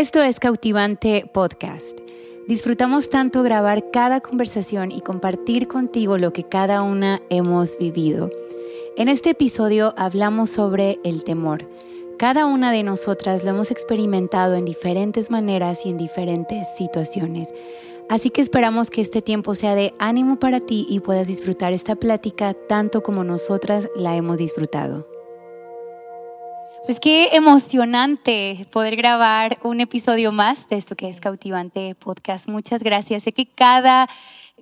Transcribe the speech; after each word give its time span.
Esto 0.00 0.22
es 0.22 0.40
Cautivante 0.40 1.28
Podcast. 1.30 2.00
Disfrutamos 2.48 3.10
tanto 3.10 3.42
grabar 3.42 3.90
cada 3.90 4.22
conversación 4.22 4.92
y 4.92 5.02
compartir 5.02 5.68
contigo 5.68 6.16
lo 6.16 6.32
que 6.32 6.42
cada 6.42 6.80
una 6.80 7.20
hemos 7.28 7.76
vivido. 7.76 8.30
En 8.96 9.10
este 9.10 9.28
episodio 9.28 9.92
hablamos 9.98 10.48
sobre 10.48 10.98
el 11.04 11.22
temor. 11.22 11.68
Cada 12.18 12.46
una 12.46 12.72
de 12.72 12.82
nosotras 12.82 13.44
lo 13.44 13.50
hemos 13.50 13.70
experimentado 13.70 14.54
en 14.54 14.64
diferentes 14.64 15.30
maneras 15.30 15.84
y 15.84 15.90
en 15.90 15.98
diferentes 15.98 16.66
situaciones. 16.78 17.52
Así 18.08 18.30
que 18.30 18.40
esperamos 18.40 18.88
que 18.88 19.02
este 19.02 19.20
tiempo 19.20 19.54
sea 19.54 19.74
de 19.74 19.92
ánimo 19.98 20.38
para 20.38 20.60
ti 20.60 20.86
y 20.88 21.00
puedas 21.00 21.26
disfrutar 21.26 21.74
esta 21.74 21.94
plática 21.94 22.54
tanto 22.54 23.02
como 23.02 23.22
nosotras 23.22 23.90
la 23.94 24.16
hemos 24.16 24.38
disfrutado. 24.38 25.09
Pues 26.86 26.98
qué 26.98 27.28
emocionante 27.32 28.66
poder 28.72 28.96
grabar 28.96 29.58
un 29.62 29.80
episodio 29.80 30.32
más 30.32 30.68
de 30.68 30.76
esto 30.76 30.96
que 30.96 31.08
es 31.08 31.20
Cautivante 31.20 31.94
Podcast. 31.94 32.48
Muchas 32.48 32.82
gracias. 32.82 33.22
Sé 33.22 33.32
que 33.32 33.46
cada 33.46 34.08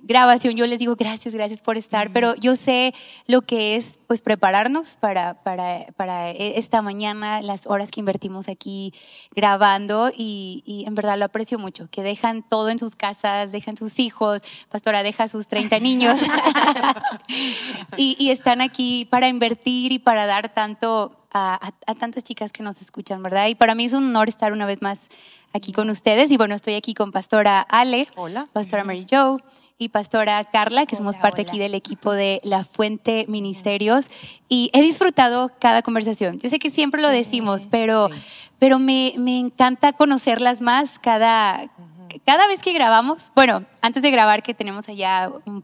grabación 0.01 0.55
yo 0.55 0.67
les 0.67 0.79
digo 0.79 0.95
gracias, 0.95 1.33
gracias 1.33 1.61
por 1.61 1.77
estar, 1.77 2.11
pero 2.11 2.35
yo 2.35 2.55
sé 2.55 2.93
lo 3.27 3.41
que 3.41 3.75
es 3.75 3.99
pues 4.07 4.21
prepararnos 4.21 4.97
para, 4.97 5.41
para, 5.43 5.87
para 5.95 6.31
esta 6.31 6.81
mañana, 6.81 7.41
las 7.41 7.67
horas 7.67 7.91
que 7.91 7.99
invertimos 7.99 8.47
aquí 8.47 8.93
grabando 9.35 10.11
y, 10.15 10.63
y, 10.65 10.85
en 10.85 10.95
verdad 10.95 11.17
lo 11.17 11.25
aprecio 11.25 11.59
mucho, 11.59 11.89
que 11.89 12.03
dejan 12.03 12.43
todo 12.47 12.69
en 12.69 12.79
sus 12.79 12.95
casas, 12.95 13.51
dejan 13.51 13.77
sus 13.77 13.99
hijos, 13.99 14.41
pastora 14.69 15.03
deja 15.03 15.27
sus 15.27 15.47
30 15.47 15.79
niños 15.79 16.19
y, 17.97 18.15
y, 18.19 18.31
están 18.31 18.61
aquí 18.61 19.05
para 19.05 19.27
invertir 19.27 19.91
y 19.91 19.99
para 19.99 20.25
dar 20.25 20.53
tanto 20.53 21.18
a, 21.31 21.71
a, 21.85 21.95
tantas 21.95 22.23
chicas 22.23 22.51
que 22.51 22.63
nos 22.63 22.81
escuchan, 22.81 23.21
¿verdad? 23.21 23.47
Y 23.47 23.55
para 23.55 23.75
mí 23.75 23.85
es 23.85 23.93
un 23.93 24.05
honor 24.05 24.29
estar 24.29 24.51
una 24.51 24.65
vez 24.65 24.81
más 24.81 25.09
aquí 25.53 25.71
con 25.71 25.89
ustedes. 25.89 26.31
Y 26.31 26.37
bueno, 26.37 26.55
estoy 26.55 26.75
aquí 26.75 26.93
con 26.93 27.11
Pastora 27.11 27.61
Ale, 27.61 28.07
Hola. 28.15 28.47
Pastora 28.53 28.83
Mary 28.83 29.05
Jo 29.09 29.39
y 29.77 29.89
Pastora 29.89 30.43
Carla, 30.43 30.85
que 30.85 30.95
hola, 30.95 30.97
somos 30.97 31.17
parte 31.17 31.41
hola. 31.41 31.49
aquí 31.49 31.59
del 31.59 31.73
equipo 31.73 32.11
de 32.11 32.41
La 32.43 32.63
Fuente 32.65 33.25
Ministerios. 33.27 34.07
Y 34.49 34.69
he 34.73 34.81
disfrutado 34.81 35.51
cada 35.59 35.81
conversación. 35.81 36.39
Yo 36.39 36.49
sé 36.49 36.59
que 36.59 36.69
siempre 36.69 37.01
lo 37.01 37.07
decimos, 37.07 37.67
pero, 37.71 38.09
sí. 38.09 38.21
pero 38.59 38.77
me, 38.77 39.13
me, 39.17 39.39
encanta 39.39 39.93
conocerlas 39.93 40.61
más 40.61 40.99
cada, 40.99 41.69
cada 42.25 42.47
vez 42.47 42.61
que 42.61 42.73
grabamos. 42.73 43.31
Bueno, 43.35 43.63
antes 43.81 44.03
de 44.03 44.11
grabar, 44.11 44.43
que 44.43 44.53
tenemos 44.53 44.89
allá 44.89 45.31
un, 45.45 45.63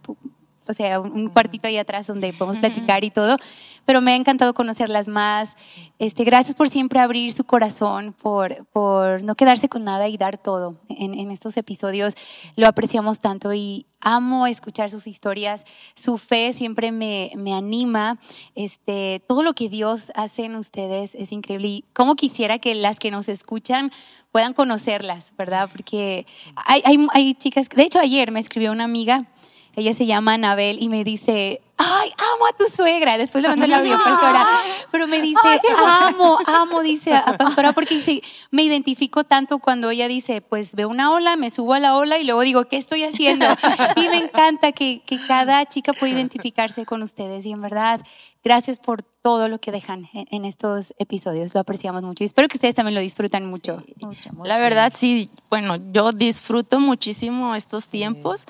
o 0.67 0.73
sea, 0.73 0.99
un 0.99 1.29
cuartito 1.29 1.67
ahí 1.67 1.77
atrás 1.77 2.07
donde 2.07 2.33
podemos 2.33 2.57
platicar 2.57 3.03
y 3.03 3.11
todo, 3.11 3.37
pero 3.85 4.01
me 4.01 4.11
ha 4.11 4.15
encantado 4.15 4.53
conocerlas 4.53 5.07
más. 5.07 5.55
Este, 5.99 6.23
gracias 6.23 6.55
por 6.55 6.69
siempre 6.69 6.99
abrir 6.99 7.31
su 7.31 7.43
corazón, 7.43 8.13
por, 8.13 8.65
por 8.73 9.23
no 9.23 9.35
quedarse 9.35 9.69
con 9.69 9.83
nada 9.83 10.07
y 10.07 10.17
dar 10.17 10.37
todo. 10.37 10.75
En, 10.89 11.13
en 11.13 11.31
estos 11.31 11.57
episodios 11.57 12.15
lo 12.55 12.67
apreciamos 12.67 13.19
tanto 13.19 13.53
y 13.53 13.85
amo 14.01 14.47
escuchar 14.47 14.89
sus 14.89 15.07
historias. 15.07 15.65
Su 15.95 16.17
fe 16.17 16.53
siempre 16.53 16.91
me, 16.91 17.31
me 17.35 17.53
anima. 17.53 18.19
Este, 18.55 19.21
todo 19.27 19.43
lo 19.43 19.53
que 19.53 19.69
Dios 19.69 20.11
hace 20.15 20.45
en 20.45 20.55
ustedes 20.55 21.15
es 21.15 21.31
increíble. 21.31 21.67
Y 21.67 21.85
cómo 21.93 22.15
quisiera 22.15 22.59
que 22.59 22.75
las 22.75 22.99
que 22.99 23.11
nos 23.11 23.27
escuchan 23.27 23.91
puedan 24.31 24.53
conocerlas, 24.53 25.33
¿verdad? 25.37 25.69
Porque 25.71 26.25
hay, 26.55 26.81
hay, 26.83 27.07
hay 27.13 27.33
chicas, 27.35 27.69
de 27.69 27.83
hecho 27.83 27.99
ayer 27.99 28.31
me 28.31 28.41
escribió 28.41 28.73
una 28.73 28.83
amiga 28.83 29.27
ella 29.75 29.93
se 29.93 30.05
llama 30.05 30.33
Anabel 30.33 30.81
y 30.81 30.89
me 30.89 31.03
dice, 31.03 31.61
ay, 31.77 32.11
amo 32.33 32.47
a 32.47 32.53
tu 32.57 32.65
suegra. 32.73 33.17
Después 33.17 33.41
le 33.41 33.49
mando 33.49 33.65
el 33.65 33.73
audio, 33.73 33.97
pastora. 34.03 34.47
Pero 34.91 35.07
me 35.07 35.21
dice, 35.21 35.39
ay, 35.43 35.59
amo, 35.85 36.37
amo, 36.45 36.81
dice 36.81 37.13
a 37.13 37.37
pastora, 37.37 37.73
porque 37.73 37.95
dice, 37.95 38.21
me 38.51 38.63
identifico 38.63 39.23
tanto 39.23 39.59
cuando 39.59 39.89
ella 39.89 40.07
dice, 40.07 40.41
pues 40.41 40.75
veo 40.75 40.87
una 40.87 41.11
ola, 41.11 41.35
me 41.35 41.49
subo 41.49 41.73
a 41.73 41.79
la 41.79 41.95
ola 41.97 42.17
y 42.17 42.23
luego 42.23 42.41
digo, 42.41 42.65
¿qué 42.65 42.77
estoy 42.77 43.03
haciendo? 43.03 43.45
Y 43.95 44.07
me 44.09 44.17
encanta 44.17 44.71
que, 44.71 45.01
que 45.05 45.19
cada 45.25 45.65
chica 45.65 45.93
pueda 45.93 46.13
identificarse 46.13 46.85
con 46.85 47.01
ustedes. 47.01 47.45
Y 47.45 47.51
en 47.51 47.61
verdad, 47.61 48.01
gracias 48.43 48.79
por 48.79 49.03
todo 49.25 49.49
lo 49.49 49.59
que 49.59 49.71
dejan 49.71 50.07
en 50.13 50.45
estos 50.45 50.93
episodios. 50.99 51.53
Lo 51.55 51.59
apreciamos 51.59 52.03
mucho 52.03 52.23
y 52.23 52.27
espero 52.27 52.47
que 52.47 52.57
ustedes 52.57 52.75
también 52.75 52.93
lo 52.93 53.01
disfrutan 53.01 53.47
mucho. 53.47 53.81
Sí, 53.85 53.95
mucho 54.05 54.29
la 54.43 54.59
verdad, 54.59 54.93
sí, 54.95 55.31
bueno, 55.49 55.77
yo 55.91 56.11
disfruto 56.11 56.79
muchísimo 56.79 57.55
estos 57.55 57.85
sí. 57.85 57.91
tiempos. 57.91 58.45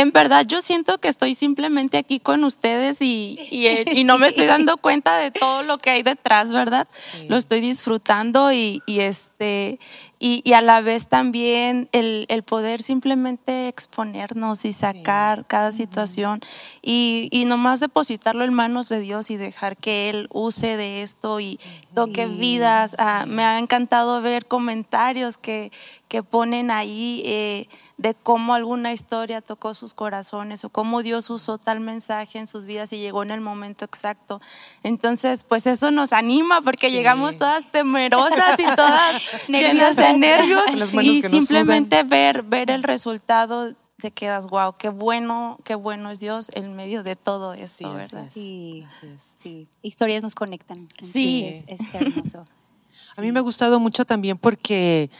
En 0.00 0.12
verdad, 0.12 0.46
yo 0.46 0.62
siento 0.62 0.96
que 0.98 1.08
estoy 1.08 1.34
simplemente 1.34 1.98
aquí 1.98 2.20
con 2.20 2.42
ustedes 2.44 3.02
y, 3.02 3.38
y, 3.50 3.66
y 4.00 4.04
no 4.04 4.18
me 4.18 4.28
estoy 4.28 4.46
dando 4.46 4.78
cuenta 4.78 5.18
de 5.18 5.30
todo 5.30 5.62
lo 5.62 5.76
que 5.76 5.90
hay 5.90 6.02
detrás, 6.02 6.50
¿verdad? 6.50 6.88
Sí. 6.88 7.26
Lo 7.28 7.36
estoy 7.36 7.60
disfrutando 7.60 8.50
y, 8.50 8.82
y 8.86 9.00
este 9.00 9.78
y, 10.22 10.52
a 10.52 10.60
la 10.60 10.82
vez 10.82 11.08
también 11.08 11.88
el, 11.92 12.26
el, 12.28 12.42
poder 12.42 12.82
simplemente 12.82 13.68
exponernos 13.68 14.66
y 14.66 14.74
sacar 14.74 15.38
sí. 15.38 15.44
cada 15.48 15.72
situación 15.72 16.40
y, 16.82 17.44
nomás 17.46 17.80
depositarlo 17.80 18.44
en 18.44 18.52
manos 18.52 18.90
de 18.90 19.00
Dios 19.00 19.30
y 19.30 19.38
dejar 19.38 19.78
que 19.78 20.10
Él 20.10 20.28
use 20.30 20.76
de 20.76 21.02
esto 21.02 21.40
y 21.40 21.58
toque 21.94 22.26
vidas. 22.26 22.96
Ah, 22.98 23.24
me 23.26 23.44
ha 23.44 23.58
encantado 23.58 24.20
ver 24.20 24.44
comentarios 24.44 25.38
que, 25.38 25.72
que 26.08 26.22
ponen 26.22 26.70
ahí. 26.70 27.22
Eh, 27.24 27.68
de 28.00 28.14
cómo 28.14 28.54
alguna 28.54 28.92
historia 28.92 29.42
tocó 29.42 29.74
sus 29.74 29.92
corazones 29.92 30.64
o 30.64 30.70
cómo 30.70 31.02
Dios 31.02 31.28
usó 31.28 31.58
tal 31.58 31.80
mensaje 31.80 32.38
en 32.38 32.48
sus 32.48 32.64
vidas 32.64 32.94
y 32.94 32.98
llegó 32.98 33.22
en 33.22 33.30
el 33.30 33.42
momento 33.42 33.84
exacto. 33.84 34.40
Entonces, 34.82 35.44
pues 35.44 35.66
eso 35.66 35.90
nos 35.90 36.14
anima 36.14 36.62
porque 36.62 36.88
sí. 36.88 36.94
llegamos 36.96 37.36
todas 37.36 37.70
temerosas 37.70 38.58
y 38.58 38.64
todas 38.74 39.22
llenas 39.48 39.96
de 39.96 40.14
nervios 40.14 40.64
y 41.02 41.20
simplemente 41.20 42.02
ver, 42.02 42.42
ver 42.42 42.70
el 42.70 42.84
resultado 42.84 43.74
te 44.00 44.12
quedas, 44.12 44.46
wow, 44.46 44.76
qué 44.78 44.88
bueno, 44.88 45.58
qué 45.62 45.74
bueno 45.74 46.10
es 46.10 46.20
Dios 46.20 46.50
en 46.54 46.74
medio 46.74 47.02
de 47.02 47.16
todo 47.16 47.52
esto, 47.52 47.86
sí, 47.86 47.94
¿verdad? 47.94 48.24
Es. 48.24 48.32
Sí, 48.32 48.86
sí. 49.16 49.68
Historias 49.82 50.22
nos 50.22 50.34
conectan. 50.34 50.88
Sí. 51.02 51.62
Es, 51.66 51.80
es 51.80 51.94
hermoso. 51.94 52.46
A 53.16 53.20
mí 53.20 53.32
me 53.32 53.40
ha 53.40 53.42
gustado 53.42 53.78
mucho 53.78 54.04
también 54.04 54.38
porque 54.38 55.10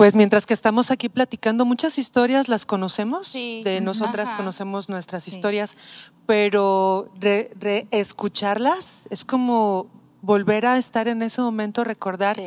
pues 0.00 0.14
mientras 0.14 0.46
que 0.46 0.54
estamos 0.54 0.90
aquí 0.90 1.10
platicando, 1.10 1.66
muchas 1.66 1.98
historias 1.98 2.48
las 2.48 2.64
conocemos, 2.64 3.28
sí. 3.28 3.60
de 3.64 3.82
nosotras 3.82 4.28
Ajá. 4.28 4.38
conocemos 4.38 4.88
nuestras 4.88 5.24
Sí. 5.24 5.32
historias, 5.36 5.76
pero 6.24 7.10
re, 7.20 7.50
re- 7.60 7.86
escucharlas 7.90 9.06
es 9.10 9.26
como 9.26 9.88
volver 10.22 10.64
a 10.64 10.78
estar 10.78 11.06
en 11.06 11.20
ese 11.20 11.42
momento, 11.42 11.84
recordar 11.84 12.36
Sí. 12.36 12.42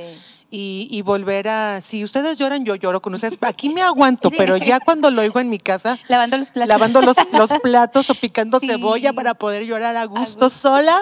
Y, 0.55 0.87
y 0.91 1.01
volver 1.01 1.47
a, 1.47 1.81
si 1.81 2.03
ustedes 2.03 2.37
lloran, 2.37 2.63
yo 2.63 2.75
lloro 2.75 3.01
con 3.01 3.15
ustedes, 3.15 3.35
aquí 3.41 3.69
me 3.69 3.81
aguanto, 3.91 4.29
Sí. 4.29 4.35
pero 4.37 4.55
ya 4.57 4.79
cuando 4.79 5.09
lo 5.09 5.23
oigo 5.23 5.39
en 5.39 5.49
mi 5.49 5.57
casa, 5.57 5.97
Lavando 6.07 6.37
los 6.37 6.51
platos. 6.51 6.69
lavando 6.69 7.01
los, 7.01 7.15
los 7.31 7.49
platos 7.63 8.09
o 8.11 8.13
picando 8.13 8.59
Sí. 8.59 8.67
cebolla 8.67 9.13
para 9.13 9.33
poder 9.33 9.63
llorar 9.65 9.95
a 9.97 10.05
gusto, 10.05 10.45
gusto. 10.45 10.49
sola 10.51 10.95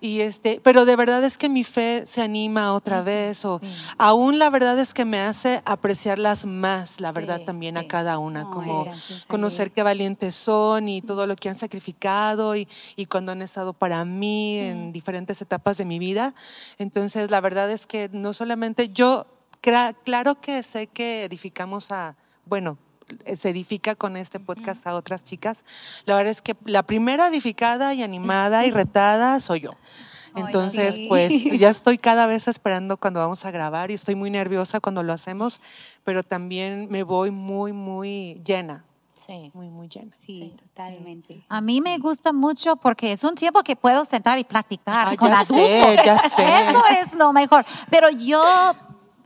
y 0.00 0.22
este 0.22 0.60
pero 0.64 0.84
de 0.86 0.96
verdad 0.96 1.22
es 1.22 1.38
que 1.38 1.48
mi 1.48 1.62
fe 1.62 2.02
se 2.06 2.20
anima 2.20 2.72
otra 2.72 3.00
vez 3.02 3.44
o 3.44 3.60
Sí. 3.60 3.68
aún 3.98 4.40
la 4.40 4.50
verdad 4.50 4.76
es 4.80 4.92
que 4.92 5.04
me 5.04 5.20
hace 5.20 5.62
apreciarlas 5.66 6.44
más 6.46 7.00
la 7.00 7.12
verdad 7.12 7.42
también 7.42 7.76
a 7.78 7.86
cada 7.86 8.18
una 8.18 8.42
Oh, 8.46 8.50
como 8.50 8.82
a 8.82 8.96
conocer 9.28 9.70
qué 9.70 9.84
valientes 9.84 10.34
son 10.34 10.88
y 10.88 11.00
todo 11.00 11.28
lo 11.28 11.36
que 11.36 11.48
han 11.48 11.54
sacrificado 11.56 12.56
y, 12.56 12.66
y 12.96 13.06
cuando 13.06 13.30
han 13.30 13.40
estado 13.42 13.72
para 13.72 14.04
mí 14.04 14.58
en 14.58 14.90
diferentes 14.92 15.40
etapas 15.42 15.76
de 15.78 15.84
mi 15.84 15.98
vida 16.00 16.34
entonces 16.78 17.30
la 17.30 17.40
verdad 17.40 17.70
es 17.70 17.86
que 17.86 18.10
no 18.12 18.32
solamente 18.32 18.88
yo 18.96 19.26
claro 20.04 20.40
que 20.40 20.62
sé 20.62 20.86
que 20.88 21.24
edificamos 21.24 21.90
a 21.92 22.16
bueno 22.44 22.78
se 23.36 23.50
edifica 23.50 23.94
con 23.94 24.16
este 24.16 24.40
podcast 24.40 24.84
a 24.88 24.96
otras 24.96 25.22
chicas. 25.22 25.64
La 26.06 26.16
verdad 26.16 26.32
es 26.32 26.42
que 26.42 26.56
la 26.64 26.82
primera 26.82 27.28
edificada 27.28 27.94
y 27.94 28.02
animada 28.02 28.66
y 28.66 28.72
retada 28.72 29.38
soy 29.38 29.60
yo. 29.60 29.70
Entonces, 30.34 30.96
sí. 30.96 31.06
pues 31.08 31.32
ya 31.60 31.68
estoy 31.70 31.98
cada 31.98 32.26
vez 32.26 32.48
esperando 32.48 32.96
cuando 32.96 33.20
vamos 33.20 33.44
a 33.44 33.52
grabar 33.52 33.92
y 33.92 33.94
estoy 33.94 34.16
muy 34.16 34.28
nerviosa 34.30 34.80
cuando 34.80 35.04
lo 35.04 35.12
hacemos, 35.12 35.60
pero 36.02 36.24
también 36.24 36.88
me 36.90 37.04
voy 37.04 37.30
muy, 37.30 37.72
muy 37.72 38.40
llena, 38.44 38.84
Sí. 39.12 39.50
muy, 39.54 39.68
muy 39.70 39.88
llena. 39.88 40.10
Sí, 40.16 40.34
Sí, 40.50 40.56
totalmente. 40.58 41.44
A 41.48 41.60
mí 41.60 41.80
me 41.80 41.98
gusta 41.98 42.32
mucho 42.32 42.74
porque 42.76 43.12
es 43.12 43.22
un 43.24 43.34
tiempo 43.36 43.62
que 43.62 43.76
puedo 43.76 44.04
sentar 44.04 44.38
y 44.38 44.44
platicar 44.44 45.08
Ah, 45.08 45.16
con 45.16 45.30
ya 45.30 45.40
adultos. 45.40 45.56
sé, 45.66 45.96
ya 46.04 46.18
sé. 46.18 46.44
Eso 46.70 46.82
es 47.02 47.14
lo 47.14 47.32
mejor. 47.32 47.64
Pero 47.90 48.10
yo, 48.10 48.74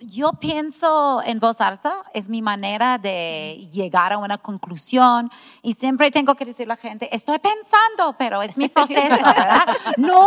yo 0.01 0.33
pienso 0.35 1.23
en 1.25 1.41
voz 1.41 1.61
alta, 1.61 2.05
es 2.15 2.29
mi 2.29 2.43
manera 2.43 2.99
de 2.99 3.69
llegar 3.73 4.13
a 4.13 4.19
una 4.19 4.39
conclusión 4.39 5.31
y 5.63 5.75
siempre 5.75 6.11
tengo 6.11 6.35
que 6.35 6.45
decirle 6.45 6.73
a 6.73 6.77
la 6.77 6.81
gente, 6.81 7.15
estoy 7.15 7.39
pensando, 7.39 8.17
pero 8.19 8.43
es 8.43 8.57
mi 8.59 8.69
proceso, 8.69 8.99
¿verdad? 9.25 9.67
No, 9.97 10.27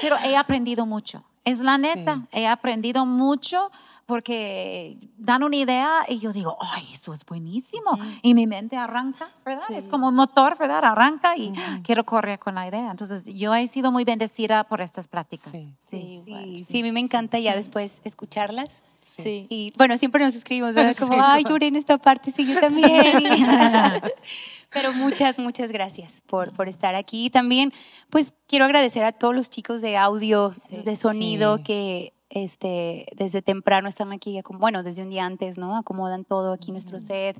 pero 0.00 0.16
he 0.24 0.36
aprendido 0.36 0.86
mucho. 0.86 1.22
Es 1.44 1.58
la 1.60 1.76
neta, 1.78 2.16
Sí. 2.16 2.22
he 2.40 2.46
aprendido 2.46 3.04
mucho 3.04 3.70
porque 4.06 4.98
dan 5.16 5.42
una 5.42 5.56
idea 5.56 6.00
y 6.08 6.18
yo 6.18 6.32
digo, 6.32 6.56
ay, 6.60 6.86
eso 6.92 7.12
es 7.12 7.24
buenísimo. 7.24 7.98
Y 8.22 8.34
mi 8.34 8.46
mente 8.46 8.76
arranca, 8.76 9.28
¿verdad? 9.44 9.70
Es 9.70 9.88
como 9.88 10.08
un 10.08 10.14
motor, 10.14 10.58
¿verdad? 10.58 10.84
Arranca 10.84 11.36
y 11.36 11.52
quiero 11.82 12.04
correr 12.04 12.38
con 12.38 12.54
la 12.56 12.66
idea. 12.66 12.90
Entonces, 12.90 13.24
yo 13.26 13.54
he 13.54 13.66
sido 13.68 13.90
muy 13.90 14.04
bendecida 14.04 14.64
por 14.64 14.80
estas 14.80 15.08
prácticas. 15.08 15.52
Sí. 15.52 15.74
Sí, 15.78 16.22
Sí, 16.26 16.64
sí, 16.68 16.80
a 16.80 16.82
mí 16.82 16.92
me 16.92 17.00
encanta 17.00 17.38
ya 17.38 17.54
después 17.54 18.00
escucharlas 18.04 18.82
Sí. 19.14 19.46
Y 19.48 19.72
bueno, 19.76 19.96
siempre 19.98 20.24
nos 20.24 20.34
escribimos, 20.34 20.74
¿verdad? 20.74 20.96
Como, 20.98 21.22
ay, 21.22 21.44
lloré 21.48 21.66
en 21.66 21.76
esta 21.76 21.98
parte, 21.98 22.30
sí, 22.30 22.46
yo 22.46 22.58
también. 22.58 22.90
Pero 24.70 24.92
muchas, 24.94 25.38
muchas 25.38 25.70
gracias 25.70 26.22
por, 26.26 26.52
por 26.52 26.68
estar 26.68 26.94
aquí. 26.94 27.26
Y 27.26 27.30
también, 27.30 27.72
pues, 28.08 28.34
quiero 28.46 28.64
agradecer 28.64 29.04
a 29.04 29.12
todos 29.12 29.34
los 29.34 29.50
chicos 29.50 29.82
de 29.82 29.96
audio, 29.98 30.50
de 30.70 30.96
sonido, 30.96 31.62
que 31.62 32.14
este, 32.30 33.06
desde 33.14 33.42
temprano 33.42 33.88
están 33.88 34.12
aquí, 34.12 34.40
como, 34.42 34.58
bueno, 34.58 34.82
desde 34.82 35.02
un 35.02 35.10
día 35.10 35.26
antes, 35.26 35.58
¿no? 35.58 35.76
Acomodan 35.76 36.24
todo 36.24 36.52
aquí 36.52 36.72
nuestro 36.72 36.98
set, 36.98 37.36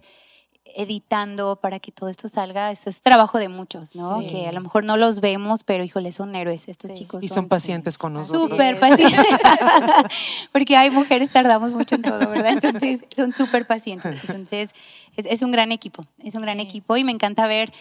editando 0.64 1.56
para 1.56 1.80
que 1.80 1.92
todo 1.92 2.08
esto 2.08 2.28
salga. 2.28 2.70
Esto 2.70 2.88
es 2.88 3.02
trabajo 3.02 3.38
de 3.38 3.48
muchos, 3.48 3.94
¿no? 3.94 4.20
Sí. 4.20 4.28
Que 4.28 4.46
a 4.46 4.52
lo 4.52 4.60
mejor 4.60 4.84
no 4.84 4.96
los 4.96 5.20
vemos, 5.20 5.64
pero 5.64 5.84
híjole, 5.84 6.12
son 6.12 6.34
héroes 6.34 6.68
estos 6.68 6.90
Sí. 6.92 6.96
chicos. 6.98 7.22
Y 7.22 7.28
son 7.28 7.48
pacientes 7.48 7.98
con 7.98 8.14
nosotros. 8.14 8.50
Súper 8.50 8.78
pacientes. 8.80 9.18
Porque 10.52 10.76
hay 10.76 10.90
mujeres 10.90 11.30
tardamos 11.30 11.72
mucho 11.72 11.96
en 11.96 12.02
todo, 12.02 12.18
¿verdad? 12.30 12.52
Entonces, 12.52 13.04
son 13.14 13.32
súper 13.32 13.66
pacientes. 13.66 14.18
Entonces, 14.28 14.70
es, 15.16 15.26
es 15.26 15.42
un 15.42 15.50
gran 15.52 15.72
equipo, 15.72 16.06
es 16.22 16.34
un 16.34 16.42
gran 16.42 16.60
equipo 16.60 16.96
y 16.96 17.04
me 17.04 17.12
encanta 17.12 17.46
ver 17.46 17.72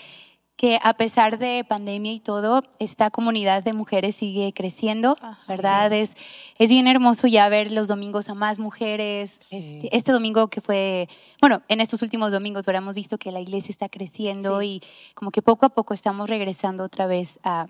que 0.62 0.78
a 0.84 0.94
pesar 0.94 1.40
de 1.40 1.66
pandemia 1.68 2.14
y 2.14 2.20
todo, 2.20 2.64
esta 2.78 3.10
comunidad 3.10 3.64
de 3.64 3.74
mujeres 3.74 4.16
sigue 4.16 4.54
creciendo, 4.54 5.16
Ah, 5.20 5.36
¿verdad? 5.48 5.92
Es, 5.92 6.16
es 6.60 6.70
bien 6.70 6.86
hermoso 6.86 7.26
ya 7.26 7.50
ver 7.50 7.72
los 7.72 7.88
domingos 7.88 8.30
a 8.30 8.36
más 8.36 8.60
mujeres. 8.60 9.38
Sí. 9.40 9.58
Este, 9.58 9.98
este 9.98 10.12
domingo 10.12 10.50
que 10.50 10.62
fue, 10.62 11.10
bueno, 11.42 11.64
en 11.68 11.82
estos 11.82 12.04
últimos 12.04 12.32
domingos, 12.32 12.64
¿verdad? 12.68 12.84
hemos 12.84 12.94
visto 12.94 13.18
que 13.18 13.32
la 13.32 13.40
iglesia 13.40 13.72
está 13.72 13.90
creciendo 13.90 14.62
y 14.62 14.84
como 15.16 15.32
que 15.32 15.42
poco 15.42 15.66
a 15.66 15.70
poco 15.70 15.96
estamos 15.96 16.30
regresando 16.30 16.84
otra 16.84 17.08
vez 17.08 17.40
a, 17.44 17.66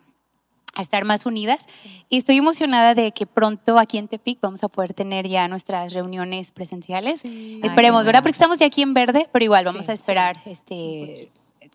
a 0.76 0.82
estar 0.82 1.06
más 1.06 1.26
unidas. 1.26 1.68
Y 2.10 2.18
estoy 2.18 2.36
emocionada 2.40 2.94
de 2.94 3.14
que 3.14 3.26
pronto 3.26 3.80
aquí 3.80 4.00
en 4.00 4.10
Tepic 4.10 4.42
vamos 4.42 4.66
a 4.66 4.68
poder 4.68 4.94
tener 4.94 5.30
ya 5.30 5.48
nuestras 5.48 5.94
reuniones 5.94 6.52
presenciales. 6.52 7.22
Sí. 7.22 7.62
Esperemos, 7.64 8.02
Ay, 8.02 8.06
¿verdad? 8.08 8.22
Porque 8.22 8.34
estamos 8.34 8.60
ya 8.60 8.66
aquí 8.66 8.82
en 8.82 8.94
verde, 8.94 9.30
pero 9.32 9.46
igual 9.46 9.64
vamos 9.64 9.86
Sí, 9.86 9.92
a 9.92 9.94
esperar, 9.94 10.42
este, 10.46 11.32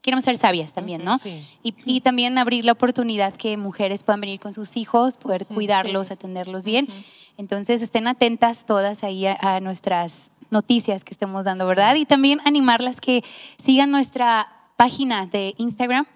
queremos 0.06 0.24
ser 0.24 0.38
sabias 0.38 0.72
también, 0.72 1.04
¿no? 1.04 1.18
Sí. 1.18 1.44
Y, 1.62 1.74
y 1.84 2.00
también 2.00 2.38
abrir 2.38 2.64
la 2.64 2.72
oportunidad 2.72 3.34
que 3.34 3.58
mujeres 3.58 4.02
puedan 4.02 4.22
venir 4.22 4.40
con 4.40 4.54
sus 4.54 4.78
hijos, 4.78 5.18
poder 5.18 5.44
cuidarlos, 5.44 6.10
atenderlos 6.10 6.64
bien. 6.64 6.88
Entonces 7.36 7.82
estén 7.82 8.06
atentas 8.08 8.64
todas 8.64 9.04
ahí 9.04 9.26
a, 9.26 9.36
a 9.40 9.60
nuestras 9.60 10.30
noticias 10.50 11.04
que 11.04 11.12
estemos 11.12 11.44
dando, 11.44 11.66
¿verdad? 11.66 11.94
Y 11.96 12.06
también 12.06 12.40
animarlas 12.46 13.00
que 13.00 13.22
sigan 13.58 13.90
nuestra 13.90 14.48
página 14.78 15.26
de 15.26 15.54
Instagram. 15.58 16.06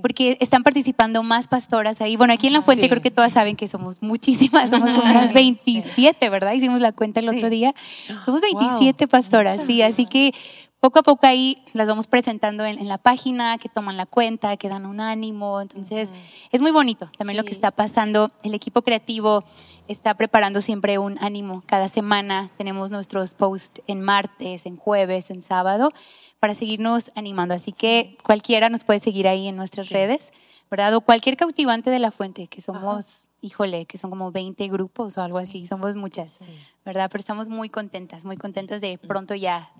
Porque 0.00 0.36
están 0.40 0.62
participando 0.62 1.24
más 1.24 1.48
pastoras 1.48 2.00
ahí. 2.00 2.14
Bueno, 2.14 2.32
aquí 2.32 2.46
en 2.46 2.52
La 2.52 2.62
Fuente 2.62 2.84
Sí. 2.84 2.88
creo 2.88 3.02
que 3.02 3.10
todas 3.10 3.32
saben 3.32 3.56
que 3.56 3.66
somos 3.66 4.00
muchísimas, 4.00 4.70
somos 4.70 4.92
como 4.92 5.02
unas 5.10 5.32
27, 5.32 6.28
¿verdad? 6.30 6.52
Hicimos 6.52 6.80
la 6.80 6.92
cuenta 6.92 7.18
el 7.18 7.28
Sí. 7.30 7.36
otro 7.38 7.50
día. 7.50 7.74
Somos 8.24 8.42
Wow, 8.42 8.60
27 8.60 9.08
pastoras, 9.08 9.60
sí, 9.66 9.82
así 9.82 10.06
que 10.06 10.32
poco 10.80 11.00
a 11.00 11.02
poco 11.02 11.26
ahí 11.26 11.64
las 11.72 11.88
vamos 11.88 12.06
presentando 12.06 12.64
en, 12.64 12.78
en 12.78 12.88
la 12.88 12.98
página, 12.98 13.58
que 13.58 13.68
toman 13.68 13.96
la 13.96 14.06
cuenta, 14.06 14.56
que 14.56 14.68
dan 14.68 14.86
un 14.86 15.00
ánimo. 15.00 15.60
Entonces, 15.60 16.12
es 16.52 16.62
muy 16.62 16.70
bonito 16.70 17.10
también 17.18 17.36
lo 17.36 17.44
que 17.44 17.52
está 17.52 17.70
pasando. 17.70 18.30
El 18.42 18.54
equipo 18.54 18.82
creativo 18.82 19.44
está 19.88 20.14
preparando 20.14 20.60
siempre 20.60 20.98
un 20.98 21.18
ánimo 21.20 21.62
cada 21.66 21.88
semana. 21.88 22.50
Tenemos 22.56 22.90
nuestros 22.90 23.34
posts 23.34 23.82
en 23.86 24.02
martes, 24.02 24.66
en 24.66 24.76
jueves, 24.76 25.30
en 25.30 25.42
sábado, 25.42 25.92
para 26.38 26.54
seguirnos 26.54 27.10
animando. 27.16 27.54
Así 27.54 27.72
que 27.72 28.16
cualquiera 28.22 28.68
nos 28.68 28.84
puede 28.84 29.00
seguir 29.00 29.26
ahí 29.26 29.48
en 29.48 29.56
nuestras 29.56 29.88
redes, 29.88 30.32
¿verdad? 30.70 30.94
O 30.94 31.00
cualquier 31.00 31.36
cautivante 31.36 31.90
de 31.90 31.98
la 31.98 32.10
fuente, 32.12 32.46
que 32.46 32.60
somos, 32.60 33.26
híjole, 33.40 33.86
que 33.86 33.98
son 33.98 34.10
como 34.10 34.30
20 34.30 34.68
grupos 34.68 35.18
o 35.18 35.22
algo 35.22 35.38
así, 35.38 35.66
somos 35.66 35.96
muchas, 35.96 36.38
¿verdad? 36.84 37.08
Pero 37.10 37.20
estamos 37.20 37.48
muy 37.48 37.68
contentas, 37.68 38.24
muy 38.24 38.36
contentas 38.36 38.80
de 38.80 38.98
pronto 38.98 39.34
ya 39.34 39.70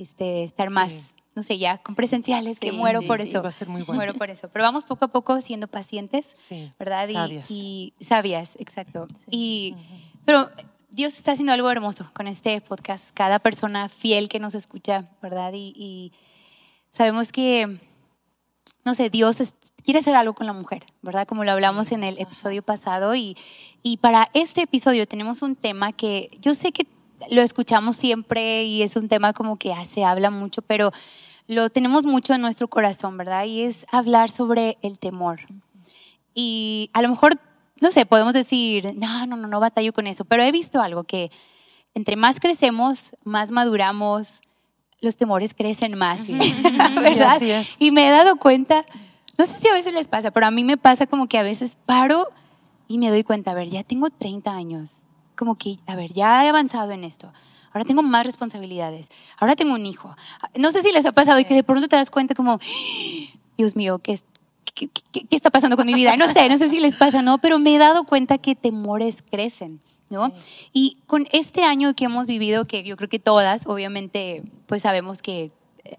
este, 0.00 0.44
estar 0.44 0.70
más, 0.70 0.92
Sí. 0.92 1.14
no 1.34 1.42
sé, 1.42 1.58
ya 1.58 1.78
con 1.78 1.94
presenciales, 1.94 2.58
que 2.58 2.70
Sí, 2.70 2.76
muero 2.76 3.00
sí, 3.00 3.06
por 3.06 3.20
eso. 3.20 3.42
va 3.42 3.48
a 3.48 3.52
ser 3.52 3.68
muy 3.68 3.82
bueno. 3.82 3.94
Muero 3.96 4.14
por 4.14 4.30
eso. 4.30 4.48
Pero 4.52 4.64
vamos 4.64 4.86
poco 4.86 5.04
a 5.04 5.08
poco 5.08 5.40
siendo 5.40 5.68
pacientes, 5.68 6.30
Sí, 6.34 6.72
¿verdad? 6.78 7.08
Y- 7.08 7.12
sabias. 7.12 7.50
Y, 7.50 7.94
sabias, 8.00 8.56
exacto. 8.58 9.06
Y, 9.30 9.74
pero 10.24 10.50
Dios 10.90 11.14
está 11.14 11.32
haciendo 11.32 11.52
algo 11.52 11.70
hermoso 11.70 12.10
con 12.14 12.26
este 12.26 12.60
podcast. 12.60 13.10
Cada 13.14 13.38
persona 13.38 13.88
fiel 13.88 14.28
que 14.28 14.40
nos 14.40 14.54
escucha, 14.54 15.10
¿verdad? 15.22 15.52
Y, 15.54 15.72
y 15.76 16.12
sabemos 16.90 17.30
que, 17.30 17.78
no 18.84 18.94
sé, 18.94 19.10
Dios 19.10 19.40
es- 19.40 19.54
quiere 19.84 20.00
hacer 20.00 20.14
algo 20.14 20.34
con 20.34 20.46
la 20.46 20.52
mujer, 20.52 20.84
¿verdad? 21.02 21.26
Como 21.26 21.44
lo 21.44 21.52
hablamos 21.52 21.92
en 21.92 22.04
el 22.04 22.18
episodio 22.18 22.62
pasado. 22.62 23.14
Y, 23.14 23.36
y 23.82 23.98
para 23.98 24.28
este 24.34 24.62
episodio 24.62 25.06
tenemos 25.06 25.42
un 25.42 25.56
tema 25.56 25.92
que 25.92 26.30
yo 26.40 26.54
sé 26.54 26.72
que 26.72 26.86
lo 27.30 27.42
escuchamos 27.42 27.96
siempre 27.96 28.64
y 28.64 28.82
es 28.82 28.96
un 28.96 29.08
tema 29.08 29.32
como 29.32 29.56
que 29.56 29.72
ah, 29.72 29.84
se 29.84 30.04
habla 30.04 30.30
mucho, 30.30 30.62
pero 30.62 30.92
lo 31.46 31.70
tenemos 31.70 32.04
mucho 32.04 32.34
en 32.34 32.42
nuestro 32.42 32.68
corazón, 32.68 33.16
¿verdad? 33.16 33.44
Y 33.44 33.62
es 33.62 33.86
hablar 33.90 34.30
sobre 34.30 34.78
el 34.82 34.98
temor. 34.98 35.40
Y 36.34 36.90
a 36.92 37.02
lo 37.02 37.08
mejor, 37.08 37.38
no 37.80 37.90
sé, 37.90 38.06
podemos 38.06 38.34
decir, 38.34 38.94
no, 38.96 39.26
no, 39.26 39.36
no, 39.36 39.48
no 39.48 39.60
batallo 39.60 39.92
con 39.92 40.06
eso, 40.06 40.24
pero 40.24 40.42
he 40.42 40.52
visto 40.52 40.80
algo 40.80 41.04
que 41.04 41.30
entre 41.94 42.16
más 42.16 42.38
crecemos, 42.38 43.16
más 43.24 43.50
maduramos, 43.50 44.40
los 45.00 45.16
temores 45.16 45.54
crecen 45.54 45.96
más, 45.96 46.20
Sí. 46.20 46.38
¿verdad? 46.96 47.36
Así 47.36 47.50
es. 47.50 47.76
Y 47.78 47.90
me 47.90 48.06
he 48.06 48.10
dado 48.10 48.36
cuenta, 48.36 48.84
no 49.36 49.46
sé 49.46 49.58
si 49.58 49.68
a 49.68 49.72
veces 49.72 49.94
les 49.94 50.06
pasa, 50.06 50.30
pero 50.30 50.46
a 50.46 50.50
mí 50.50 50.64
me 50.64 50.76
pasa 50.76 51.06
como 51.06 51.28
que 51.28 51.38
a 51.38 51.42
veces 51.42 51.76
paro 51.86 52.28
y 52.88 52.98
me 52.98 53.10
doy 53.10 53.24
cuenta, 53.24 53.52
a 53.52 53.54
ver, 53.54 53.68
ya 53.68 53.82
tengo 53.84 54.10
30 54.10 54.50
años, 54.52 55.02
como 55.38 55.54
que, 55.56 55.76
a 55.86 55.94
ver, 55.96 56.12
ya 56.12 56.44
he 56.44 56.48
avanzado 56.48 56.90
en 56.90 57.04
esto. 57.04 57.32
Ahora 57.72 57.84
tengo 57.84 58.02
más 58.02 58.26
responsabilidades. 58.26 59.08
Ahora 59.38 59.54
tengo 59.56 59.74
un 59.74 59.86
hijo. 59.86 60.14
No 60.56 60.72
sé 60.72 60.82
si 60.82 60.90
les 60.92 61.06
ha 61.06 61.12
pasado 61.12 61.38
y 61.38 61.44
que 61.44 61.54
de 61.54 61.62
pronto 61.62 61.86
te 61.88 61.96
das 61.96 62.10
cuenta 62.10 62.34
como, 62.34 62.58
Dios 63.56 63.76
mío, 63.76 63.98
¿qué, 64.00 64.18
qué, 64.74 64.88
qué- 65.12 65.24
qué 65.26 65.36
está 65.36 65.50
pasando 65.50 65.76
con 65.76 65.86
mi 65.86 65.94
vida? 65.94 66.16
No 66.16 66.28
sé, 66.28 66.48
no 66.48 66.58
sé 66.58 66.70
si 66.70 66.80
les 66.80 66.96
pasa, 66.96 67.22
¿no? 67.22 67.38
Pero 67.38 67.58
me 67.58 67.74
he 67.74 67.78
dado 67.78 68.04
cuenta 68.04 68.38
que 68.38 68.54
temores 68.56 69.22
crecen, 69.22 69.80
¿no? 70.10 70.32
Y 70.72 70.98
con 71.06 71.26
este 71.32 71.64
año 71.64 71.94
que 71.94 72.04
hemos 72.06 72.26
vivido, 72.26 72.64
que 72.64 72.82
yo 72.84 72.96
creo 72.96 73.08
que 73.08 73.18
todas, 73.18 73.66
obviamente, 73.66 74.42
pues 74.66 74.82
sabemos 74.82 75.20
que 75.22 75.50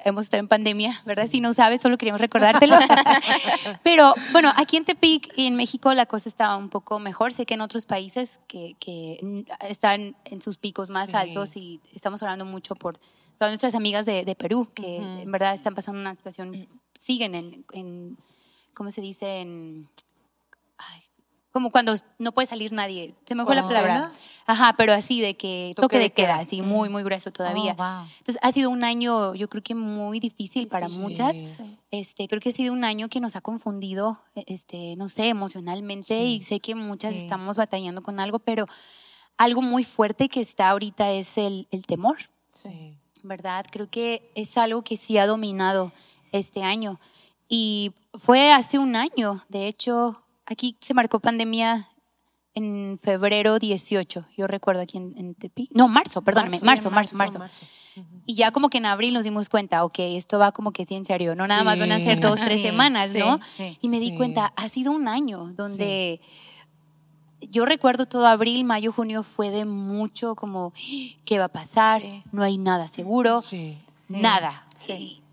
hemos 0.05 0.25
estado 0.25 0.41
en 0.41 0.47
pandemia, 0.47 1.01
¿verdad? 1.05 1.27
Si 1.27 1.41
no 1.41 1.53
sabes, 1.53 1.81
solo 1.81 1.97
queríamos 1.97 2.21
recordártelo. 2.21 2.75
Pero 3.83 4.13
bueno, 4.31 4.51
aquí 4.55 4.77
en 4.77 4.85
Tepic 4.85 5.31
y 5.35 5.45
en 5.45 5.55
México 5.55 5.93
la 5.93 6.05
cosa 6.05 6.29
está 6.29 6.55
un 6.55 6.69
poco 6.69 6.99
mejor. 6.99 7.31
Sé 7.31 7.45
que 7.45 7.53
en 7.55 7.61
otros 7.61 7.85
países 7.85 8.39
que, 8.47 8.75
que 8.79 9.19
mm, 9.21 9.39
están 9.67 10.15
en 10.25 10.41
sus 10.41 10.57
picos 10.57 10.89
más 10.89 11.09
Sí. 11.09 11.15
altos 11.15 11.55
y 11.57 11.81
estamos 11.93 12.21
hablando 12.23 12.45
mucho 12.45 12.75
por 12.75 12.99
todas 13.37 13.51
nuestras 13.51 13.73
amigas 13.75 14.05
de, 14.05 14.25
de 14.25 14.35
Perú, 14.35 14.69
que 14.73 14.97
en 14.97 15.31
verdad 15.31 15.53
están 15.53 15.73
pasando 15.75 16.01
una 16.01 16.13
situación, 16.15 16.67
siguen 16.93 17.35
en, 17.35 17.65
en 17.71 18.17
¿cómo 18.73 18.91
se 18.91 19.01
dice? 19.01 19.39
En, 19.41 19.87
como 21.51 21.71
cuando 21.71 21.93
no 22.19 22.31
puede 22.31 22.47
salir 22.47 22.71
nadie. 22.71 23.15
Se 23.27 23.35
me 23.35 23.43
fue 23.45 23.55
la 23.55 23.63
palabra. 23.63 24.11
Ajá, 24.45 24.73
pero 24.77 24.93
así 24.93 25.21
de 25.21 25.35
que 25.35 25.73
toque, 25.75 25.81
Toque 25.83 25.99
de 25.99 26.09
queda, 26.11 26.27
queda. 26.33 26.39
así 26.39 26.61
muy, 26.63 26.89
muy 26.89 27.03
grueso 27.03 27.31
todavía. 27.31 27.73
Oh, 27.77 27.83
wow. 27.83 28.07
Entonces 28.19 28.39
ha 28.41 28.51
sido 28.51 28.69
un 28.71 28.83
año, 28.83 29.35
yo 29.35 29.47
creo 29.47 29.61
que 29.61 29.75
muy 29.75 30.19
difícil 30.19 30.67
para 30.67 30.87
Sí. 30.87 30.99
muchas. 30.99 31.59
Este, 31.91 32.27
creo 32.27 32.39
que 32.41 32.49
ha 32.49 32.51
sido 32.51 32.73
un 32.73 32.83
año 32.83 33.09
que 33.09 33.19
nos 33.19 33.35
ha 33.35 33.41
confundido, 33.41 34.19
e- 34.35 34.45
este, 34.47 34.95
no 34.95 35.07
sé, 35.09 35.27
emocionalmente 35.29 36.15
Sí. 36.15 36.21
y 36.37 36.43
sé 36.43 36.59
que 36.59 36.73
muchas 36.75 37.13
Sí. 37.15 37.21
estamos 37.21 37.57
batallando 37.57 38.01
con 38.01 38.19
algo, 38.19 38.39
pero 38.39 38.65
algo 39.37 39.61
muy 39.61 39.83
fuerte 39.83 40.29
que 40.29 40.41
está 40.41 40.69
ahorita 40.69 41.11
es 41.11 41.37
el, 41.37 41.67
el 41.71 41.85
temor, 41.85 42.17
Sí. 42.51 42.95
¿verdad? 43.21 43.65
Creo 43.71 43.87
que 43.89 44.31
es 44.35 44.57
algo 44.57 44.81
que 44.83 44.97
sí 44.97 45.17
ha 45.19 45.27
dominado 45.27 45.91
este 46.31 46.63
año 46.63 46.99
y 47.47 47.91
fue 48.19 48.51
hace 48.51 48.79
un 48.79 48.95
año, 48.95 49.41
de 49.49 49.67
hecho, 49.67 50.21
aquí 50.49 50.75
se 50.81 50.93
marcó 50.93 51.19
pandemia 51.19 51.87
en 52.55 52.99
febrero 53.01 53.59
18, 53.59 54.25
yo 54.35 54.47
recuerdo 54.47 54.81
aquí 54.81 54.97
en, 54.97 55.13
en 55.17 55.35
Tepic. 55.35 55.69
No, 55.73 55.87
marzo, 55.87 56.21
perdóname, 56.21 56.59
marzo, 56.63 56.89
marzo, 56.91 57.15
marzo. 57.15 57.39
Y 58.25 58.35
ya 58.35 58.51
como 58.51 58.69
que 58.69 58.77
en 58.79 58.85
abril 58.85 59.13
nos 59.13 59.23
dimos 59.23 59.49
cuenta, 59.49 59.83
ok, 59.85 59.95
esto 59.99 60.39
va 60.39 60.51
como 60.51 60.71
que 60.71 60.85
sí 60.85 60.95
en 60.95 61.05
serio, 61.05 61.35
no 61.35 61.47
nada 61.47 61.63
más 61.63 61.79
van 61.79 61.91
a 61.91 61.99
ser 61.99 62.19
dos, 62.19 62.39
tres 62.39 62.61
Sí, 62.61 62.67
semanas, 62.67 63.11
sí, 63.11 63.19
¿no? 63.19 63.39
sí. 63.55 63.77
Y 63.81 63.89
me 63.89 63.99
di 63.99 64.15
cuenta, 64.15 64.53
ha 64.55 64.67
sido 64.69 64.91
un 64.91 65.07
año 65.07 65.53
donde 65.55 66.21
yo 67.41 67.65
recuerdo 67.65 68.05
todo 68.05 68.27
abril, 68.27 68.63
mayo, 68.65 68.91
junio 68.91 69.23
fue 69.23 69.49
de 69.51 69.65
mucho 69.65 70.35
como, 70.35 70.73
¿qué 71.25 71.39
va 71.39 71.45
a 71.45 71.49
pasar? 71.49 72.01
No 72.31 72.43
hay 72.43 72.57
nada 72.57 72.87
seguro, 72.87 73.41
Sí. 73.41 73.77
nada. 74.09 74.65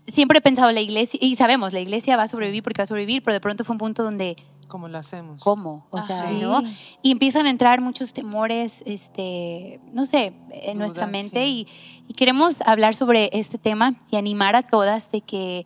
Siempre 0.07 0.37
he 0.39 0.41
pensado 0.41 0.71
la 0.71 0.79
iglesia, 0.81 1.19
y 1.21 1.35
sabemos, 1.35 1.73
la 1.73 1.79
iglesia 1.81 2.15
va 2.15 2.23
a 2.23 2.27
sobrevivir 2.27 2.63
porque 2.63 2.79
va 2.79 2.83
a 2.83 2.87
sobrevivir, 2.87 3.23
pero 3.23 3.33
de 3.33 3.41
pronto 3.41 3.65
fue 3.65 3.73
un 3.73 3.79
punto 3.79 4.03
donde 4.03 4.37
¿Cómo 4.67 4.87
lo 4.87 4.97
hacemos? 4.97 5.41
¿Cómo? 5.43 5.87
O 5.89 5.97
Ajá. 5.97 6.07
sea, 6.07 6.29
Sí. 6.29 6.39
¿no? 6.41 6.61
Y 7.01 7.11
empiezan 7.11 7.45
a 7.45 7.49
entrar 7.49 7.81
muchos 7.81 8.13
temores, 8.13 8.83
este, 8.85 9.79
no 9.93 10.05
sé, 10.05 10.33
en 10.51 10.77
nuestra 10.77 11.07
mente 11.07 11.45
sí. 11.45 11.67
y, 12.05 12.11
y 12.11 12.13
queremos 12.13 12.61
hablar 12.61 12.95
sobre 12.95 13.29
este 13.33 13.57
tema 13.57 13.95
y 14.11 14.17
animar 14.17 14.55
a 14.55 14.63
todas 14.63 15.11
de 15.11 15.21
que 15.21 15.65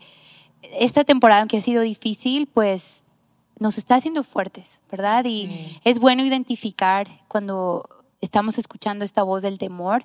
esta 0.79 1.03
temporada, 1.03 1.41
aunque 1.41 1.57
ha 1.57 1.61
sido 1.61 1.81
difícil, 1.81 2.47
pues 2.47 3.05
nos 3.59 3.77
está 3.77 3.95
haciendo 3.95 4.23
fuertes, 4.23 4.81
¿verdad? 4.91 5.23
Sí. 5.23 5.49
Y 5.49 5.79
es 5.83 5.99
bueno 5.99 6.23
identificar 6.23 7.07
cuando 7.27 7.87
estamos 8.21 8.57
escuchando 8.57 9.03
esta 9.05 9.23
voz 9.23 9.41
del 9.41 9.57
temor 9.57 10.03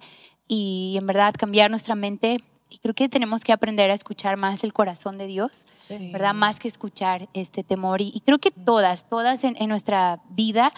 y 0.49 0.95
en 0.99 1.07
verdad 1.07 1.35
cambiar 1.39 1.71
nuestra 1.71 1.95
mente. 1.95 2.43
Y 2.69 2.79
creo 2.79 2.95
que 2.95 3.09
tenemos 3.09 3.45
que 3.45 3.53
aprender 3.53 3.91
a 3.91 3.95
escuchar 3.95 4.37
más 4.37 4.65
el 4.65 4.73
corazón 4.73 5.19
de 5.19 5.27
Dios, 5.27 5.67
¿verdad? 6.13 6.35
Más 6.35 6.59
que 6.59 6.67
escuchar 6.69 7.29
este 7.33 7.63
temor. 7.63 8.01
Y, 8.01 8.11
y 8.15 8.21
creo 8.21 8.39
que 8.39 8.51
todas, 8.51 9.09
todas 9.09 9.45
en, 9.45 9.57
en 9.61 9.69
nuestra 9.69 10.21
vida 10.31 10.73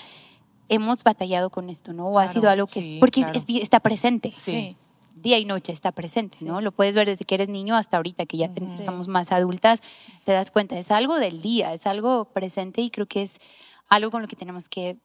hemos 0.69 1.03
batallado 1.03 1.49
con 1.51 1.71
esto, 1.71 1.95
¿no? 1.95 2.07
O 2.07 2.19
ha 2.19 2.25
Claro, 2.25 2.33
sido 2.41 2.51
algo 2.51 2.67
que, 2.67 2.83
sí, 2.83 2.95
es, 2.95 3.01
porque 3.01 3.21
es- 3.21 3.27
claro. 3.27 3.41
es- 3.49 3.63
está 3.63 3.81
presente. 3.81 4.33
Sí. 4.33 4.77
Día 5.15 5.39
y 5.39 5.45
noche 5.47 5.73
está 5.73 5.91
presente, 5.91 6.37
¿no? 6.43 6.61
Lo 6.61 6.71
puedes 6.71 6.95
ver 6.95 7.07
desde 7.09 7.25
que 7.25 7.35
eres 7.35 7.49
niño 7.49 7.75
hasta 7.75 7.97
ahorita, 7.97 8.27
que 8.27 8.37
ya 8.37 8.53
te- 8.53 8.63
estamos 8.63 9.09
más 9.09 9.33
adultas, 9.33 9.81
te 10.25 10.31
das 10.33 10.51
cuenta, 10.53 10.79
es 10.79 10.91
algo 10.93 11.17
del 11.17 11.43
día, 11.43 11.73
es 11.75 11.87
algo 11.89 12.27
presente 12.27 12.83
y 12.83 12.91
creo 12.91 13.07
que 13.07 13.23
es 13.23 13.41
algo 13.89 14.11
con 14.13 14.23
lo 14.23 14.29
que 14.29 14.37
tenemos 14.37 14.69
que 14.69 14.97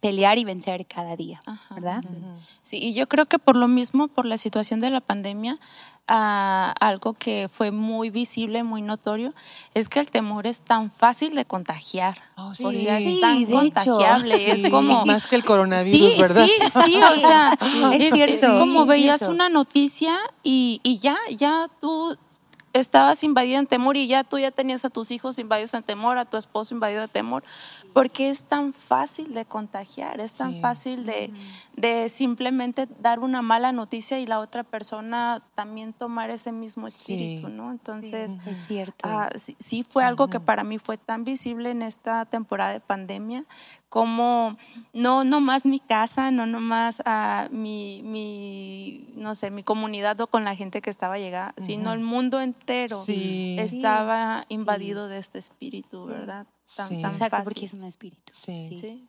pelear 0.00 0.38
y 0.38 0.44
vencer 0.44 0.86
cada 0.86 1.14
día, 1.16 1.40
Ajá, 1.46 1.74
¿verdad? 1.74 2.00
Sí. 2.02 2.14
Sí, 2.62 2.78
y 2.78 2.94
yo 2.94 3.06
creo 3.08 3.26
que 3.26 3.38
por 3.38 3.54
lo 3.56 3.68
mismo, 3.68 4.08
por 4.08 4.24
la 4.24 4.38
situación 4.38 4.80
de 4.80 4.88
la 4.90 5.00
pandemia, 5.00 5.58
ah, 6.08 6.74
algo 6.80 7.12
que 7.14 7.48
fue 7.52 7.70
muy 7.70 8.10
visible, 8.10 8.62
muy 8.64 8.82
notorio, 8.82 9.34
es 9.74 9.88
que 9.88 10.00
el 10.00 10.10
temor 10.10 10.46
es 10.46 10.60
tan 10.62 10.90
fácil 10.90 11.34
de 11.34 11.44
contagiar. 11.44 12.18
Oh, 12.36 12.48
O 12.48 12.54
sí. 12.54 12.74
sea, 12.76 12.98
es 12.98 13.04
Sí, 13.04 13.18
tan 13.20 13.44
contagiable. 13.46 14.36
Sí, 14.38 14.50
es 14.50 14.70
como. 14.70 15.04
Más 15.04 15.26
que 15.26 15.36
el 15.36 15.44
coronavirus, 15.44 16.12
sí, 16.12 16.20
¿verdad? 16.20 16.46
Sí, 16.46 16.52
sí, 16.86 16.96
o 17.02 17.18
sea, 17.18 17.58
Es 17.92 18.02
es, 18.02 18.14
cierto, 18.14 18.34
es 18.34 18.58
como 18.60 18.82
es 18.82 18.88
veías 18.88 19.20
cierto. 19.20 19.34
una 19.34 19.48
noticia 19.50 20.16
y, 20.42 20.80
y 20.82 20.98
ya, 20.98 21.16
ya 21.36 21.66
tú 21.80 22.16
estabas 22.72 23.24
invadida 23.24 23.58
en 23.58 23.66
temor 23.66 23.96
y 23.96 24.06
ya 24.06 24.22
tú 24.24 24.38
ya 24.38 24.50
tenías 24.50 24.84
a 24.84 24.90
tus 24.90 25.10
hijos 25.10 25.38
invadidos 25.38 25.74
en 25.74 25.82
temor, 25.82 26.18
a 26.18 26.24
tu 26.24 26.36
esposo 26.36 26.74
invadido 26.74 27.00
de 27.00 27.08
temor, 27.08 27.42
porque 27.92 28.30
es 28.30 28.44
tan 28.44 28.72
fácil 28.72 29.34
de 29.34 29.44
contagiar, 29.44 30.20
es 30.20 30.32
tan 30.34 30.52
Sí. 30.54 30.60
fácil 30.60 31.04
de, 31.06 31.32
de 31.80 32.08
simplemente 32.08 32.86
dar 33.00 33.20
una 33.20 33.42
mala 33.42 33.72
noticia 33.72 34.18
y 34.18 34.26
la 34.26 34.38
otra 34.40 34.64
persona 34.64 35.42
también 35.54 35.92
tomar 35.92 36.30
ese 36.30 36.52
mismo 36.52 36.86
espíritu, 36.86 37.46
Sí. 37.48 37.52
¿no? 37.52 37.70
Entonces, 37.70 38.36
Es 38.46 38.56
cierto. 38.66 39.08
Ah, 39.08 39.30
sí, 39.34 39.56
sí 39.58 39.82
fue 39.82 40.04
algo 40.04 40.28
que 40.28 40.40
para 40.40 40.64
mí 40.64 40.78
fue 40.78 40.98
tan 40.98 41.24
visible 41.24 41.70
en 41.70 41.82
esta 41.82 42.24
temporada 42.26 42.72
de 42.72 42.80
pandemia, 42.80 43.44
como 43.88 44.56
no 44.92 45.24
no 45.24 45.40
más 45.40 45.66
mi 45.66 45.78
casa, 45.80 46.30
no 46.30 46.46
nomás 46.46 47.02
a 47.04 47.48
mi, 47.50 48.02
mi, 48.04 49.08
no 49.16 49.34
sé, 49.34 49.50
mi 49.50 49.62
comunidad 49.64 50.20
o 50.20 50.26
con 50.28 50.44
la 50.44 50.54
gente 50.54 50.80
que 50.80 50.90
estaba 50.90 51.18
llegada, 51.18 51.54
sino 51.58 51.92
el 51.92 52.00
mundo 52.00 52.40
entero 52.40 53.00
Sí. 53.04 53.56
estaba 53.58 54.44
invadido 54.48 55.08
de 55.08 55.18
este 55.18 55.38
espíritu, 55.38 56.04
¿verdad? 56.06 56.46
Tan, 56.76 56.86
Sí. 56.88 57.02
tan 57.02 57.10
Exacto, 57.12 57.36
fácil. 57.38 57.44
porque 57.44 57.64
es 57.64 57.74
un 57.74 57.82
espíritu. 57.84 58.32
Sí. 58.34 59.08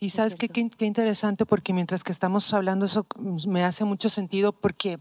Y 0.00 0.10
sabes 0.10 0.36
qué, 0.36 0.48
qué, 0.48 0.68
qué 0.76 0.84
interesante, 0.86 1.46
porque 1.46 1.72
mientras 1.72 2.04
que 2.04 2.12
estamos 2.12 2.52
hablando 2.52 2.86
eso 2.86 3.06
mm, 3.16 3.48
me 3.48 3.64
hace 3.64 3.84
mucho 3.84 4.08
sentido, 4.08 4.52
porque 4.52 4.98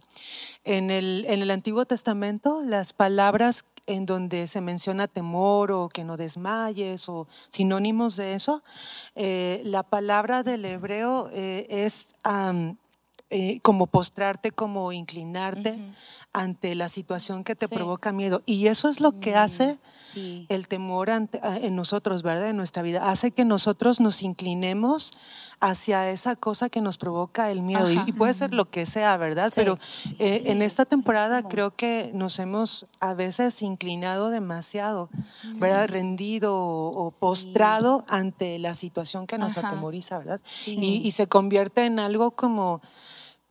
en 0.64 0.92
el, 0.92 1.26
en 1.28 1.42
el 1.42 1.52
Antiguo 1.52 1.86
Testamento 1.86 2.62
las 2.62 2.94
palabras 2.94 3.66
en 3.86 4.06
donde 4.06 4.48
se 4.48 4.62
menciona 4.62 5.08
temor 5.08 5.72
o 5.72 5.90
que 5.90 6.04
no 6.04 6.18
desmayes 6.18 7.10
o 7.10 7.28
sinónimos 7.50 8.16
de 8.16 8.34
eso, 8.36 8.64
eh, 9.16 9.62
la 9.66 9.84
palabra 9.84 10.44
del 10.44 10.66
hebreo 10.66 11.30
eh, 11.34 11.68
es 11.70 12.16
eh, 13.30 13.60
como 13.62 13.88
postrarte, 13.88 14.52
como 14.52 14.92
inclinarte 14.92 15.78
ante 16.34 16.74
la 16.74 16.90
situación 16.90 17.44
que 17.44 17.56
te 17.56 17.68
Sí. 17.68 17.76
provoca 17.76 18.12
miedo. 18.12 18.42
Y 18.48 18.66
eso 18.68 18.90
es 18.90 19.00
lo 19.00 19.20
que 19.20 19.36
hace 19.36 19.78
Sí. 19.96 20.48
el 20.50 20.68
temor 20.68 21.12
ante- 21.12 21.40
a- 21.44 21.58
en 21.58 21.76
nosotros, 21.76 22.24
¿verdad? 22.24 22.50
En 22.50 22.58
nuestra 22.58 22.82
vida. 22.82 23.10
Hace 23.12 23.30
que 23.32 23.46
nosotros 23.46 24.00
nos 24.00 24.24
inclinemos 24.24 25.12
hacia 25.60 26.10
esa 26.10 26.36
cosa 26.36 26.70
que 26.70 26.82
nos 26.82 26.98
provoca 26.98 27.52
el 27.52 27.62
miedo. 27.62 27.90
Y, 27.92 28.02
y 28.08 28.12
puede 28.14 28.34
ser 28.34 28.54
lo 28.54 28.70
que 28.70 28.86
sea, 28.88 29.16
¿verdad? 29.18 29.50
Sí. 29.50 29.54
Pero 29.58 29.78
eh, 30.20 30.44
en 30.48 30.62
esta 30.64 30.86
temporada 30.86 31.44
creo 31.44 31.76
que 31.76 32.10
nos 32.16 32.40
hemos 32.40 32.88
a 33.00 33.14
veces 33.14 33.62
inclinado 33.62 34.30
demasiado, 34.32 35.10
¿verdad? 35.60 35.88
Rendido 35.88 36.56
o, 36.58 37.06
o 37.08 37.12
postrado 37.12 38.06
ante 38.08 38.58
la 38.58 38.74
situación 38.74 39.28
que 39.28 39.38
nos 39.38 39.58
Ajá. 39.58 39.68
atemoriza, 39.68 40.18
¿verdad? 40.18 40.42
Y, 40.66 41.02
y 41.06 41.12
se 41.12 41.28
convierte 41.28 41.86
en 41.86 42.00
algo 42.00 42.32
como, 42.32 42.82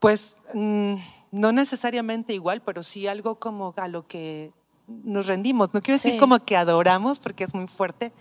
pues, 0.01 0.37
mm, 0.53 0.97
no 1.33 1.51
necesariamente 1.51 2.35
igual, 2.35 2.63
pero 2.63 2.83
sí 2.83 3.09
algo 3.09 3.41
como 3.41 3.75
a 3.77 3.89
lo 3.89 4.07
que 4.07 4.53
nos 5.05 5.27
rendimos. 5.27 5.73
No 5.75 5.81
quiero 5.83 5.97
decir 5.97 6.13
Sí. 6.13 6.19
como 6.19 6.39
que 6.45 6.57
adoramos, 6.57 7.19
porque 7.19 7.45
es 7.45 7.55
muy 7.55 7.67
fuerte, 7.67 8.13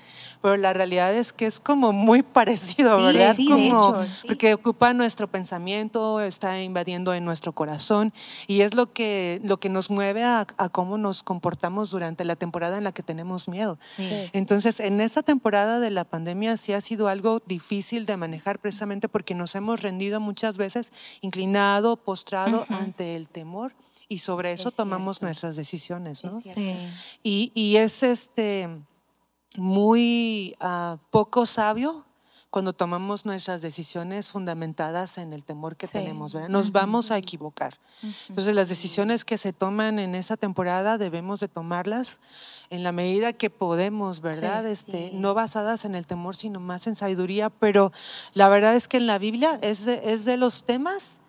pero 0.42 0.58
la 0.58 0.74
realidad 0.74 1.14
es 1.16 1.34
que 1.34 1.46
es 1.46 1.60
como 1.60 1.92
muy 1.92 2.22
parecido, 2.24 3.00
Sí, 3.00 3.06
¿verdad? 3.18 3.36
sí, 3.36 3.46
de 3.48 3.52
como, 3.52 3.96
hecho, 4.00 4.06
sí. 4.22 4.28
Porque 4.28 4.54
ocupa 4.54 4.94
nuestro 4.94 5.28
pensamiento, 5.30 6.20
está 6.22 6.62
invadiendo 6.62 7.14
en 7.14 7.26
nuestro 7.26 7.54
corazón 7.54 8.14
y 8.48 8.62
es 8.62 8.74
lo 8.74 8.92
que, 8.94 9.40
lo 9.44 9.60
que 9.60 9.70
nos 9.70 9.90
mueve 9.90 10.24
a, 10.24 10.48
a 10.58 10.70
cómo 10.70 10.98
nos 10.98 11.24
comportamos 11.24 11.92
durante 11.92 12.26
la 12.26 12.36
temporada 12.36 12.78
en 12.78 12.84
la 12.84 12.92
que 12.92 13.04
tenemos 13.04 13.48
miedo. 13.48 13.78
Sí. 13.96 14.30
Entonces, 14.34 14.80
en 14.80 15.02
esta 15.02 15.24
temporada 15.24 15.80
de 15.80 15.92
la 15.92 16.04
pandemia 16.06 16.58
sí 16.58 16.74
ha 16.74 16.82
sido 16.82 17.08
algo 17.08 17.42
difícil 17.46 18.06
de 18.06 18.18
manejar 18.18 18.60
precisamente 18.60 19.08
porque 19.10 19.36
nos 19.36 19.54
hemos 19.56 19.82
rendido 19.82 20.20
muchas 20.20 20.58
veces, 20.58 20.92
inclinado, 21.22 21.98
postrado 21.98 22.66
ante 22.70 23.16
el 23.16 23.28
temor 23.28 23.74
y 24.12 24.20
sobre 24.20 24.52
eso 24.52 24.70
Es 24.70 24.76
tomamos 24.76 25.18
cierto. 25.18 25.26
nuestras 25.28 25.56
decisiones, 25.56 26.24
¿no? 26.24 26.42
Sí. 26.42 26.76
Y, 27.24 27.52
y 27.56 27.78
es 27.78 28.04
este 28.04 28.68
muy 29.56 30.56
ah, 30.60 30.98
poco 31.10 31.46
sabio 31.46 32.06
cuando 32.50 32.74
tomamos 32.74 33.26
nuestras 33.26 33.62
decisiones 33.62 34.28
fundamentadas 34.28 35.18
en 35.18 35.32
el 35.32 35.46
temor 35.46 35.78
que 35.78 35.88
Sí. 35.88 35.94
tenemos, 35.94 36.34
¿verdad? 36.34 36.50
Nos 36.50 36.74
vamos 36.74 37.10
a 37.10 37.18
equivocar. 37.18 37.80
Entonces, 38.28 38.54
las 38.56 38.68
decisiones 38.68 39.24
que 39.24 39.38
se 39.38 39.54
toman 39.54 40.00
en 40.00 40.16
esta 40.16 40.36
temporada 40.36 40.98
debemos 40.98 41.40
de 41.40 41.48
tomarlas 41.48 42.20
en 42.70 42.84
la 42.84 42.92
medida 42.92 43.32
que 43.32 43.50
podemos, 43.50 44.20
¿verdad? 44.20 44.64
Sí, 44.66 44.72
este, 44.72 45.10
sí. 45.12 45.18
No 45.18 45.34
basadas 45.34 45.86
en 45.86 45.96
el 45.96 46.06
temor, 46.08 46.36
sino 46.36 46.60
más 46.60 46.88
en 46.88 46.96
sabiduría. 46.96 47.50
Pero 47.50 47.94
la 48.34 48.50
verdad 48.50 48.76
es 48.76 48.90
que 48.90 48.98
en 48.98 49.08
la 49.08 49.18
Biblia 49.18 49.58
es 49.62 49.86
de, 49.86 50.02
es 50.12 50.26
de 50.26 50.36
los 50.36 50.66
temas 50.66 51.22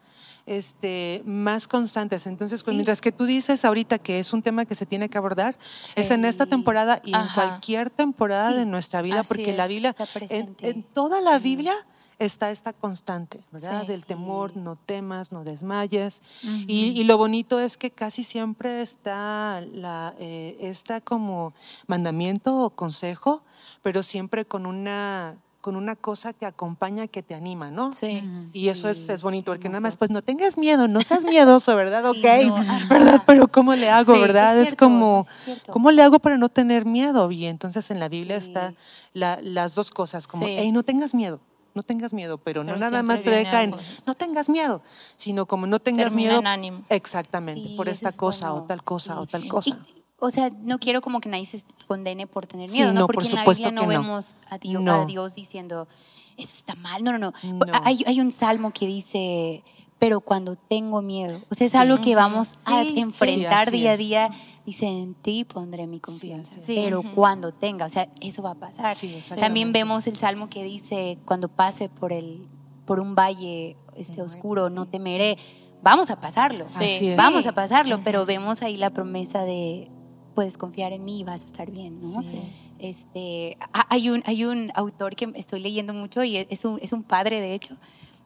este, 0.47 1.23
más 1.25 1.69
constantes. 1.69 2.27
Entonces, 2.27 2.63
pues, 2.63 2.73
Sí. 2.73 2.77
mientras 2.77 3.01
que 3.01 3.13
tú 3.13 3.25
dices 3.27 3.65
ahorita 3.65 3.99
que 3.99 4.19
es 4.19 4.33
un 4.33 4.43
tema 4.43 4.65
que 4.65 4.75
se 4.75 4.87
tiene 4.87 5.09
que 5.09 5.19
abordar, 5.19 5.57
es 5.97 6.11
en 6.11 6.25
esta 6.25 6.47
temporada 6.47 7.01
y 7.05 7.11
en 7.11 7.17
Ajá. 7.17 7.35
cualquier 7.35 7.91
temporada 7.91 8.51
Sí, 8.53 8.57
de 8.59 8.67
nuestra 8.67 9.03
vida, 9.03 9.21
Así 9.21 9.29
porque 9.29 9.53
la 9.53 9.67
Biblia, 9.67 9.91
está 9.99 10.35
en, 10.35 10.57
en 10.61 10.83
toda 10.83 11.21
la 11.21 11.39
Biblia 11.39 11.75
está 12.19 12.53
esta 12.53 12.73
constante, 12.73 13.43
¿verdad? 13.51 13.85
Del 13.85 14.05
temor, 14.05 14.57
no 14.57 14.77
temas, 14.77 15.33
no 15.33 15.43
desmayes. 15.43 16.23
y, 16.43 16.91
y 16.91 17.03
lo 17.05 17.19
bonito 17.19 17.59
es 17.59 17.77
que 17.77 17.91
casi 17.91 18.23
siempre 18.23 18.81
está 18.81 19.61
la, 19.73 20.15
eh, 20.21 20.57
esta 20.61 21.01
como 21.01 21.53
mandamiento 21.89 22.57
o 22.59 22.71
consejo, 22.71 23.43
pero 23.83 24.05
siempre 24.05 24.45
con 24.45 24.67
una, 24.67 25.37
con 25.63 25.77
una 25.77 25.95
cosa 25.95 26.33
que 26.33 26.45
acompaña, 26.45 27.07
que 27.07 27.23
te 27.23 27.35
anima, 27.37 27.71
¿no? 27.71 27.93
Sí. 27.93 28.29
Y 28.53 28.69
eso 28.69 28.89
es, 28.89 29.09
es 29.09 29.23
bonito, 29.23 29.53
porque 29.53 29.69
nada 29.69 29.81
más, 29.81 29.95
pues 29.95 30.11
no 30.11 30.21
tengas 30.21 30.59
miedo, 30.59 30.89
no 30.89 31.01
seas 31.03 31.23
miedoso, 31.25 31.75
¿verdad? 31.77 32.03
Sí, 32.13 32.19
ok, 32.19 32.47
no. 32.49 32.89
¿verdad? 32.91 33.23
Pero 33.25 33.47
¿cómo 33.47 33.73
le 33.77 33.89
hago, 33.89 34.13
Sí, 34.15 34.21
verdad? 34.21 34.59
es 34.61 34.75
como, 34.75 35.25
es. 35.47 35.61
¿cómo 35.71 35.93
le 35.93 36.03
hago 36.03 36.19
para 36.19 36.37
no 36.37 36.49
tener 36.49 36.85
miedo? 36.85 37.31
Y 37.31 37.47
entonces 37.47 37.91
en 37.93 38.01
la 38.01 38.09
Biblia 38.09 38.41
Sí. 38.41 38.49
está 38.49 38.75
la- 39.15 39.39
las 39.41 39.77
dos 39.77 39.93
cosas, 39.93 40.27
como, 40.27 40.45
Sí. 40.47 40.53
hey, 40.59 40.73
no 40.73 40.83
tengas 40.83 41.15
miedo. 41.15 41.41
No 41.75 41.83
tengas 41.85 42.13
miedo, 42.13 42.37
pero 42.39 42.65
no 42.65 42.75
Pero 42.75 42.81
nada 42.81 43.03
más 43.05 43.23
te 43.23 43.31
deja 43.31 43.63
en, 43.63 43.75
no 44.05 44.15
tengas 44.15 44.49
miedo, 44.51 44.83
sino 45.17 45.47
como 45.47 45.67
no 45.69 45.79
tengas 45.79 46.09
Termina 46.09 46.29
miedo. 46.31 46.41
en 46.41 46.47
ánimo. 46.49 46.83
Exactamente, 46.91 47.67
Sí, 47.69 47.75
por 47.77 47.89
esta 47.89 48.09
es 48.11 48.17
cosa 48.17 48.51
bueno. 48.51 48.65
o 48.65 48.67
tal 48.67 48.83
cosa 48.83 49.15
Sí, 49.15 49.21
o 49.21 49.27
tal 49.27 49.43
sí. 49.43 49.49
cosa. 49.49 49.71
Y, 49.71 50.02
o 50.25 50.31
sea, 50.31 50.51
no 50.63 50.79
quiero 50.79 51.01
como 51.03 51.21
que 51.21 51.29
nadie 51.29 51.47
se 51.47 51.63
condene 51.89 52.29
por 52.29 52.47
tener 52.47 52.69
Sí, 52.69 52.77
miedo, 52.77 52.93
¿no? 52.93 53.01
no, 53.01 53.07
Porque 53.07 53.17
por 53.19 53.27
en 53.27 53.35
la 53.35 53.41
supuesto 53.43 53.65
Biblia 53.65 53.73
no 53.73 53.81
que 53.89 53.95
no. 53.97 54.03
vemos 54.03 54.37
a 54.49 54.59
Dios, 54.59 54.81
No. 54.83 55.03
a 55.03 55.05
Dios 55.07 55.35
diciendo, 55.35 55.89
eso 56.37 56.55
está 56.57 56.77
mal. 56.77 57.03
No, 57.03 57.11
no, 57.13 57.19
no. 57.19 57.33
No. 57.43 57.67
Hay, 57.83 58.05
hay 58.07 58.21
un 58.21 58.31
salmo 58.31 58.73
que 58.73 58.87
dice, 58.87 59.65
pero 59.99 60.21
cuando 60.21 60.55
tengo 60.57 61.03
miedo. 61.03 61.41
O 61.51 61.55
sea, 61.57 61.67
es 61.67 61.75
algo 61.75 62.01
que 62.01 62.15
vamos 62.15 62.51
a 62.67 62.83
Sí, 62.85 62.91
sí, 62.95 63.01
enfrentar 63.01 63.71
día 63.73 63.93
a 63.93 63.97
día. 63.97 64.31
Dice, 64.65 64.87
en 64.87 65.15
ti 65.15 65.45
pondré 65.45 65.89
mi 65.89 65.99
confianza. 65.99 66.55
Pero 66.69 67.03
cuando 67.17 67.53
tenga, 67.53 67.87
o 67.87 67.89
sea, 67.89 68.09
eso 68.21 68.43
va 68.45 68.53
a 68.53 68.55
pasar. 68.55 68.95
Sí. 68.95 69.19
También 69.41 69.73
vemos 69.73 70.07
el 70.07 70.17
salmo 70.17 70.49
que 70.49 70.63
dice, 70.63 71.19
cuando 71.25 71.49
pase 71.49 71.89
por 71.89 72.13
el 72.13 72.47
por 72.87 73.01
un 73.01 73.15
valle 73.17 73.77
este 73.97 74.23
oscuro, 74.23 74.71
no 74.71 74.87
temeré. 74.87 75.37
Vamos 75.83 76.11
a 76.11 76.21
pasarlo. 76.21 76.65
Sí. 76.67 77.13
Vamos 77.17 77.45
a 77.47 77.53
pasarlo, 77.53 78.05
pero 78.05 78.25
vemos 78.25 78.63
ahí 78.63 78.77
la 78.77 78.91
promesa 78.91 79.43
de 79.43 79.91
puedes 80.33 80.59
confiar 80.59 80.93
en 80.93 81.05
mí 81.05 81.21
y 81.21 81.25
vas 81.25 81.43
a 81.43 81.47
estar 81.47 81.71
bien, 81.71 82.01
¿no? 82.01 82.21
Sí. 82.23 82.39
Este, 82.79 83.57
ha- 83.73 83.87
hay 83.91 84.11
un 84.11 84.23
hay 84.27 84.45
un 84.45 84.73
autor 84.75 85.15
que 85.15 85.31
estoy 85.35 85.61
leyendo 85.61 85.95
mucho 85.95 86.25
y 86.25 86.37
es 86.37 86.65
un, 86.65 86.79
es 86.83 86.93
un 86.93 87.03
padre 87.05 87.41
de 87.41 87.55
hecho 87.55 87.77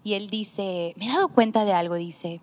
y 0.03 0.15
él 0.15 0.31
dice, 0.31 0.95
me 0.97 1.07
he 1.07 1.09
dado 1.09 1.29
cuenta 1.29 1.65
de 1.65 1.73
algo, 1.73 1.97
dice, 1.97 2.41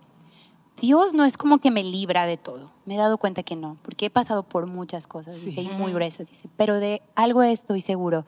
Dios 0.81 1.13
no 1.13 1.23
es 1.25 1.37
como 1.37 1.59
que 1.59 1.71
me 1.71 1.83
libra 1.83 2.25
de 2.25 2.35
todo. 2.37 2.71
Me 2.85 2.95
he 2.95 2.97
dado 2.97 3.17
cuenta 3.17 3.43
que 3.43 3.55
no, 3.55 3.77
porque 3.83 4.07
he 4.07 4.09
pasado 4.09 4.43
por 4.43 4.67
muchas 4.67 5.07
cosas, 5.07 5.37
Sí. 5.37 5.45
dice, 5.47 5.61
y 5.61 5.69
muy 5.69 5.93
gruesas, 5.93 6.27
dice, 6.27 6.49
pero 6.57 6.79
de 6.79 7.01
algo 7.15 7.41
estoy 7.41 7.79
seguro, 7.81 8.25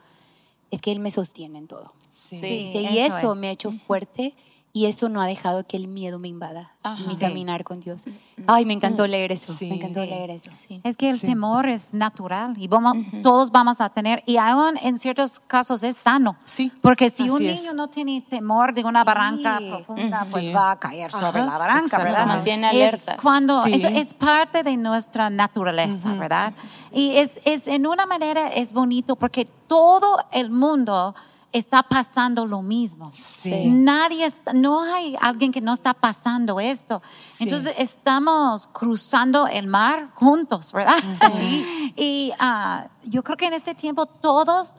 es 0.70 0.80
que 0.80 0.90
Él 0.92 1.00
me 1.00 1.10
sostiene 1.10 1.58
en 1.58 1.66
todo. 1.66 1.92
Sí. 2.10 2.36
Sí. 2.38 2.46
Dice, 2.64 2.80
y 2.80 2.98
eso 3.00 3.18
eso 3.18 3.32
es. 3.34 3.38
me 3.38 3.48
ha 3.48 3.50
hecho 3.50 3.70
fuerte 3.72 4.34
y 4.76 4.84
eso 4.84 5.08
no 5.08 5.22
ha 5.22 5.26
dejado 5.26 5.66
que 5.66 5.78
el 5.78 5.88
miedo 5.88 6.18
me 6.18 6.28
invada 6.28 6.70
Ajá. 6.82 7.02
mi 7.06 7.14
Sí. 7.14 7.20
caminar 7.20 7.64
con 7.64 7.80
Dios. 7.80 8.02
Ay, 8.46 8.66
me 8.66 8.74
encantó 8.74 9.06
leer 9.06 9.32
eso, 9.32 9.54
Sí. 9.54 9.70
me 9.70 9.76
encantó 9.76 10.02
Sí. 10.02 10.10
leer 10.10 10.28
eso. 10.30 10.50
Sí. 10.54 10.82
Es 10.84 10.98
que 10.98 11.08
el 11.08 11.18
Sí. 11.18 11.28
temor 11.28 11.66
es 11.66 11.94
natural 11.94 12.52
y 12.58 12.68
vamos, 12.68 12.94
todos 13.22 13.50
vamos 13.50 13.80
a 13.80 13.88
tener, 13.88 14.22
y 14.26 14.36
aún 14.36 14.76
en 14.82 14.98
ciertos 14.98 15.40
casos 15.40 15.82
es 15.82 15.96
sano. 15.96 16.36
Sí, 16.44 16.70
Porque 16.82 17.08
si 17.08 17.30
un 17.30 17.36
así 17.36 17.48
es. 17.48 17.60
niño 17.62 17.72
no 17.72 17.88
tiene 17.88 18.20
temor 18.28 18.74
de 18.74 18.84
una 18.84 19.00
Sí. 19.00 19.06
barranca 19.06 19.58
profunda, 19.66 20.24
Mm, 20.26 20.30
pues 20.30 20.54
va 20.54 20.70
a 20.72 20.78
caer 20.78 21.10
sobre 21.10 21.40
Ajá, 21.40 21.46
la 21.52 21.58
barranca. 21.58 21.96
¿verdad? 21.96 22.18
Nos 22.18 22.26
mantiene 22.26 22.66
Es 22.66 22.72
alertas. 22.74 23.16
cuando, 23.22 23.64
Sí. 23.64 23.72
entonces, 23.72 23.98
es 24.08 24.12
parte 24.12 24.62
de 24.62 24.76
nuestra 24.76 25.30
naturaleza, 25.30 26.12
¿verdad? 26.12 26.52
Y 26.92 27.16
es, 27.16 27.40
es, 27.46 27.66
en 27.66 27.86
una 27.86 28.04
manera 28.04 28.48
es 28.48 28.74
bonito 28.74 29.16
porque 29.16 29.46
todo 29.68 30.18
el 30.32 30.50
mundo 30.50 31.14
está 31.58 31.82
pasando 31.82 32.46
lo 32.46 32.62
mismo. 32.62 33.10
Sí. 33.12 33.66
Nadie 33.68 34.26
está, 34.26 34.52
no 34.52 34.82
hay 34.82 35.16
alguien 35.20 35.52
que 35.52 35.60
no 35.60 35.72
está 35.72 35.94
pasando 35.94 36.60
esto. 36.60 37.02
Sí. 37.24 37.44
Entonces 37.44 37.74
estamos 37.78 38.66
cruzando 38.68 39.46
el 39.46 39.66
mar 39.66 40.10
juntos, 40.14 40.72
¿verdad? 40.72 40.98
Y 41.98 42.32
ah, 42.38 42.88
yo 43.04 43.22
creo 43.22 43.36
que 43.36 43.46
en 43.46 43.54
este 43.54 43.74
tiempo 43.74 44.06
todos 44.06 44.72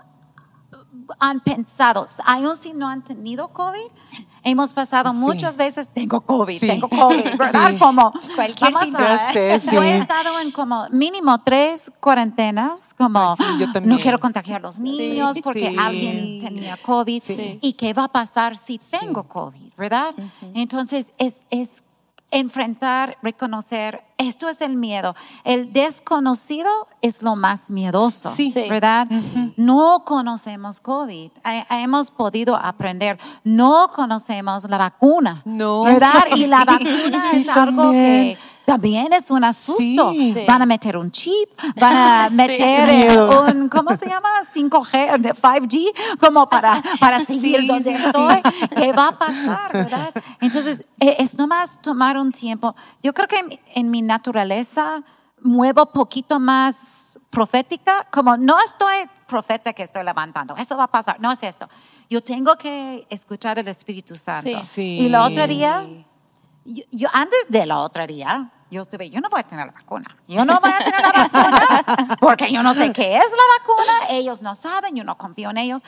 han 1.19 1.39
pensado, 1.41 2.07
aún 2.25 2.55
si 2.57 2.73
no 2.73 2.87
han 2.87 3.03
tenido 3.03 3.47
COVID, 3.49 3.87
hemos 4.43 4.73
pasado 4.73 5.11
Sí. 5.11 5.17
muchas 5.17 5.57
veces, 5.57 5.89
tengo 5.89 6.21
COVID, 6.21 6.59
Sí. 6.59 6.67
tengo 6.67 6.87
COVID, 6.89 7.23
¿verdad? 7.37 7.71
Sí. 7.71 7.77
Como 7.79 8.11
Cualquier. 8.35 8.71
Ya 8.73 9.31
sé, 9.31 9.61
Yo 9.71 9.83
he 9.83 9.97
estado 9.97 10.39
en 10.39 10.51
como 10.51 10.87
mínimo 10.91 11.39
tres 11.43 11.91
cuarentenas, 11.99 12.93
como 12.97 13.31
Ay, 13.31 13.35
sí, 13.37 13.43
yo 13.59 13.71
también. 13.71 13.89
no 13.95 13.99
quiero 14.01 14.19
contagiar 14.19 14.57
a 14.57 14.63
los 14.67 14.79
niños 14.79 15.35
Sí. 15.35 15.41
porque 15.41 15.69
Sí. 15.69 15.75
alguien 15.79 16.39
tenía 16.39 16.77
COVID. 16.77 17.21
Sí. 17.21 17.59
¿Y 17.61 17.73
qué 17.73 17.93
va 17.93 18.05
a 18.05 18.07
pasar 18.11 18.55
si 18.57 18.77
Sí. 18.81 18.97
tengo 18.99 19.27
COVID, 19.27 19.73
verdad? 19.77 20.13
Entonces, 20.53 21.13
es, 21.17 21.45
es 21.49 21.83
enfrentar, 22.29 23.17
reconocer, 23.21 24.03
esto 24.17 24.49
es 24.49 24.59
el 24.61 24.75
miedo. 24.75 25.15
El 25.43 25.71
desconocido 25.71 26.69
es 27.01 27.21
lo 27.21 27.35
más 27.35 27.71
miedoso, 27.71 28.31
Sí. 28.35 28.51
Sí. 28.51 28.65
¿verdad? 28.69 29.07
No 29.55 30.03
conocemos 30.05 30.79
COVID. 30.79 31.31
Hemos 31.69 32.11
podido 32.11 32.55
aprender. 32.55 33.17
No 33.43 33.89
conocemos 33.93 34.63
la 34.69 34.77
vacuna, 34.77 35.41
No. 35.45 35.83
¿verdad? 35.83 36.25
Y 36.35 36.47
la 36.47 36.65
vacuna 36.65 37.31
Sí, 37.31 37.37
es 37.41 37.49
algo 37.49 37.83
también. 37.83 38.35
que 38.35 38.37
también 38.67 39.13
es 39.13 39.31
un 39.31 39.45
asusto. 39.45 40.11
Sí. 40.11 40.33
Sí. 40.33 40.43
Van 40.45 40.61
a 40.61 40.65
meter 40.65 40.97
un 40.97 41.09
chip, 41.09 41.49
van 41.79 41.95
a 41.95 42.27
Sí. 42.29 42.35
meter 42.35 42.89
eh, 42.89 42.97
Miedo. 43.07 43.45
un, 43.45 43.69
¿cómo 43.69 43.95
se 43.95 44.07
llama? 44.09 44.27
5G, 44.53 45.19
de 45.19 45.33
5G, 45.33 45.93
como 46.19 46.49
para, 46.49 46.83
para 46.99 47.19
seguir 47.25 47.61
Sí, 47.61 47.67
donde 47.67 47.97
sí, 47.97 48.03
estoy. 48.03 48.41
¿Qué 48.75 48.91
va 48.91 49.07
a 49.07 49.17
pasar, 49.17 49.71
verdad? 49.71 50.13
Entonces, 50.41 50.85
eh, 50.99 51.15
es 51.17 51.33
nomás 51.35 51.81
tomar 51.81 52.17
un 52.17 52.33
tiempo. 52.33 52.75
Yo 53.01 53.13
creo 53.13 53.29
que 53.29 53.39
en, 53.39 53.59
en 53.73 53.89
mi 53.89 54.01
naturaleza 54.01 55.01
muevo 55.41 55.85
poquito 55.85 56.37
más 56.37 57.17
profética, 57.29 58.05
como 58.11 58.35
no 58.35 58.57
estoy 58.59 59.09
profeta 59.27 59.71
que 59.71 59.83
estoy 59.83 60.03
levantando, 60.03 60.57
eso 60.57 60.75
va 60.75 60.83
a 60.83 60.91
pasar, 60.91 61.21
no 61.21 61.31
es 61.31 61.41
esto. 61.41 61.69
Yo 62.09 62.21
tengo 62.21 62.57
que 62.57 63.07
escuchar 63.09 63.59
el 63.59 63.69
Espíritu 63.69 64.15
Santo. 64.17 64.49
Sí. 64.49 64.55
Sí. 64.65 64.97
Y 65.03 65.05
el 65.07 65.15
otro 65.15 65.47
día, 65.47 65.85
yo, 66.65 66.83
yo 66.91 67.07
antes 67.13 67.39
de 67.47 67.65
la 67.65 67.79
otra 67.79 68.05
día, 68.05 68.51
yo 68.71 68.81
estuve, 68.81 69.09
yo 69.09 69.21
no 69.21 69.29
voy 69.29 69.39
a 69.39 69.43
tener 69.43 69.65
la 69.67 69.71
vacuna. 69.73 70.15
Yo 70.27 70.43
no 70.45 70.59
voy 70.59 70.71
a 70.71 70.77
tener 70.79 71.01
la 71.01 71.11
vacuna 71.11 72.17
porque 72.19 72.51
yo 72.51 72.63
no 72.63 72.73
sé 72.73 72.91
qué 72.93 73.17
es 73.17 73.23
la 73.31 73.59
vacuna. 73.59 73.93
Ellos 74.09 74.41
no 74.41 74.55
saben, 74.55 74.95
yo 74.95 75.03
no 75.03 75.17
confío 75.17 75.49
en 75.51 75.57
ellos. 75.57 75.81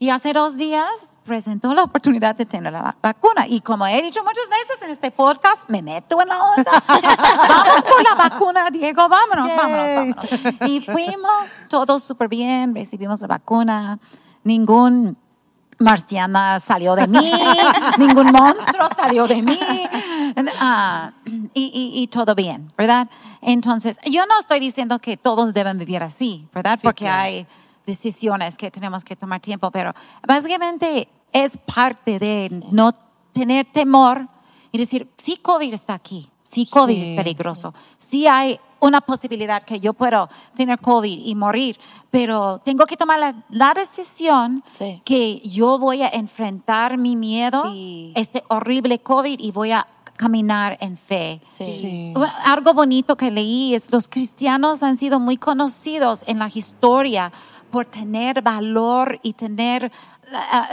Y 0.00 0.10
hace 0.10 0.32
dos 0.32 0.56
días 0.56 1.16
presentó 1.24 1.74
la 1.74 1.82
oportunidad 1.82 2.36
de 2.36 2.46
tener 2.46 2.72
la 2.72 2.80
va- 2.82 2.96
vacuna. 3.02 3.48
Y 3.48 3.60
como 3.62 3.84
he 3.86 4.00
dicho 4.00 4.22
muchas 4.22 4.48
veces 4.48 4.80
en 4.82 4.90
este 4.90 5.10
podcast, 5.10 5.68
me 5.68 5.82
meto 5.82 6.20
en 6.22 6.28
la 6.28 6.40
onda. 6.40 6.70
Vamos 6.86 7.84
por 7.84 8.04
la 8.04 8.14
vacuna, 8.14 8.70
Diego, 8.70 9.08
vámonos, 9.08 9.48
Yay. 9.48 9.56
vámonos, 9.56 10.14
vámonos. 10.16 10.70
Y 10.70 10.80
fuimos 10.82 11.48
todos 11.68 12.04
súper 12.04 12.28
bien, 12.28 12.74
recibimos 12.76 13.20
la 13.20 13.26
vacuna. 13.26 13.98
Ningún 14.44 15.16
marciana 15.78 16.60
salió 16.60 16.94
de 16.96 17.06
mí, 17.06 17.32
ningún 17.98 18.26
monstruo 18.32 18.88
salió 18.96 19.26
de 19.26 19.42
mí, 19.42 19.58
ah, 20.60 21.12
y, 21.54 21.62
y- 21.64 22.02
y 22.02 22.06
todo 22.08 22.34
bien, 22.34 22.72
¿verdad? 22.76 23.08
Entonces, 23.40 23.98
yo 24.10 24.26
no 24.26 24.38
estoy 24.38 24.60
diciendo 24.60 24.98
que 24.98 25.16
todos 25.16 25.54
deben 25.54 25.78
vivir 25.78 26.02
así, 26.02 26.46
¿verdad? 26.52 26.76
Sí, 26.76 26.82
Porque 26.84 27.04
claro. 27.04 27.22
hay 27.22 27.46
decisiones 27.86 28.56
que 28.56 28.70
tenemos 28.70 29.04
que 29.04 29.16
tomar 29.16 29.40
tiempo, 29.40 29.70
pero 29.70 29.94
básicamente 30.26 31.08
es 31.32 31.56
parte 31.58 32.18
de 32.18 32.62
no 32.72 32.92
tener 33.32 33.66
temor 33.72 34.28
y 34.72 34.78
decir, 34.78 35.08
sí, 35.16 35.36
COVID 35.38 35.72
está 35.72 35.94
aquí, 35.94 36.28
sí, 36.50 36.66
COVID 36.66 36.94
Sí, 36.94 37.10
es 37.10 37.16
peligroso, 37.16 37.74
sí 37.98 38.26
hay 38.26 38.58
una 38.80 39.00
posibilidad 39.00 39.62
que 39.64 39.80
yo 39.80 39.92
puedo 39.92 40.28
tener 40.56 40.78
COVID 40.78 41.26
y 41.26 41.34
morir, 41.34 41.78
pero 42.10 42.60
tengo 42.64 42.86
que 42.86 42.96
tomar 42.96 43.18
la, 43.18 43.34
la 43.50 43.74
decisión 43.74 44.62
Sí. 44.66 45.02
que 45.04 45.40
yo 45.40 45.78
voy 45.78 46.02
a 46.02 46.08
enfrentar 46.08 46.96
mi 46.96 47.16
miedo, 47.16 47.64
Sí. 47.72 48.12
este 48.14 48.44
horrible 48.48 49.00
COVID, 49.00 49.40
y 49.40 49.50
voy 49.50 49.72
a 49.72 49.86
caminar 50.16 50.76
en 50.80 50.96
fe. 50.96 51.40
Sí. 51.44 51.78
Sí. 51.80 52.12
Bueno, 52.14 52.32
Algo 52.44 52.72
bonito 52.74 53.16
que 53.16 53.30
leí 53.30 53.74
es 53.74 53.90
los 53.92 54.08
cristianos 54.08 54.82
han 54.82 54.96
sido 54.96 55.18
muy 55.20 55.36
conocidos 55.36 56.22
en 56.26 56.38
la 56.38 56.48
historia 56.52 57.32
por 57.70 57.84
tener 57.84 58.42
valor 58.42 59.20
y 59.22 59.34
tener 59.34 59.92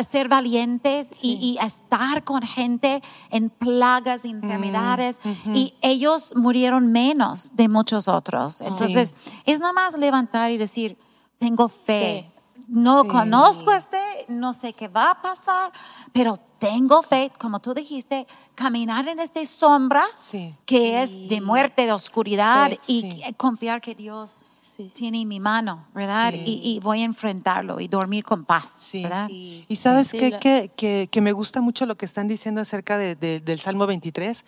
ser 0.04 0.28
valientes 0.30 1.10
y, 1.24 1.34
y 1.36 1.58
estar 1.66 2.24
con 2.24 2.42
gente 2.42 3.02
en 3.30 3.50
plagas 3.50 4.24
Mm, 4.24 4.28
y 4.28 4.30
enfermedades 4.32 5.20
y 5.54 5.74
ellos 5.82 6.34
murieron 6.36 6.92
menos 6.92 7.56
de 7.56 7.68
muchos 7.70 8.08
otros. 8.08 8.62
Entonces, 8.62 9.16
es 9.46 9.60
nomás 9.60 9.98
levantar 9.98 10.52
y 10.52 10.58
decir, 10.58 10.98
tengo 11.38 11.70
fe. 11.70 12.32
No 12.68 13.04
Sí. 13.04 13.10
conozco 13.10 13.72
este, 13.72 14.26
no 14.28 14.52
sé 14.54 14.74
qué 14.74 14.88
va 14.88 15.12
a 15.12 15.22
pasar, 15.22 15.72
pero 16.12 16.40
tengo 16.58 17.04
fe, 17.04 17.32
como 17.40 17.60
tú 17.60 17.76
dijiste, 17.76 18.26
caminar 18.56 19.08
en 19.08 19.20
esta 19.20 19.46
sombra 19.46 20.04
Sí. 20.16 20.56
que 20.66 21.04
es 21.04 21.28
de 21.28 21.42
muerte, 21.42 21.86
de 21.86 21.92
oscuridad 21.92 22.72
Sí, 22.82 23.06
y 23.06 23.22
sí. 23.24 23.34
confiar 23.36 23.82
que 23.82 23.94
Dios 23.94 24.34
Sí. 24.66 24.92
tiene 24.96 25.24
mi 25.26 25.40
mano, 25.40 25.86
¿verdad? 25.94 26.32
Sí. 26.34 26.42
Y, 26.44 26.72
y 26.76 26.80
voy 26.80 27.02
a 27.02 27.06
enfrentarlo 27.06 27.80
y 27.80 27.88
dormir 27.88 28.24
con 28.24 28.46
paz, 28.46 28.82
Sí. 28.84 29.04
¿verdad? 29.04 29.28
Sí. 29.28 29.64
Y 29.68 29.76
sabes 29.76 30.08
Sí, 30.08 30.18
qué? 30.18 30.40
que, 30.40 30.72
que, 30.76 31.08
que 31.12 31.22
me 31.22 31.32
gusta 31.34 31.62
mucho 31.62 31.86
lo 31.86 31.96
que 31.98 32.06
están 32.06 32.28
diciendo 32.28 32.62
acerca 32.62 32.98
de- 32.98 33.16
de- 33.16 33.40
del 33.40 33.60
Salmo 33.60 33.86
23, 33.86 34.44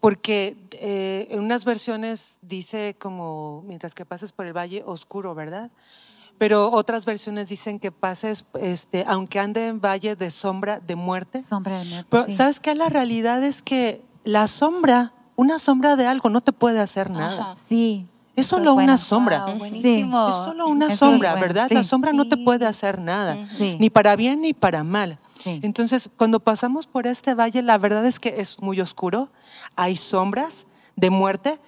porque 0.00 0.56
eh, 0.72 1.28
en 1.30 1.40
unas 1.40 1.64
versiones 1.64 2.38
dice 2.42 2.96
como, 2.98 3.62
mientras 3.64 3.94
que 3.94 4.04
pases 4.04 4.32
por 4.32 4.46
el 4.46 4.52
valle 4.56 4.82
oscuro, 4.84 5.34
¿verdad? 5.36 5.70
Pero 6.36 6.72
otras 6.72 7.04
versiones 7.04 7.48
dicen 7.48 7.78
que 7.78 7.92
pases, 7.92 8.46
este, 8.60 9.04
aunque 9.06 9.38
ande 9.38 9.66
en 9.68 9.80
valle 9.80 10.16
de 10.16 10.30
sombra 10.30 10.80
de 10.80 10.96
muerte. 10.96 11.42
Sombra 11.42 11.78
de 11.80 11.84
muerte, 11.84 12.08
Pero 12.10 12.26
sí. 12.26 12.32
¿sabes 12.32 12.58
qué? 12.60 12.74
La 12.74 12.88
realidad 12.88 13.44
es 13.44 13.62
que 13.62 14.02
la 14.24 14.48
sombra, 14.48 15.12
una 15.36 15.58
sombra 15.58 15.96
de 15.96 16.06
algo 16.06 16.28
no 16.28 16.40
te 16.40 16.52
puede 16.52 16.80
hacer 16.80 17.10
nada. 17.10 17.42
Ajá. 17.52 17.56
Sí. 17.56 18.06
Es 18.36 18.46
solo 18.46 18.74
una 18.74 18.96
sombra. 18.96 19.46
Wow. 19.46 19.74
Es 19.74 20.34
solo 20.34 20.68
una 20.68 20.86
Eso 20.86 20.96
sombra, 20.96 21.32
bueno, 21.32 21.46
¿verdad? 21.46 21.68
sí. 21.68 21.74
La 21.74 21.82
sombra 21.82 22.12
no 22.12 22.28
te 22.28 22.36
puede 22.36 22.66
hacer 22.66 22.98
nada, 22.98 23.36
ni 23.58 23.90
para 23.90 24.16
bien 24.16 24.42
ni 24.42 24.54
para 24.54 24.84
mal. 24.84 25.18
Entonces, 25.44 26.10
cuando 26.16 26.40
pasamos 26.40 26.86
por 26.86 27.06
este 27.06 27.34
valle, 27.34 27.62
la 27.62 27.78
verdad 27.78 28.06
es 28.06 28.20
que 28.20 28.40
es 28.40 28.60
muy 28.60 28.80
oscuro, 28.80 29.30
hay 29.76 29.96
sombras 29.96 30.66
de 30.96 31.10
muerte, 31.10 31.60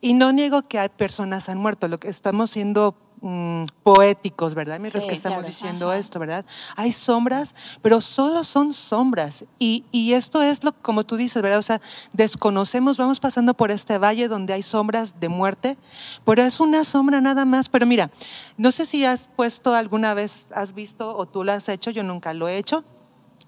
y 0.00 0.12
no 0.12 0.32
niego 0.32 0.68
que 0.68 0.78
hay 0.78 0.90
personas 0.90 1.48
han 1.48 1.56
muerto, 1.56 1.88
lo 1.88 1.98
que 1.98 2.08
estamos 2.08 2.50
siendo 2.50 2.94
mm, 3.24 3.64
poéticos, 3.82 4.54
¿verdad? 4.54 4.78
Mientras 4.78 5.04
Sí, 5.04 5.08
que 5.08 5.14
estamos 5.14 5.38
claro. 5.40 5.48
diciendo 5.48 5.90
Ajá. 5.90 5.98
esto, 5.98 6.18
¿verdad? 6.18 6.44
Hay 6.76 6.92
sombras, 6.92 7.54
pero 7.80 8.00
solo 8.02 8.44
son 8.44 8.72
sombras. 8.74 9.46
Y, 9.58 9.84
y 9.90 10.12
esto 10.12 10.42
es 10.42 10.62
lo 10.62 10.72
como 10.72 11.04
tú 11.04 11.16
dices, 11.16 11.42
¿verdad? 11.42 11.58
O 11.58 11.62
sea, 11.62 11.80
desconocemos, 12.12 12.98
vamos 12.98 13.20
pasando 13.20 13.54
por 13.54 13.70
este 13.70 13.96
valle 13.98 14.28
donde 14.28 14.52
hay 14.52 14.62
sombras 14.62 15.18
de 15.20 15.28
muerte, 15.30 15.78
pero 16.26 16.42
es 16.42 16.60
una 16.60 16.84
sombra 16.84 17.20
nada 17.22 17.46
más. 17.46 17.68
Pero 17.70 17.86
mira, 17.86 18.10
no 18.58 18.70
sé 18.70 18.84
si 18.84 19.04
has 19.06 19.28
puesto 19.28 19.74
alguna 19.74 20.12
vez, 20.12 20.48
has 20.54 20.74
visto 20.74 21.16
o 21.16 21.26
tú 21.26 21.44
lo 21.44 21.52
has 21.52 21.68
hecho, 21.70 21.90
yo 21.90 22.02
nunca 22.02 22.34
lo 22.34 22.46
he 22.48 22.58
hecho, 22.58 22.84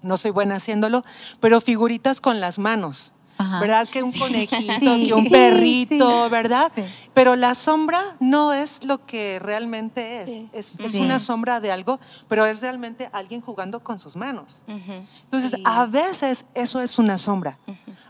no 0.01 0.17
soy 0.17 0.31
buena 0.31 0.55
haciéndolo, 0.55 1.03
pero 1.39 1.61
figuritas 1.61 2.19
con 2.19 2.39
las 2.39 2.57
manos. 2.57 3.13
Ajá. 3.37 3.59
¿Verdad? 3.59 3.87
Que 3.87 4.01
un 4.03 4.11
conejito, 4.11 4.73
Sí, 4.79 5.07
que 5.07 5.13
un 5.13 5.23
sí, 5.25 5.29
perrito, 5.29 6.23
sí. 6.25 6.29
¿verdad? 6.31 6.71
Sí. 6.73 6.83
Pero 7.13 7.35
la 7.35 7.53
sombra 7.55 8.01
no 8.19 8.53
es 8.53 8.83
lo 8.83 9.05
que 9.05 9.39
realmente 9.39 10.21
es. 10.21 10.29
Sí. 10.29 10.49
Es, 10.53 10.79
es 10.79 10.91
Sí. 10.91 10.99
una 10.99 11.19
sombra 11.19 11.59
de 11.59 11.71
algo, 11.71 11.99
pero 12.27 12.45
es 12.45 12.61
realmente 12.61 13.09
alguien 13.13 13.41
jugando 13.41 13.79
con 13.83 13.99
sus 13.99 14.15
manos. 14.15 14.57
Entonces, 14.67 15.51
Sí. 15.51 15.63
a 15.65 15.85
veces 15.85 16.45
eso 16.55 16.81
es 16.81 16.97
una 16.99 17.17
sombra, 17.17 17.57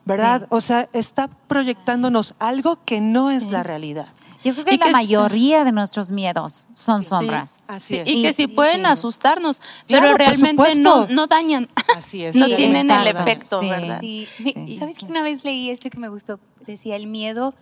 ¿verdad? 0.06 0.48
O 0.50 0.62
sea, 0.62 0.88
está 0.94 1.28
proyectándonos 1.28 2.34
algo 2.40 2.80
que 2.86 3.02
no 3.02 3.30
es 3.32 3.48
la 3.52 3.64
realidad. 3.64 4.08
Yo 4.44 4.54
creo 4.54 4.66
que 4.66 4.76
Y 4.76 4.78
la 4.78 4.86
que- 4.86 4.92
mayoría 4.92 5.64
de 5.64 5.72
nuestros 5.72 6.12
miedos 6.12 6.68
son 6.76 7.04
sombras. 7.04 7.60
Así 7.68 7.96
Sí, 7.96 8.00
es. 8.02 8.08
y 8.08 8.22
que 8.22 8.34
sí 8.34 8.48
pueden 8.48 8.86
asustarnos, 8.86 9.62
pero 9.88 10.02
Claro, 10.02 10.18
realmente 10.18 10.76
no, 10.76 11.08
no 11.08 11.28
dañan. 11.28 11.70
Así 11.96 12.24
es. 12.24 12.36
no 12.36 12.46
Sí, 12.48 12.56
tienen 12.56 12.90
el 12.92 13.08
efecto, 13.08 13.60
Sí. 13.62 13.70
¿verdad? 13.70 14.00
Sí. 14.00 14.28
Sí. 14.38 14.54
Me- 14.56 14.78
¿Sabes 14.78 14.98
que 14.98 15.06
una 15.06 15.22
vez 15.22 15.44
leí 15.44 15.70
esto 15.70 15.90
que 15.90 15.98
me 15.98 16.08
gustó? 16.10 16.40
Decía, 16.66 16.96
el 16.96 17.08
miedo 17.08 17.54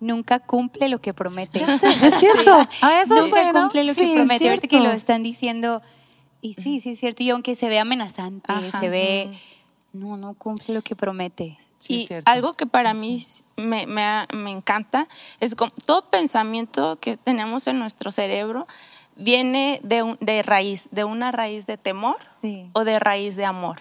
nunca 0.00 0.38
cumple 0.40 0.88
lo 0.88 1.00
que 1.00 1.12
promete. 1.14 1.62
Es 1.62 1.80
cierto. 2.18 2.68
Ah, 2.82 3.02
eso 3.02 3.14
es 3.16 3.22
nunca 3.24 3.42
bueno. 3.42 3.60
cumple 3.62 3.84
lo 3.84 3.94
Sí, 3.94 4.00
que 4.00 4.06
es 4.10 4.14
promete. 4.16 4.48
Ahorita 4.48 4.68
que 4.68 4.80
lo 4.80 4.90
están 4.92 5.22
diciendo, 5.22 5.82
y 6.42 6.54
sí, 6.54 6.80
sí 6.80 6.90
es 6.90 7.00
cierto. 7.00 7.22
Y 7.22 7.30
aunque 7.30 7.54
se 7.54 7.68
ve 7.68 7.78
amenazante, 7.78 8.50
Ajá. 8.52 8.80
se 8.80 8.88
ve, 8.88 9.30
no, 9.92 10.16
no 10.16 10.34
cumple 10.34 10.74
lo 10.74 10.82
que 10.82 10.94
promete. 10.96 11.56
Sí, 11.80 12.06
y 12.10 12.14
algo 12.26 12.54
que 12.54 12.66
para 12.66 12.94
mí 12.94 13.24
me, 13.56 13.86
me, 13.86 14.02
ha- 14.02 14.28
me 14.34 14.50
encanta 14.50 15.08
es 15.40 15.54
como 15.54 15.72
todo 15.86 16.10
pensamiento 16.10 16.98
que 17.00 17.16
tenemos 17.16 17.66
en 17.66 17.78
nuestro 17.78 18.10
cerebro 18.12 18.66
viene 19.16 19.80
de, 19.82 20.02
un- 20.02 20.18
de 20.20 20.42
raíz, 20.42 20.88
de 20.92 21.04
una 21.04 21.32
raíz 21.32 21.66
de 21.66 21.76
temor 21.76 22.16
Sí. 22.40 22.70
o 22.72 22.84
de 22.84 22.98
raíz 22.98 23.36
de 23.36 23.44
amor. 23.44 23.80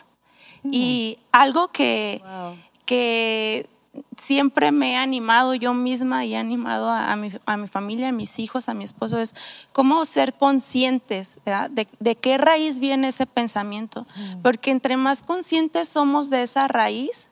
Y 0.63 1.19
algo 1.31 1.69
que, 1.69 2.21
Wow. 2.25 2.55
que 2.85 3.69
siempre 4.17 4.71
me 4.71 4.93
he 4.93 4.95
animado 4.97 5.55
yo 5.55 5.73
misma 5.73 6.25
y 6.25 6.33
he 6.33 6.37
animado 6.37 6.89
a, 6.89 7.11
a 7.11 7.15
mi, 7.15 7.31
a 7.45 7.57
mi 7.57 7.67
familia, 7.67 8.09
a 8.09 8.11
mis 8.11 8.39
hijos, 8.39 8.69
a 8.69 8.73
mi 8.73 8.83
esposo, 8.83 9.19
es 9.19 9.35
cómo 9.73 10.05
ser 10.05 10.33
conscientes 10.33 11.39
de, 11.45 11.87
de 11.99 12.15
qué 12.15 12.37
raíz 12.37 12.79
viene 12.79 13.07
ese 13.07 13.25
pensamiento. 13.25 14.05
Porque 14.43 14.71
entre 14.71 14.97
más 14.97 15.23
conscientes 15.23 15.89
somos 15.89 16.29
de 16.29 16.43
esa 16.43 16.67
raíz, 16.67 17.29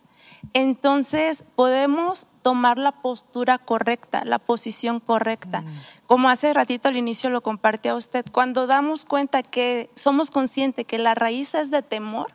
entonces 0.54 1.44
podemos 1.56 2.28
tomar 2.42 2.78
la 2.78 2.92
postura 2.94 3.58
correcta, 3.58 4.24
la 4.24 4.40
posición 4.40 5.00
correcta. 5.00 5.64
Como 6.06 6.30
hace 6.30 6.54
ratito 6.54 6.88
al 6.88 6.98
inicio 6.98 7.30
lo 7.30 7.42
compartí 7.42 7.90
a 7.90 7.96
usted, 7.96 8.26
cuando 8.32 8.68
damos 8.68 9.06
cuenta 9.06 9.44
que 9.44 9.90
somos 9.96 10.32
conscientes 10.32 10.86
que 10.86 10.98
la 10.98 11.16
raíz 11.16 11.56
es 11.56 11.72
de 11.72 11.82
temor, 11.82 12.34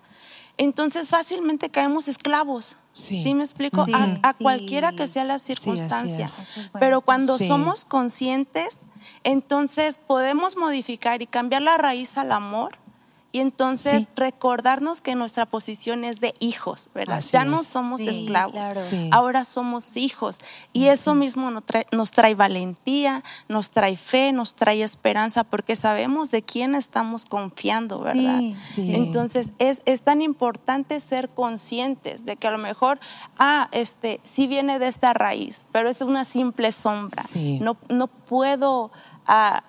entonces 0.65 1.09
fácilmente 1.11 1.71
caemos 1.71 2.09
esclavos. 2.09 2.79
Sí. 2.93 3.23
Sí, 3.23 3.35
me 3.35 3.43
explico? 3.43 3.85
Sí, 3.87 3.93
a 3.95 4.19
a 4.23 4.33
sí. 4.35 4.43
cualquiera 4.43 4.93
que 4.93 5.07
sea 5.07 5.25
la 5.25 5.39
circunstancia. 5.39 6.29
Pero 6.79 7.01
cuando 7.01 7.39
Sí. 7.39 7.49
somos 7.49 7.85
conscientes, 7.85 8.81
entonces 9.25 9.99
podemos 9.99 10.57
modificar 10.57 11.23
y 11.23 11.27
cambiar 11.27 11.63
la 11.63 11.79
raíz 11.79 12.19
al 12.19 12.33
amor 12.33 12.79
y 13.33 13.41
entonces 13.41 14.05
Sí. 14.05 14.09
recordarnos 14.17 15.01
que 15.01 15.15
nuestra 15.15 15.47
posición 15.47 16.05
es 16.05 16.21
de 16.21 16.35
hijos, 16.39 16.91
¿verdad? 16.95 17.19
Así 17.19 17.31
ya 17.33 17.45
no 17.45 17.63
somos 17.63 18.01
Sí, 18.03 18.09
esclavos, 18.11 18.53
claro. 18.53 18.81
Sí. 18.89 19.09
ahora 19.11 19.43
somos 19.45 19.97
hijos. 19.97 20.39
Y 20.73 20.87
eso 20.89 21.15
mismo 21.15 21.51
nos 21.51 21.65
trae, 21.65 21.87
nos 21.93 22.11
trae 22.11 22.35
valentía, 22.35 23.25
nos 23.49 23.71
trae 23.71 23.97
fe, 23.97 24.33
nos 24.33 24.55
trae 24.55 24.83
esperanza, 24.83 25.45
porque 25.45 25.77
sabemos 25.77 26.31
de 26.31 26.43
quién 26.43 26.75
estamos 26.75 27.27
confiando, 27.27 28.01
¿verdad? 28.01 28.39
Sí, 28.41 28.55
sí. 28.57 28.95
Entonces 28.95 29.53
es, 29.59 29.83
es 29.87 30.03
tan 30.03 30.21
importante 30.23 31.01
ser 31.01 31.29
conscientes 31.31 32.27
de 32.27 32.37
que 32.37 32.49
a 32.49 32.51
lo 32.51 32.59
mejor, 32.59 33.01
ah, 33.39 33.69
este, 33.73 34.21
sí 34.23 34.47
viene 34.47 34.79
de 34.79 34.89
esta 34.89 35.15
raíz, 35.15 35.67
pero 35.73 35.89
es 35.89 36.01
una 36.03 36.25
simple 36.25 36.71
sombra. 36.73 37.23
Sí. 37.23 37.59
No, 37.61 37.77
no 37.89 38.09
puedo 38.09 38.91
ah, 39.27 39.63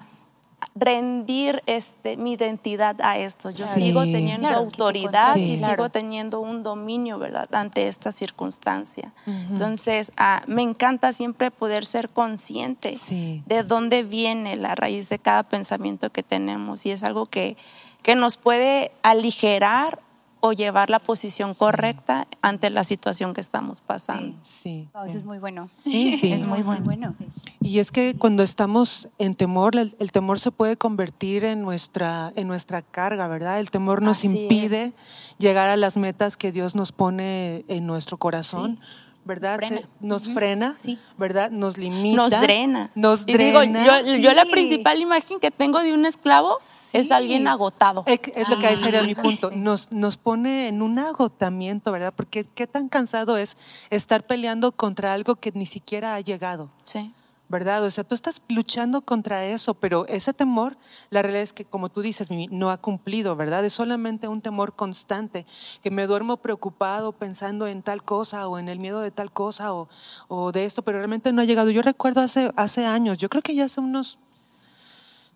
rendir 0.76 1.62
este, 1.68 2.18
mi 2.18 2.34
identidad 2.34 3.00
a 3.02 3.18
esto. 3.18 3.50
Yo 3.52 3.68
Sí. 3.68 3.82
sigo 3.82 4.02
teniendo 4.04 4.48
Claro, 4.48 4.58
autoridad 4.64 5.36
y 5.36 5.56
claro. 5.58 5.74
sigo 5.74 5.90
teniendo 5.90 6.40
un 6.40 6.64
dominio, 6.64 7.20
¿verdad?, 7.20 7.48
ante 7.54 7.88
esta 7.88 8.12
circunstancia. 8.12 9.14
Entonces, 9.28 10.12
ah, 10.18 10.44
me 10.48 10.64
encanta 10.64 11.14
siempre 11.14 11.52
poder 11.52 11.86
ser 11.86 12.10
consciente 12.10 12.98
Sí. 13.06 13.44
de 13.46 13.64
dónde 13.64 14.04
viene 14.04 14.56
la 14.56 14.74
raíz 14.76 15.10
de 15.10 15.20
cada 15.20 15.44
pensamiento 15.44 16.10
que 16.12 16.24
tenemos 16.24 16.86
y 16.86 16.92
es 16.92 17.04
algo 17.04 17.28
que, 17.28 17.56
que 18.02 18.16
nos 18.16 18.38
puede 18.38 18.92
aligerar 19.04 20.00
o 20.46 20.52
llevar 20.52 20.90
la 20.90 21.00
posición 21.00 21.54
correcta 21.54 22.28
ante 22.42 22.70
la 22.70 22.84
situación 22.84 23.34
que 23.34 23.40
estamos 23.40 23.80
pasando. 23.80 24.36
Sí. 24.44 24.90
Wow, 24.94 25.06
Eso 25.06 25.18
es 25.18 25.24
muy 25.24 25.40
bueno. 25.40 25.70
Sí, 25.86 26.18
Sí. 26.18 26.34
es 26.34 26.46
muy 26.46 26.64
bueno. 26.64 26.84
bueno. 26.84 27.14
Sí. 27.18 27.26
Y 27.62 27.80
es 27.80 27.94
que 27.94 28.14
cuando 28.20 28.44
estamos 28.44 29.08
en 29.20 29.36
temor, 29.36 29.78
el, 29.78 29.96
el 30.00 30.12
temor 30.12 30.42
se 30.42 30.52
puede 30.52 30.76
convertir 30.76 31.46
en 31.46 31.62
nuestra, 31.62 32.34
en 32.36 32.50
nuestra 32.50 32.82
carga, 32.82 33.30
¿verdad? 33.30 33.58
El 33.62 33.72
temor 33.72 34.02
nos 34.02 34.18
Así 34.18 34.28
impide 34.28 34.92
llegar 35.38 35.70
a 35.70 35.78
las 35.78 35.96
metas 35.96 36.36
que 36.36 36.52
Dios 36.52 36.76
nos 36.76 36.92
pone 36.92 37.64
en 37.70 37.88
nuestro 37.88 38.18
corazón, 38.18 38.82
¿verdad? 39.26 39.60
Nos 39.60 39.68
frena. 39.70 39.90
Nos 40.00 40.30
frena, 40.34 40.74
Sí. 40.74 41.00
¿verdad? 41.18 41.50
Nos 41.52 41.78
limita. 41.78 42.16
Nos 42.22 42.32
drena. 42.32 42.92
Nos 42.96 43.24
Y 43.28 43.38
digo, 43.38 43.60
drena. 43.60 44.02
yo, 44.04 44.16
yo 44.18 44.34
la 44.34 44.46
principal 44.46 45.00
imagen 45.00 45.40
que 45.40 45.52
tengo 45.52 45.80
de 45.80 45.94
un 45.94 46.06
esclavo 46.06 46.58
es 46.94 47.12
alguien 47.12 47.48
agotado. 47.48 48.04
Es, 48.06 48.20
es 48.36 48.50
lo 48.50 48.60
que 48.60 48.72
ese 48.74 48.90
era 48.90 49.00
Ah. 49.00 49.04
mi 49.04 49.16
punto. 49.16 49.50
Nos, 49.56 49.92
nos 49.92 50.18
pone 50.18 50.68
en 50.68 50.82
un 50.82 51.00
agotamiento, 51.00 51.92
¿verdad? 51.92 52.14
Porque 52.16 52.44
qué 52.44 52.68
tan 52.68 52.90
cansado 52.90 53.38
es 53.38 53.58
estar 53.90 54.26
peleando 54.28 54.72
contra 54.72 55.14
algo 55.14 55.36
que 55.36 55.52
ni 55.54 55.66
siquiera 55.66 56.16
ha 56.16 56.20
llegado. 56.20 56.70
Sí. 56.84 57.14
¿Verdad? 57.54 57.84
O 57.84 57.92
sea, 57.92 58.04
tú 58.04 58.16
estás 58.16 58.42
luchando 58.50 59.02
contra 59.04 59.46
eso, 59.46 59.76
pero 59.76 60.08
ese 60.08 60.34
temor, 60.34 60.76
la 61.12 61.22
realidad 61.22 61.44
es 61.44 61.54
que, 61.54 61.66
como 61.66 61.90
tú 61.90 62.02
dices, 62.02 62.30
no 62.32 62.72
ha 62.72 62.78
cumplido, 62.78 63.36
¿verdad? 63.36 63.64
Es 63.64 63.74
solamente 63.74 64.28
un 64.28 64.42
temor 64.42 64.74
constante, 64.76 65.46
que 65.84 65.92
me 65.92 66.08
duermo 66.08 66.38
preocupado 66.38 67.12
pensando 67.12 67.68
en 67.68 67.84
tal 67.84 68.04
cosa 68.04 68.48
o 68.48 68.58
en 68.58 68.70
el 68.70 68.80
miedo 68.80 69.02
de 69.02 69.12
tal 69.12 69.32
cosa 69.32 69.72
o, 69.74 69.88
o 70.28 70.52
de 70.52 70.66
esto, 70.66 70.82
pero 70.82 70.98
realmente 70.98 71.32
no 71.32 71.42
ha 71.42 71.46
llegado. 71.46 71.70
Yo 71.70 71.84
recuerdo 71.84 72.22
hace, 72.22 72.52
hace 72.56 72.86
años, 72.88 73.20
yo 73.20 73.30
creo 73.30 73.44
que 73.44 73.54
ya 73.54 73.66
hace 73.66 73.80
unos, 73.80 74.18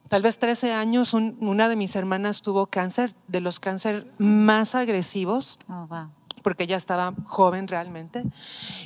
tal 0.10 0.24
vez 0.24 0.40
13 0.40 0.74
años, 0.74 1.14
un- 1.14 1.38
una 1.40 1.70
de 1.70 1.76
mis 1.76 1.96
hermanas 1.96 2.42
tuvo 2.42 2.66
cáncer, 2.66 3.14
de 3.28 3.42
los 3.42 3.60
cáncer 3.60 4.12
más 4.18 4.74
agresivos 4.74 5.60
Oh, 5.70 5.86
wow. 5.88 6.10
Porque 6.44 6.64
ella 6.64 6.78
estaba 6.78 7.14
joven 7.26 7.68
realmente. 7.68 8.24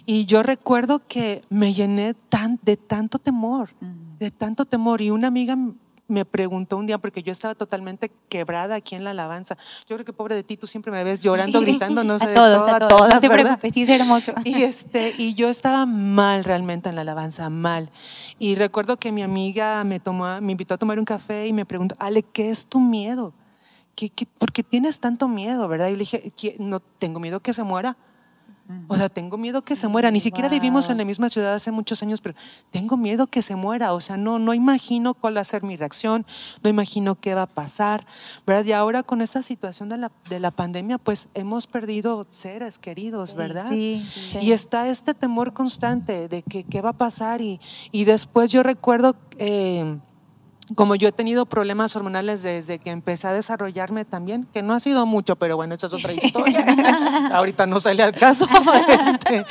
Y 0.05 0.25
yo 0.25 0.43
recuerdo 0.43 1.01
que 1.07 1.41
me 1.49 1.73
llené 1.73 2.13
tan, 2.13 2.59
de 2.61 2.77
tanto 2.77 3.19
temor, 3.19 3.69
de 4.19 4.31
tanto 4.31 4.65
temor. 4.65 5.01
Y 5.01 5.09
una 5.11 5.27
amiga 5.27 5.55
me 6.07 6.25
preguntó 6.25 6.75
un 6.75 6.87
día, 6.87 6.97
porque 6.97 7.23
yo 7.23 7.31
estaba 7.31 7.55
totalmente 7.55 8.11
quebrada 8.27 8.75
aquí 8.75 8.95
en 8.95 9.05
la 9.05 9.11
alabanza. 9.11 9.55
Yo 9.87 9.95
creo 9.95 10.03
que 10.05 10.11
pobre 10.11 10.35
de 10.35 10.43
ti, 10.43 10.57
tú 10.57 10.67
siempre 10.67 10.91
me 10.91 11.05
ves 11.05 11.21
llorando, 11.21 11.61
gritando, 11.61 12.03
no 12.03 12.19
sé, 12.19 12.25
a 12.25 12.27
de 12.29 12.35
todos, 12.35 12.57
todo, 12.57 12.67
a 12.67 12.75
a 12.75 12.79
todos. 12.79 12.89
todas, 12.89 13.13
no 13.15 13.21
te 13.21 13.29
preocupes, 13.29 13.73
sí 13.73 13.83
es 13.83 13.89
hermoso. 13.89 14.33
Y, 14.43 14.63
este, 14.63 15.13
y 15.17 15.35
yo 15.35 15.47
estaba 15.47 15.85
mal 15.85 16.43
realmente 16.43 16.89
en 16.89 16.95
la 16.95 17.01
alabanza, 17.01 17.49
mal. 17.49 17.89
Y 18.39 18.55
recuerdo 18.55 18.97
que 18.97 19.13
mi 19.13 19.21
amiga 19.21 19.83
me, 19.85 20.01
tomó, 20.01 20.25
a- 20.25 20.41
me 20.41 20.51
invitó 20.51 20.73
a 20.73 20.77
tomar 20.77 20.99
un 20.99 21.05
café 21.05 21.47
y 21.47 21.53
me 21.53 21.65
preguntó, 21.65 21.95
Ale, 21.97 22.23
¿qué 22.23 22.49
es 22.51 22.67
tu 22.67 22.79
miedo? 22.81 23.33
¿Qué, 23.95 24.09
qué, 24.09 24.25
por 24.25 24.51
qué 24.51 24.63
tienes 24.63 24.99
tanto 24.99 25.27
miedo, 25.27 25.67
verdad? 25.67 25.87
Y 25.89 25.93
le 25.93 25.99
dije, 25.99 26.31
"¿Qui- 26.37 26.55
no, 26.59 26.79
tengo 26.79 27.19
miedo 27.19 27.39
que 27.41 27.53
se 27.53 27.63
muera. 27.63 27.97
O 28.87 28.95
sea, 28.95 29.09
tengo 29.09 29.37
miedo 29.37 29.61
que 29.61 29.75
se 29.75 29.89
muera. 29.89 30.11
Ni 30.11 30.21
siquiera 30.21 30.47
vivimos 30.47 30.89
en 30.89 30.97
la 30.97 31.03
misma 31.03 31.29
ciudad 31.29 31.53
hace 31.55 31.71
muchos 31.73 32.01
años, 32.03 32.21
pero 32.21 32.35
tengo 32.69 32.95
miedo 32.95 33.27
que 33.27 33.41
se 33.41 33.57
muera. 33.57 33.91
O 33.91 33.99
sea, 33.99 34.15
no, 34.15 34.39
no 34.39 34.53
imagino 34.53 35.13
cuál 35.13 35.35
va 35.35 35.41
a 35.41 35.43
ser 35.43 35.61
mi 35.63 35.75
reacción, 35.75 36.25
no 36.63 36.69
imagino 36.69 37.15
qué 37.19 37.35
va 37.35 37.41
a 37.41 37.47
pasar, 37.47 38.05
¿verdad? 38.47 38.63
Y 38.63 38.71
ahora 38.71 39.03
con 39.03 39.21
esta 39.21 39.43
situación 39.43 39.89
de 39.89 39.97
la, 39.97 40.09
de 40.29 40.39
la 40.39 40.51
pandemia, 40.51 40.99
pues 40.99 41.27
hemos 41.33 41.67
perdido 41.67 42.27
seres 42.29 42.79
queridos, 42.79 43.35
¿verdad? 43.35 43.69
Sí. 43.71 44.05
Y 44.41 44.53
está 44.53 44.87
este 44.87 45.13
temor 45.15 45.51
constante 45.51 46.29
de 46.29 46.41
que 46.41 46.63
qué 46.63 46.79
va 46.81 46.91
a 46.91 46.97
pasar 46.97 47.41
y, 47.41 47.59
y 47.91 48.05
después 48.05 48.51
yo 48.51 48.63
recuerdo, 48.63 49.17
eh, 49.37 49.97
como 50.75 50.95
yo 50.95 51.09
he 51.09 51.11
tenido 51.11 51.45
problemas 51.45 51.95
hormonales 51.95 52.43
desde 52.43 52.79
que 52.79 52.91
empecé 52.91 53.27
a 53.27 53.33
desarrollarme 53.33 54.05
también, 54.05 54.47
que 54.53 54.61
no 54.61 54.73
ha 54.73 54.79
sido 54.79 55.05
mucho, 55.05 55.35
pero 55.35 55.55
bueno, 55.55 55.75
esa 55.75 55.87
es 55.87 55.93
otra 55.93 56.13
historia. 56.13 56.65
Ahorita 57.33 57.65
no 57.65 57.79
sale 57.79 58.03
al 58.03 58.13
caso. 58.13 58.47
Este, 59.01 59.45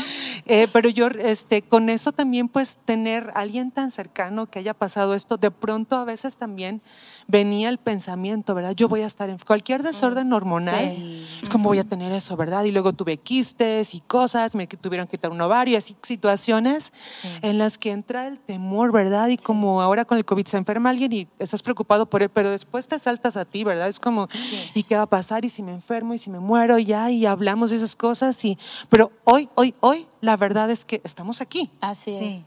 eh, 0.46 0.68
pero 0.72 0.88
yo, 0.88 1.08
este, 1.08 1.62
con 1.62 1.88
eso 1.90 2.12
también, 2.12 2.48
pues, 2.48 2.78
tener 2.84 3.30
alguien 3.34 3.70
tan 3.70 3.90
cercano 3.90 4.46
que 4.46 4.58
haya 4.58 4.74
pasado 4.74 5.14
esto, 5.14 5.36
de 5.36 5.50
pronto 5.50 5.96
a 5.96 6.04
veces 6.04 6.36
también 6.36 6.82
venía 7.26 7.68
el 7.68 7.78
pensamiento, 7.78 8.54
¿verdad? 8.54 8.74
Yo 8.74 8.88
voy 8.88 9.02
a 9.02 9.06
estar 9.06 9.30
en 9.30 9.38
cualquier 9.38 9.82
desorden 9.82 10.32
hormonal. 10.32 11.26
¿Cómo 11.50 11.68
voy 11.68 11.78
a 11.78 11.84
tener 11.84 12.12
eso, 12.12 12.36
verdad? 12.36 12.64
Y 12.64 12.72
luego 12.72 12.92
tuve 12.92 13.18
quistes 13.18 13.94
y 13.94 14.00
cosas, 14.00 14.54
me 14.54 14.66
tuvieron 14.66 15.06
que 15.06 15.12
quitar 15.12 15.30
un 15.30 15.40
ovario, 15.40 15.78
así 15.78 15.96
situaciones 16.02 16.92
en 17.42 17.58
las 17.58 17.78
que 17.78 17.92
entra 17.92 18.26
el 18.26 18.38
temor, 18.38 18.92
¿verdad? 18.92 19.28
Y 19.28 19.36
como 19.36 19.80
ahora 19.80 20.04
con 20.04 20.18
el 20.18 20.24
COVID 20.24 20.46
se 20.46 20.56
enferma 20.56 20.90
alguien 20.90 21.09
y 21.12 21.28
estás 21.38 21.62
preocupado 21.62 22.06
por 22.06 22.22
él, 22.22 22.28
pero 22.28 22.50
después 22.50 22.86
te 22.88 22.98
saltas 22.98 23.36
a 23.36 23.44
ti, 23.44 23.64
¿verdad? 23.64 23.88
Es 23.88 24.00
como, 24.00 24.28
¿y 24.74 24.82
qué 24.82 24.96
va 24.96 25.02
a 25.02 25.06
pasar? 25.06 25.44
¿Y 25.44 25.48
si 25.48 25.62
me 25.62 25.72
enfermo? 25.72 26.14
¿Y 26.14 26.18
si 26.18 26.30
me 26.30 26.40
muero? 26.40 26.78
Y 26.78 26.84
ya, 26.86 27.10
y 27.10 27.26
hablamos 27.26 27.70
de 27.70 27.76
esas 27.76 27.96
cosas. 27.96 28.44
Y, 28.44 28.58
pero 28.88 29.12
hoy, 29.24 29.48
hoy, 29.54 29.74
hoy, 29.80 30.06
la 30.20 30.36
verdad 30.36 30.70
es 30.70 30.84
que 30.84 31.00
estamos 31.04 31.40
aquí, 31.40 31.70
Así 31.80 32.14
es. 32.16 32.44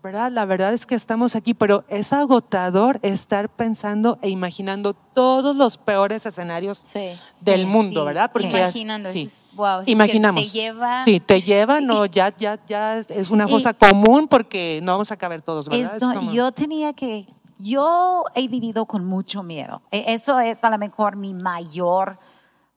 ¿verdad? 0.00 0.30
La 0.30 0.44
verdad 0.44 0.72
es 0.72 0.86
que 0.86 0.94
estamos 0.94 1.34
aquí, 1.34 1.54
pero 1.54 1.84
es 1.88 2.12
agotador 2.12 3.00
estar 3.02 3.48
pensando 3.48 4.16
e 4.22 4.28
imaginando 4.28 4.94
todos 4.94 5.56
los 5.56 5.76
peores 5.76 6.24
escenarios 6.24 6.78
Sí. 6.78 7.18
del 7.40 7.62
Sí, 7.62 7.66
mundo, 7.66 8.02
sí, 8.02 8.06
¿verdad? 8.06 8.30
es- 8.32 8.44
Imaginando, 8.44 9.10
sí. 9.12 9.22
es- 9.24 9.44
wow, 9.54 9.80
es 9.80 9.86
que 9.86 9.90
Imaginamos. 9.90 10.42
te 10.44 10.48
lleva- 10.50 11.04
Sí, 11.04 11.18
te 11.18 11.42
lleva, 11.42 11.80
no, 11.80 12.06
ya, 12.06 12.34
ya, 12.36 12.60
ya 12.68 12.96
es, 12.98 13.10
es 13.10 13.28
una 13.30 13.46
Y- 13.46 13.50
fosa 13.50 13.74
común 13.74 14.28
porque 14.28 14.78
no 14.84 14.92
vamos 14.92 15.10
a 15.10 15.16
caber 15.16 15.42
todos, 15.42 15.68
¿verdad? 15.68 15.96
Es 15.96 16.02
Esto, 16.02 16.14
como- 16.14 16.32
Yo 16.32 16.52
tenía 16.52 16.92
que, 16.92 17.26
yo 17.58 18.24
he 18.34 18.48
vivido 18.48 18.86
con 18.86 19.04
mucho 19.04 19.42
miedo. 19.42 19.82
E- 19.90 20.04
Eso 20.14 20.38
es 20.40 20.62
a 20.64 20.70
lo 20.70 20.78
mejor 20.78 21.16
mi 21.16 21.34
mayor 21.34 22.18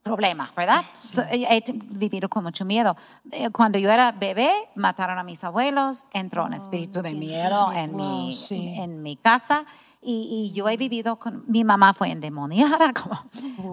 problema, 0.04 0.52
¿verdad? 0.58 0.84
So, 0.94 1.22
he 1.30 1.63
vivido 1.72 2.28
con 2.28 2.44
mucho 2.44 2.65
miedo. 2.65 2.96
Eh, 3.32 3.50
Cuando 3.52 3.78
yo 3.78 3.89
era 3.91 4.12
bebé, 4.12 4.52
mataron 4.76 5.20
a 5.20 5.24
mis 5.24 5.44
abuelos, 5.44 6.06
entró 6.13 6.46
un 6.46 6.54
espíritu 6.54 7.02
de 7.04 7.13
miedo 7.13 7.72
en, 7.72 7.91
Wow, 7.91 7.98
mi, 8.28 8.34
sí. 8.34 8.74
en 8.78 9.04
mi 9.04 9.15
casa. 9.15 9.65
Y, 10.02 10.50
y 10.52 10.56
yo 10.56 10.67
he 10.67 10.78
vivido 10.78 11.17
con, 11.17 11.44
mi 11.48 11.63
mamá 11.63 11.94
fue 11.94 12.10
endemoniada, 12.10 12.91
como 13.04 13.15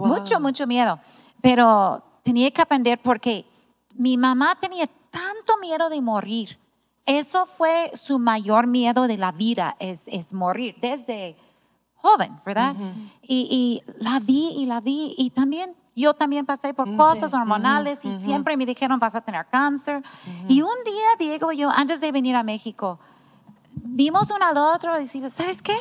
mucho, 0.07 0.39
mucho 0.39 0.67
miedo. 0.67 0.99
Pero 1.41 2.03
tenía 2.23 2.51
que 2.51 2.61
aprender 2.61 2.99
porque 3.03 3.47
mi 3.95 4.19
mamá 4.19 4.55
tenía 4.61 4.87
tanto 5.11 5.57
miedo 5.59 5.89
de 5.89 6.03
morir. 6.03 6.59
Eso 7.09 7.47
fue 7.47 7.91
su 7.95 8.19
mayor 8.19 8.67
miedo 8.67 9.07
de 9.09 9.17
la 9.17 9.33
vida, 9.33 9.77
es, 9.81 10.07
es 10.09 10.35
morir 10.35 10.77
desde 10.81 11.37
joven, 11.95 12.39
¿verdad? 12.45 12.77
y, 13.23 13.49
y 13.51 13.83
la 14.05 14.21
vi 14.21 14.53
y 14.57 14.67
la 14.67 14.81
vi 14.81 15.15
y 15.17 15.31
también 15.31 15.75
yo 15.97 16.15
también 16.15 16.47
pasé 16.47 16.75
por 16.75 16.87
cosas 16.97 17.35
hormonales 17.35 18.05
y 18.05 18.21
siempre 18.21 18.57
me 18.57 18.67
dijeron 18.67 19.01
vas 19.01 19.15
a 19.17 19.21
tener 19.21 19.47
cáncer. 19.47 20.03
Y 20.49 20.63
un 20.63 20.85
día, 20.85 21.09
Diego 21.19 21.51
y 21.51 21.57
yo, 21.57 21.71
antes 21.71 22.01
de 22.01 22.13
venir 22.13 22.37
a 22.37 22.43
México, 22.45 23.01
vimos 23.73 24.31
uno 24.31 24.45
al 24.45 24.57
otro 24.59 24.97
y 24.97 25.01
decimos, 25.05 25.33
¿sabes 25.33 25.61
qué? 25.61 25.77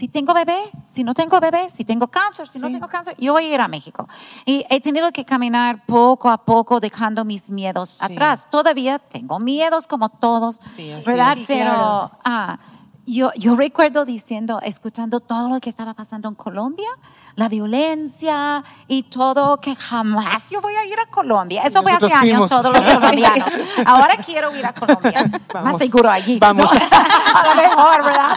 Si 0.00 0.08
tengo 0.08 0.32
bebé, 0.32 0.56
si 0.88 1.04
no 1.04 1.12
tengo 1.12 1.38
bebé, 1.40 1.68
si 1.68 1.84
tengo 1.84 2.08
cáncer, 2.08 2.48
si 2.48 2.58
no 2.58 2.68
Sí. 2.68 2.72
tengo 2.72 2.88
cáncer, 2.88 3.14
yo 3.18 3.34
voy 3.34 3.44
a 3.44 3.54
ir 3.54 3.60
a 3.60 3.68
México. 3.68 4.08
Y 4.46 4.64
he 4.70 4.80
tenido 4.80 5.12
que 5.12 5.26
caminar 5.26 5.84
poco 5.84 6.30
a 6.30 6.38
poco 6.38 6.80
dejando 6.80 7.22
mis 7.26 7.50
miedos 7.50 7.90
Sí. 7.90 8.04
atrás. 8.06 8.46
Todavía 8.50 8.98
tengo 8.98 9.38
miedos 9.38 9.86
como 9.86 10.08
todos, 10.08 10.56
Sí, 10.56 10.90
así 10.90 11.04
¿verdad? 11.04 11.36
es. 11.36 11.44
Pero 11.46 11.64
Claro. 11.72 12.10
ah, 12.24 12.58
yo, 13.04 13.30
yo 13.36 13.56
recuerdo 13.56 14.06
diciendo, 14.06 14.58
escuchando 14.62 15.20
todo 15.20 15.50
lo 15.50 15.60
que 15.60 15.68
estaba 15.68 15.92
pasando 15.92 16.28
en 16.30 16.34
Colombia, 16.34 16.88
la 17.34 17.48
violencia 17.48 18.62
y 18.88 19.02
todo, 19.04 19.58
que 19.60 19.74
jamás 19.76 20.48
yo 20.50 20.60
voy 20.60 20.74
a 20.76 20.84
ir 20.86 20.98
a 20.98 21.06
Colombia. 21.10 21.62
Eso 21.64 21.82
fue 21.82 21.92
hace 21.92 22.12
años, 22.12 22.48
todos 22.48 22.72
los 22.72 22.80
colombianos. 22.94 23.48
Ahora 23.84 24.16
quiero 24.24 24.54
ir 24.56 24.64
a 24.64 24.72
Colombia. 24.72 25.20
Es 25.20 25.30
más 25.54 25.62
Vamos. 25.64 25.78
seguro 25.78 26.10
allí. 26.10 26.38
Vamos. 26.38 26.64
¿no? 26.64 26.70
a 27.38 27.44
lo 27.48 27.54
mejor, 27.62 28.04
¿verdad? 28.04 28.36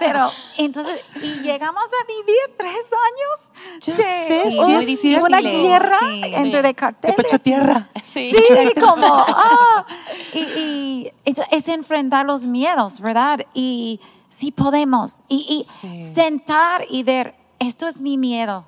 Pero 0.00 0.30
entonces, 0.56 1.04
y 1.22 1.34
llegamos 1.42 1.84
a 1.84 2.06
vivir 2.06 2.56
tres 2.58 2.90
años. 2.92 3.80
Ya 3.80 3.94
de 3.94 4.02
sé, 4.02 4.50
sí, 4.96 5.14
un- 5.14 5.22
una 5.22 5.40
guerra 5.40 5.98
Sí, 6.00 6.22
entre 6.34 6.68
sí. 6.68 6.74
carteles. 6.74 7.16
De 7.16 7.22
pecho 7.22 7.38
tierra. 7.38 7.88
Sí. 8.02 8.32
Sí, 8.34 8.80
como, 8.80 9.06
ah, 9.06 9.86
y, 10.34 10.40
y 10.40 11.12
es 11.52 11.68
enfrentar 11.68 12.26
los 12.26 12.44
miedos, 12.46 12.98
¿verdad? 13.00 13.40
Y 13.54 14.00
si 14.26 14.50
podemos, 14.50 15.20
y, 15.28 15.46
y 15.48 15.64
Sí. 15.70 16.00
sentar 16.00 16.84
y 16.90 17.02
ver, 17.04 17.34
esto 17.58 17.86
es 17.86 18.00
mi 18.00 18.16
miedo 18.16 18.64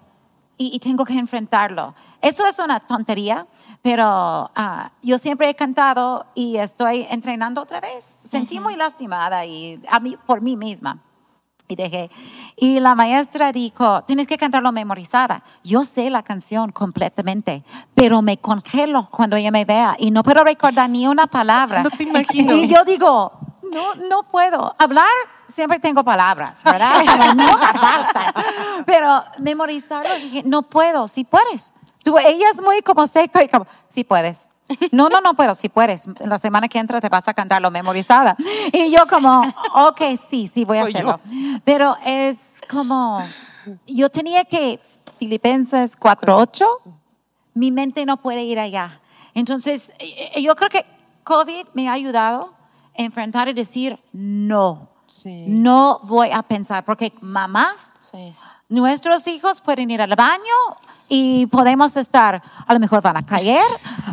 y, 0.58 0.74
y 0.76 0.78
tengo 0.78 1.04
que 1.04 1.14
enfrentarlo. 1.14 1.94
Eso 2.20 2.46
es 2.46 2.58
una 2.60 2.78
tontería, 2.78 3.46
pero 3.80 4.04
ah, 4.54 4.92
yo 5.02 5.18
siempre 5.18 5.48
he 5.48 5.54
cantado 5.56 6.26
y 6.36 6.56
estoy 6.58 7.06
entrenando 7.10 7.62
otra 7.62 7.80
vez. 7.80 8.04
Sentí 8.28 8.60
muy 8.60 8.76
lastimada 8.76 9.44
y 9.44 9.80
a 9.88 9.98
mí, 9.98 10.16
por 10.26 10.40
mí 10.40 10.56
misma. 10.56 10.98
Y 11.72 11.76
dejé. 11.76 12.10
Y 12.56 12.80
la 12.80 12.94
maestra 12.94 13.50
dijo, 13.50 14.02
tienes 14.04 14.26
que 14.26 14.36
cantarlo 14.36 14.72
memorizada. 14.72 15.42
Yo 15.64 15.84
sé 15.84 16.10
la 16.10 16.22
canción 16.22 16.70
completamente, 16.70 17.64
pero 17.94 18.20
me 18.20 18.36
congelo 18.36 19.08
cuando 19.10 19.36
ella 19.36 19.50
me 19.50 19.64
vea 19.64 19.96
y 19.98 20.10
no 20.10 20.22
puedo 20.22 20.44
recordar 20.44 20.90
ni 20.90 21.08
una 21.08 21.26
palabra. 21.26 21.82
No 21.82 21.90
te 21.90 22.02
imagino. 22.02 22.54
Y 22.54 22.68
yo 22.68 22.84
digo, 22.84 23.32
no, 23.62 23.94
no 24.06 24.24
puedo. 24.24 24.74
Hablar, 24.78 25.08
siempre 25.48 25.80
tengo 25.80 26.04
palabras, 26.04 26.62
¿verdad? 26.62 27.02
No 27.34 27.48
faltan. 27.48 28.44
Pero 28.84 29.24
memorizarlo, 29.38 30.14
dije, 30.16 30.42
no 30.44 30.62
puedo, 30.62 31.08
si 31.08 31.24
puedes. 31.24 31.72
Tú, 32.04 32.18
ella 32.18 32.46
es 32.52 32.60
muy 32.60 32.82
como 32.82 33.06
seca 33.06 33.42
y 33.42 33.48
como, 33.48 33.66
sí 33.88 34.04
puedes. 34.04 34.46
No, 34.90 35.08
no, 35.08 35.20
no 35.20 35.34
puedo, 35.34 35.54
si 35.54 35.68
puedes. 35.68 36.04
La 36.20 36.38
semana 36.38 36.68
que 36.68 36.78
entra 36.78 37.00
te 37.00 37.08
vas 37.08 37.26
a 37.28 37.34
cantarlo 37.34 37.70
memorizada. 37.70 38.36
Y 38.72 38.90
yo 38.90 39.06
como, 39.08 39.40
ok, 39.74 40.00
sí, 40.28 40.48
sí 40.52 40.64
voy 40.64 40.78
a 40.78 40.82
Soy 40.82 40.92
yo. 40.92 40.98
hacerlo. 40.98 41.20
Pero 41.64 41.96
es 42.04 42.36
como, 42.70 43.22
yo 43.86 44.08
tenía 44.08 44.44
que, 44.44 44.80
Filipenses 45.18 45.98
4.8, 45.98 46.64
mi 47.54 47.70
mente 47.70 48.04
no 48.06 48.16
puede 48.16 48.42
ir 48.44 48.58
allá. 48.58 49.00
Entonces, 49.34 49.92
eh, 49.98 50.42
yo 50.42 50.54
creo 50.56 50.68
que 50.70 50.84
COVID 51.24 51.66
me 51.74 51.88
ha 51.88 51.92
ayudado 51.92 52.52
a 52.98 53.02
enfrentar 53.02 53.48
y 53.48 53.52
decir, 53.52 53.98
no, 54.12 54.88
Sí. 55.06 55.44
no 55.48 56.00
voy 56.04 56.30
a 56.32 56.42
pensar, 56.42 56.84
porque 56.84 57.12
mamás, 57.20 57.76
Sí. 57.98 58.34
nuestros 58.68 59.26
hijos 59.26 59.60
pueden 59.60 59.90
ir 59.90 60.00
al 60.02 60.14
baño 60.16 60.42
y 61.14 61.44
podemos 61.48 61.94
estar, 61.98 62.40
a 62.66 62.72
lo 62.72 62.80
mejor 62.80 63.02
van 63.02 63.18
a 63.18 63.22
caer, 63.26 63.62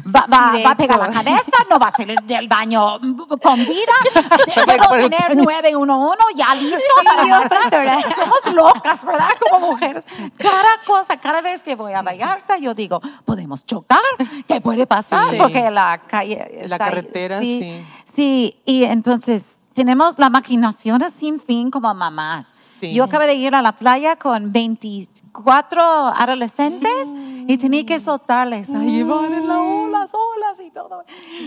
va, 0.05 0.25
va- 0.31 0.53
va 0.65 0.71
a 0.71 0.75
pegar 0.75 0.99
la 0.99 1.07
cabeza, 1.09 1.45
no 1.69 1.79
va 1.79 1.88
a 1.88 1.91
salir 1.91 2.19
del 2.23 2.49
baño 2.49 2.99
con 3.41 3.57
vida, 3.59 3.93
el 4.47 5.09
tener 5.09 5.19
baño. 5.29 5.43
911 5.43 6.17
ya 6.35 6.55
listo 6.55 6.77
para. 7.05 8.01
Somos 8.15 8.53
locas, 8.53 9.05
¿verdad? 9.05 9.29
Como 9.49 9.71
mujeres. 9.71 10.03
Cada 10.38 10.77
cosa, 10.85 11.15
cada 11.21 11.41
vez 11.41 11.63
que 11.63 11.75
voy 11.75 11.93
a 11.93 12.01
Vallarta, 12.01 12.57
yo 12.57 12.73
digo, 12.73 12.99
podemos 13.23 13.65
chocar, 13.65 13.99
¿qué 14.45 14.59
puede 14.59 14.85
pasar? 14.85 15.31
Sí. 15.31 15.38
Porque 15.38 15.71
la 15.71 16.01
calle 16.05 16.35
La 16.67 16.75
está 16.75 16.75
ahí. 16.75 16.79
carretera, 16.91 17.39
sí. 17.39 17.85
Sí, 18.05 18.59
y 18.65 18.83
entonces 18.83 19.58
tenemos 19.79 20.19
la 20.19 20.29
maquinación 20.29 20.99
sin 21.09 21.39
fin 21.39 21.71
como 21.71 21.93
mamás. 21.93 22.47
Sí. 22.51 22.93
Yo 22.93 23.05
acabé 23.05 23.27
de 23.27 23.35
ir 23.35 23.55
a 23.55 23.61
la 23.61 23.77
playa 23.77 24.17
con 24.17 24.51
24 24.51 25.81
adolescentes 25.81 27.07
y 27.47 27.57
tenía 27.57 27.85
que 27.85 27.97
soltarles. 27.97 28.71
Ahí 28.71 29.03
van 29.03 29.31
en 29.33 29.47
la 29.47 29.78
ola, 30.05 30.13
olas 30.35 30.59
y 30.62 30.71
todo. 30.71 31.03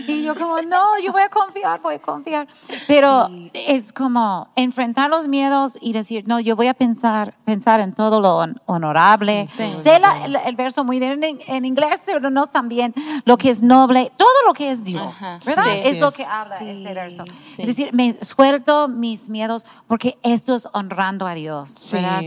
Y 0.07 0.23
yo 0.23 0.35
como, 0.35 0.61
no, 0.61 0.97
yo 0.99 1.11
voy 1.11 1.21
a 1.21 1.29
confiar, 1.29 1.81
voy 1.81 1.95
a 1.95 1.99
confiar. 1.99 2.47
Pero 2.87 3.29
es 3.53 3.91
como 3.93 4.49
enfrentar 4.55 5.09
los 5.09 5.27
miedos 5.27 5.77
y 5.81 5.93
decir, 5.93 6.27
no, 6.27 6.39
yo 6.39 6.55
voy 6.55 6.67
a 6.67 6.73
pensar, 6.73 7.35
pensar 7.45 7.79
en 7.79 7.93
todo 7.93 8.19
lo 8.19 8.37
hon- 8.39 8.61
honorable. 8.65 9.47
Sí, 9.47 9.63
sí. 9.63 9.81
Sé 9.81 9.99
la- 9.99 10.25
el, 10.25 10.35
el 10.35 10.55
verso 10.55 10.83
muy 10.83 10.99
bien 10.99 11.23
en, 11.23 11.39
en 11.47 11.65
inglés, 11.65 12.01
pero 12.05 12.29
no 12.29 12.47
también 12.47 12.93
lo 13.25 13.37
que 13.37 13.49
es 13.49 13.61
noble, 13.61 14.11
todo 14.17 14.29
lo 14.45 14.53
que 14.53 14.71
es 14.71 14.83
Dios, 14.83 15.21
Ajá, 15.21 15.39
¿verdad? 15.45 15.63
sí. 15.63 15.81
es 15.85 15.99
lo 15.99 16.11
que 16.11 16.25
habla 16.25 16.59
Sí, 16.59 16.69
este 16.69 16.93
verso. 16.93 17.23
sí. 17.41 17.61
Es 17.61 17.67
decir, 17.67 17.89
me 17.93 18.13
suelto 18.21 18.87
mis 18.87 19.29
miedos 19.29 19.65
porque 19.87 20.17
esto 20.23 20.55
es 20.55 20.67
honrando 20.73 21.25
a 21.27 21.33
Dios, 21.33 21.69
Sí. 21.69 21.95
¿verdad? 21.95 22.21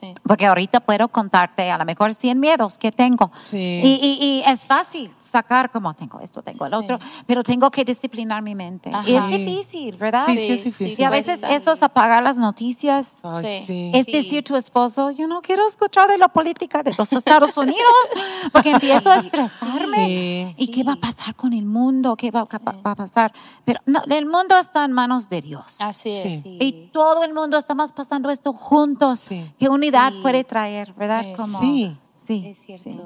Sí. 0.00 0.14
Porque 0.24 0.46
ahorita 0.46 0.80
puedo 0.80 1.08
contarte 1.08 1.70
a 1.70 1.78
lo 1.78 1.84
mejor 1.84 2.14
100 2.14 2.38
miedos 2.40 2.78
que 2.78 2.90
tengo. 2.92 3.30
Sí. 3.34 3.80
Y, 3.84 3.88
y- 4.02 4.24
y 4.24 4.42
es 4.46 4.66
fácil 4.66 5.10
sacar 5.18 5.70
como 5.70 5.94
tengo 5.94 6.18
esto, 6.20 6.42
tengo 6.42 6.66
el 6.66 6.74
otro, 6.74 6.98
pero 7.26 7.44
tengo 7.44 7.70
que 7.70 7.84
disciplinar 7.84 8.42
mi 8.42 8.54
mente. 8.56 8.90
Y 9.06 9.14
es 9.14 9.22
Ajá. 9.22 9.28
difícil, 9.36 9.96
¿verdad? 9.96 10.26
Sí, 10.26 10.36
sí, 10.36 10.52
es 10.52 10.60
Sí, 10.62 10.68
difícil. 10.70 11.00
Y 11.00 11.04
a 11.04 11.10
veces 11.10 11.40
eso 11.48 11.70
es 11.72 11.82
apagar 11.84 12.22
las 12.22 12.36
noticias. 12.36 13.18
Ay, 13.22 13.44
Sí. 13.44 13.64
sí. 13.66 13.90
Es 13.94 14.06
decir, 14.06 14.42
tu 14.42 14.56
esposo, 14.56 15.10
yo 15.12 15.28
no 15.28 15.40
quiero 15.42 15.66
escuchar 15.68 16.08
de 16.10 16.18
la 16.18 16.28
política 16.28 16.82
de 16.82 16.92
los 16.98 17.12
Estados 17.12 17.56
Unidos, 17.56 17.78
porque 18.52 18.70
empiezo 18.72 19.10
a 19.10 19.16
estresarme. 19.16 20.06
Sí. 20.06 20.54
¿Y 20.64 20.68
qué 20.72 20.82
va 20.82 20.94
a 20.94 20.96
pasar 20.96 21.34
con 21.36 21.52
el 21.52 21.64
mundo? 21.64 22.16
¿Qué 22.16 22.30
va, 22.30 22.40
a- 22.40 22.72
va 22.82 22.90
a 22.92 22.94
pasar? 22.96 23.32
Pero 23.64 23.80
no, 23.86 24.02
el 24.08 24.26
mundo 24.26 24.56
está 24.58 24.84
en 24.84 24.92
manos 24.92 25.28
de 25.28 25.40
Dios. 25.42 25.80
Así 25.80 26.10
es. 26.10 26.42
Y 26.44 26.90
todo 26.92 27.22
el 27.24 27.34
mundo 27.34 27.56
estamos 27.56 27.92
pasando 27.92 28.30
esto 28.30 28.52
juntos. 28.52 29.20
Sí. 29.20 29.48
¿Qué 29.58 29.68
Sí. 29.90 30.18
puede 30.22 30.44
traer, 30.44 30.92
verdad? 30.94 31.22
Sí. 31.22 31.32
Como, 31.36 31.58
Sí. 31.58 31.96
sí, 32.16 32.42
Es 32.46 32.58
cierto. 32.58 32.82
sí. 32.82 33.00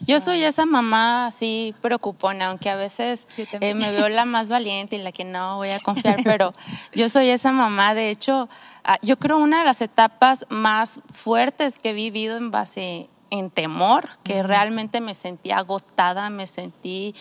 Yo 0.00 0.18
soy 0.20 0.42
esa 0.42 0.66
mamá 0.66 1.28
así 1.28 1.74
preocupona, 1.80 2.48
aunque 2.48 2.70
a 2.70 2.76
veces 2.76 3.28
eh, 3.60 3.74
me 3.74 3.92
veo 3.92 4.08
la 4.08 4.24
más 4.24 4.48
valiente 4.48 4.96
y 4.96 5.02
la 5.02 5.12
que 5.12 5.24
no 5.24 5.56
voy 5.56 5.70
a 5.70 5.80
confiar, 5.80 6.16
pero 6.24 6.54
yo 6.92 7.08
soy 7.08 7.30
esa 7.30 7.52
mamá. 7.52 7.94
De 7.94 8.10
hecho, 8.10 8.48
ah, 8.84 8.98
yo 9.02 9.18
creo 9.18 9.38
una 9.38 9.60
de 9.60 9.64
las 9.64 9.80
etapas 9.80 10.46
más 10.48 11.00
fuertes 11.12 11.78
que 11.78 11.90
he 11.90 11.92
vivido 11.92 12.36
en 12.36 12.50
base 12.50 13.08
en 13.30 13.50
temor, 13.50 14.08
que 14.22 14.42
realmente 14.42 15.00
me 15.00 15.14
sentí 15.14 15.50
agotada, 15.50 16.30
me 16.30 16.46
sentí 16.46 17.14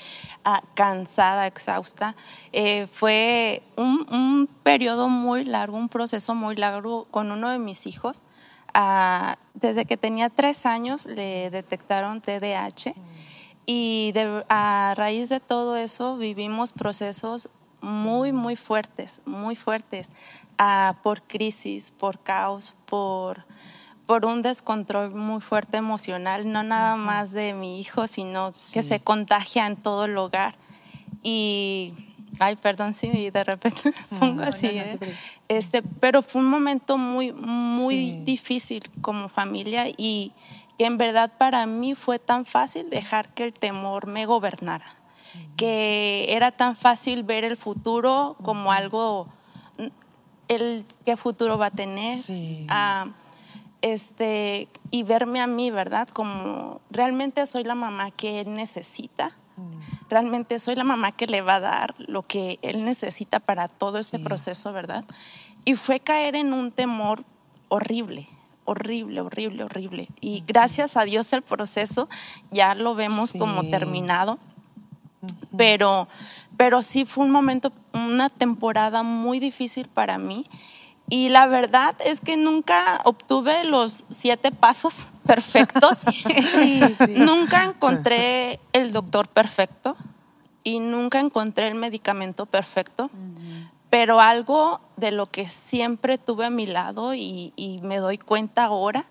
ah, 0.44 0.62
cansada, 0.76 1.48
exhausta, 1.48 2.16
eh, 2.52 2.88
fue 2.92 3.64
un, 3.76 4.08
un 4.12 4.48
periodo 4.64 5.10
muy 5.10 5.46
largo, 5.46 5.78
un 5.78 5.90
proceso 5.90 6.36
muy 6.36 6.56
largo 6.56 7.06
con 7.12 7.32
uno 7.32 7.50
de 7.50 7.60
mis 7.60 7.88
hijos. 7.88 8.22
Desde 9.54 9.86
que 9.86 9.96
tenía 9.98 10.30
tres 10.30 10.66
años 10.66 11.06
le 11.06 11.50
detectaron 11.50 12.22
TDAH 12.22 12.94
y 13.66 14.12
de- 14.14 14.44
a 14.50 14.94
raíz 14.96 15.30
de 15.30 15.40
todo 15.40 15.78
eso 15.78 16.18
vivimos 16.18 16.74
procesos 16.74 17.50
muy, 17.82 18.32
muy 18.34 18.56
fuertes, 18.56 19.22
muy 19.26 19.56
fuertes, 19.56 20.12
por 21.04 21.22
crisis, 21.22 21.92
por 21.92 22.20
caos, 22.20 22.76
por, 22.86 23.46
por 24.06 24.26
un 24.26 24.42
descontrol 24.42 25.14
muy 25.16 25.42
fuerte 25.42 25.78
emocional, 25.78 26.52
no 26.52 26.64
nada 26.64 26.96
más 26.96 27.32
de 27.32 27.54
mi 27.54 27.80
hijo, 27.80 28.08
sino 28.08 28.54
que 28.74 28.84
se 28.84 29.00
contagia 29.00 29.68
en 29.68 29.78
todo 29.78 30.06
el 30.06 30.18
hogar. 30.18 30.56
Y, 31.24 31.94
ay, 32.40 32.56
perdón 32.56 32.94
si 32.94 33.30
de 33.30 33.44
repente 33.44 33.94
me 34.12 34.20
pongo 34.20 34.44
así, 34.44 34.68
¿eh? 34.68 35.00
este, 35.48 35.82
pero 35.82 36.22
fue 36.22 36.42
un 36.42 36.48
momento 36.50 36.98
muy, 36.98 37.32
muy 37.32 37.96
Sí. 37.96 38.22
difícil 38.24 38.84
como 39.02 39.30
familia 39.30 39.88
y 39.90 40.32
en 40.78 40.98
verdad 40.98 41.32
para 41.38 41.66
mí 41.66 41.96
fue 41.96 42.20
tan 42.20 42.46
fácil 42.46 42.90
dejar 42.90 43.34
que 43.34 43.44
el 43.46 43.54
temor 43.54 44.08
me 44.08 44.26
gobernara, 44.26 44.96
que 45.58 46.26
era 46.30 46.52
tan 46.52 46.76
fácil 46.76 47.24
ver 47.24 47.44
el 47.46 47.56
futuro 47.58 48.36
como 48.44 48.72
algo, 48.72 49.28
mm, 49.78 49.88
el 50.50 50.86
qué 51.06 51.16
futuro 51.18 51.58
va 51.58 51.68
a 51.68 51.72
tener, 51.72 52.22
Sí. 52.24 52.68
este, 53.82 54.68
y 54.92 55.04
verme 55.04 55.42
a 55.42 55.48
mí, 55.48 55.70
¿verdad? 55.72 56.08
Como 56.08 56.82
realmente 56.90 57.46
soy 57.46 57.64
la 57.64 57.76
mamá 57.76 58.12
que 58.12 58.40
él 58.42 58.54
necesita. 58.54 59.36
Realmente 60.10 60.60
soy 60.60 60.76
la 60.76 60.84
mamá 60.84 61.12
que 61.12 61.28
le 61.28 61.42
va 61.42 61.56
a 61.56 61.60
dar 61.60 61.96
lo 61.98 62.24
que 62.24 62.60
él 62.62 62.84
necesita 62.84 63.40
para 63.40 63.68
todo 63.68 63.98
este 63.98 64.18
Sí. 64.18 64.24
proceso, 64.24 64.74
¿verdad? 64.74 65.06
Y 65.64 65.76
fue 65.76 66.00
caer 66.00 66.36
en 66.36 66.54
un 66.54 66.72
temor 66.72 67.24
horrible, 67.70 68.28
horrible, 68.66 69.22
horrible, 69.22 69.64
horrible. 69.64 70.08
Y 70.22 70.44
gracias 70.46 70.98
a 70.98 71.04
Dios 71.06 71.32
el 71.34 71.42
proceso 71.42 72.08
ya 72.52 72.76
lo 72.76 72.96
vemos 72.96 73.34
como 73.34 73.64
terminado. 73.70 74.38
Pero, 75.58 76.08
pero 76.58 76.82
sí 76.82 77.06
fue 77.06 77.26
un 77.26 77.32
momento, 77.32 77.72
una 77.94 78.30
temporada 78.30 79.04
muy 79.04 79.40
difícil 79.40 79.88
para 79.88 80.18
mí. 80.18 80.44
Y 81.10 81.30
la 81.30 81.48
verdad 81.48 81.96
es 82.04 82.20
que 82.20 82.36
nunca 82.38 83.00
obtuve 83.06 83.64
los 83.64 84.06
siete 84.10 84.52
pasos 84.52 85.08
perfectos. 85.26 86.04
Nunca 87.10 87.64
encontré 87.64 88.60
el 88.74 88.92
doctor 88.94 89.28
perfecto 89.28 89.96
y 90.64 90.80
nunca 90.80 91.20
encontré 91.20 91.68
el 91.68 91.76
medicamento 91.76 92.46
perfecto. 92.46 93.10
Pero 93.92 94.20
algo 94.20 94.82
de 94.98 95.12
lo 95.12 95.28
que 95.28 95.48
siempre 95.48 96.18
tuve 96.18 96.46
a 96.46 96.50
mi 96.50 96.66
lado 96.66 97.14
y, 97.14 97.54
y 97.56 97.80
me 97.82 97.98
doy 97.98 98.18
cuenta 98.18 98.66
ahora 98.66 99.06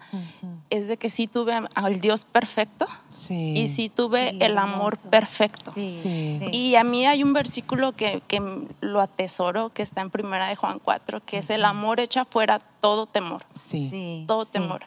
es 0.68 0.88
de 0.88 0.98
que 0.98 1.08
sí 1.08 1.26
tuve 1.26 1.54
al 1.74 2.00
Dios 2.00 2.26
perfecto 2.26 2.86
Sí. 3.08 3.54
y 3.56 3.68
sí 3.68 3.88
tuve 3.88 4.30
Sí, 4.30 4.38
el 4.40 4.58
amor 4.58 4.92
hermoso. 4.94 5.08
perfecto. 5.10 5.72
Sí, 5.74 6.00
Sí. 6.02 6.36
sí. 6.40 6.48
Y 6.52 6.74
a 6.76 6.84
mí 6.84 7.06
hay 7.06 7.22
un 7.22 7.32
versículo 7.32 7.92
que, 7.92 8.20
que 8.26 8.42
lo 8.80 9.00
atesoro, 9.00 9.70
que 9.70 9.82
está 9.82 10.02
en 10.02 10.10
primera 10.10 10.48
de 10.48 10.56
Juan 10.56 10.80
4, 10.80 11.24
que 11.24 11.38
es 11.38 11.48
el 11.48 11.64
amor 11.64 11.98
echa 12.00 12.26
fuera 12.26 12.58
todo 12.58 13.06
temor, 13.06 13.42
Sí. 13.54 13.88
Sí, 13.90 14.24
todo 14.26 14.44
sí. 14.44 14.52
temor. 14.54 14.82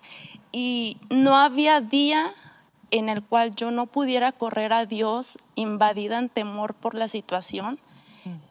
Y 0.59 0.97
no 1.11 1.37
había 1.37 1.81
día 1.81 2.33
en 2.89 3.09
el 3.09 3.21
cual 3.21 3.53
yo 3.53 3.69
no 3.69 3.85
pudiera 3.85 4.31
correr 4.31 4.73
a 4.73 4.87
Dios 4.87 5.37
invadida 5.53 6.17
en 6.17 6.29
temor 6.29 6.73
por 6.73 6.95
la 6.95 7.07
situación 7.07 7.79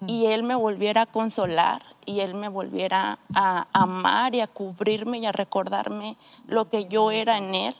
y 0.06 0.26
Él 0.26 0.44
me 0.44 0.54
volviera 0.54 1.02
a 1.02 1.06
consolar 1.06 1.82
y 2.04 2.20
Él 2.20 2.34
me 2.34 2.46
volviera 2.46 3.18
a 3.34 3.66
amar 3.72 4.36
y 4.36 4.40
a 4.40 4.46
cubrirme 4.46 5.18
y 5.18 5.26
a 5.26 5.32
recordarme 5.32 6.16
lo 6.46 6.70
que 6.70 6.86
yo 6.86 7.10
era 7.10 7.38
en 7.38 7.56
Él. 7.56 7.76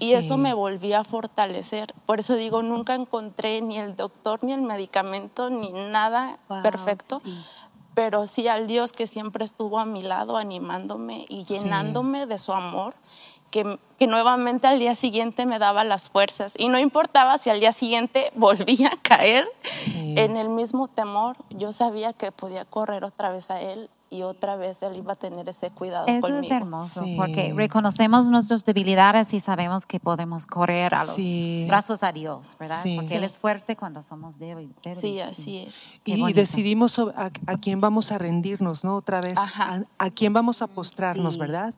Y 0.00 0.14
eso 0.14 0.36
me 0.36 0.52
volvía 0.52 1.00
a 1.00 1.04
fortalecer. 1.04 1.94
Por 2.06 2.18
eso 2.18 2.34
digo, 2.34 2.64
nunca 2.64 2.96
encontré 2.96 3.60
ni 3.60 3.78
el 3.78 3.94
doctor, 3.94 4.42
ni 4.42 4.52
el 4.52 4.62
medicamento, 4.62 5.48
ni 5.48 5.70
nada 5.70 6.40
Wow, 6.48 6.62
perfecto. 6.62 7.20
sí. 7.20 7.40
Pero 7.94 8.26
sí 8.26 8.46
al 8.48 8.66
Dios 8.66 8.92
que 8.92 9.06
siempre 9.06 9.44
estuvo 9.44 9.78
a 9.78 9.84
mi 9.84 10.02
lado 10.02 10.36
animándome 10.36 11.26
y 11.28 11.44
llenándome 11.44 12.26
de 12.26 12.38
su 12.38 12.52
amor, 12.52 12.94
que, 13.50 13.78
que 13.98 14.06
nuevamente 14.06 14.66
al 14.66 14.78
día 14.78 14.94
siguiente 14.94 15.46
me 15.46 15.58
daba 15.58 15.84
las 15.84 16.08
fuerzas. 16.10 16.54
Y 16.56 16.68
no 16.68 16.78
importaba 16.78 17.38
si 17.38 17.50
al 17.50 17.60
día 17.60 17.72
siguiente 17.72 18.30
volvía 18.36 18.88
a 18.88 18.96
caer 19.02 19.48
Sí. 19.84 20.14
en 20.16 20.36
el 20.36 20.48
mismo 20.48 20.88
temor, 20.88 21.36
yo 21.50 21.72
sabía 21.72 22.12
que 22.12 22.32
podía 22.32 22.64
correr 22.64 23.04
otra 23.04 23.30
vez 23.30 23.50
a 23.50 23.60
Él 23.60 23.88
y 24.12 24.22
otra 24.22 24.56
vez 24.56 24.82
Él 24.82 24.96
iba 24.96 25.12
a 25.12 25.16
tener 25.16 25.48
ese 25.48 25.70
cuidado 25.70 26.06
Eso 26.08 26.20
conmigo. 26.20 26.42
es 26.42 26.50
hermoso, 26.50 27.04
Sí. 27.04 27.14
porque 27.16 27.52
reconocemos 27.56 28.28
nuestras 28.28 28.64
debilidades 28.64 29.32
y 29.34 29.38
sabemos 29.38 29.86
que 29.86 30.00
podemos 30.00 30.46
correr 30.46 30.94
a 30.96 31.04
los 31.04 31.14
Sí. 31.14 31.64
brazos 31.68 32.02
a 32.02 32.10
Dios, 32.10 32.56
¿verdad? 32.58 32.82
Sí. 32.82 32.96
Porque 32.96 33.08
Sí. 33.08 33.14
Él 33.14 33.22
es 33.24 33.38
fuerte 33.38 33.76
cuando 33.76 34.02
somos 34.02 34.40
débil- 34.40 34.74
débiles. 34.82 34.98
Sí, 34.98 35.20
así 35.20 35.58
es. 35.58 35.74
Qué 36.02 36.12
Y 36.16 36.20
bonito. 36.20 36.40
decidimos 36.40 36.98
a, 36.98 37.30
a 37.46 37.56
quién 37.58 37.80
vamos 37.80 38.10
a 38.10 38.18
rendirnos, 38.18 38.82
¿no? 38.82 38.96
Otra 38.96 39.20
vez, 39.20 39.38
Ajá. 39.38 39.84
a, 39.98 40.04
a 40.06 40.10
quién 40.10 40.32
vamos 40.32 40.60
a 40.60 40.66
postrarnos, 40.66 41.34
Sí. 41.34 41.38
¿verdad? 41.38 41.72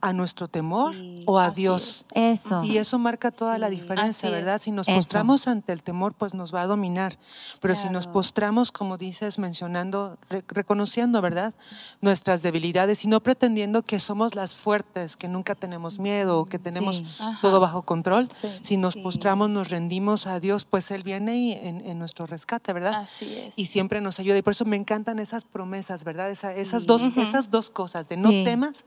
¿A 0.00 0.12
nuestro 0.12 0.48
temor 0.48 0.92
Sí, 0.94 1.22
o 1.26 1.38
a 1.38 1.46
así 1.46 1.62
Dios? 1.62 2.04
Eso. 2.14 2.64
Y 2.64 2.78
eso 2.78 2.98
marca 2.98 3.30
toda 3.30 3.58
la 3.58 3.70
diferencia, 3.70 4.28
así 4.28 4.34
¿verdad? 4.34 4.56
es. 4.56 4.62
Si 4.62 4.72
nos 4.72 4.88
Eso. 4.88 4.96
postramos 4.96 5.46
ante 5.46 5.72
el 5.72 5.84
temor, 5.84 6.14
pues 6.14 6.34
nos 6.34 6.52
va 6.52 6.62
a 6.62 6.66
dominar. 6.66 7.16
Pero 7.60 7.76
si 7.76 7.88
nos 7.90 8.08
postramos, 8.08 8.72
como 8.72 8.98
dices, 8.98 9.38
mencionando, 9.38 10.16
re- 10.28 10.44
reconociendo, 10.48 11.22
¿verdad? 11.22 11.54
Nuestras 12.00 12.42
debilidades 12.42 13.04
y 13.04 13.08
no 13.08 13.20
pretendiendo 13.22 13.82
que 13.82 13.98
somos 13.98 14.34
las 14.34 14.54
fuertes, 14.54 15.16
que 15.16 15.28
nunca 15.28 15.54
tenemos 15.54 15.98
miedo, 15.98 16.40
o 16.40 16.44
que 16.46 16.58
tenemos 16.58 16.96
Sí. 16.98 17.06
Todo 17.42 17.58
bajo 17.60 17.82
control. 17.82 18.28
Sí. 18.34 18.48
Si 18.62 18.76
nos 18.76 18.94
Sí. 18.94 19.00
postramos, 19.02 19.50
nos 19.50 19.70
rendimos 19.70 20.26
a 20.26 20.40
Dios, 20.40 20.64
pues 20.64 20.90
Él 20.90 21.02
viene 21.02 21.36
y- 21.36 21.52
en, 21.52 21.80
en 21.86 21.98
nuestro 21.98 22.26
rescate, 22.26 22.72
¿verdad? 22.72 22.94
Así 22.94 23.34
es. 23.34 23.58
y 23.58 23.66
siempre 23.66 24.00
nos 24.00 24.18
ayuda. 24.18 24.36
Y 24.38 24.42
por 24.42 24.52
eso 24.52 24.64
me 24.64 24.76
encantan 24.76 25.18
esas 25.18 25.44
promesas, 25.44 26.04
¿verdad? 26.04 26.30
Esa- 26.30 26.54
esas, 26.54 26.82
Sí. 26.82 26.86
dos, 26.86 27.02
esas 27.16 27.50
dos 27.50 27.70
cosas, 27.70 28.08
de 28.08 28.16
no 28.16 28.30
Sí. 28.30 28.42
temas, 28.44 28.84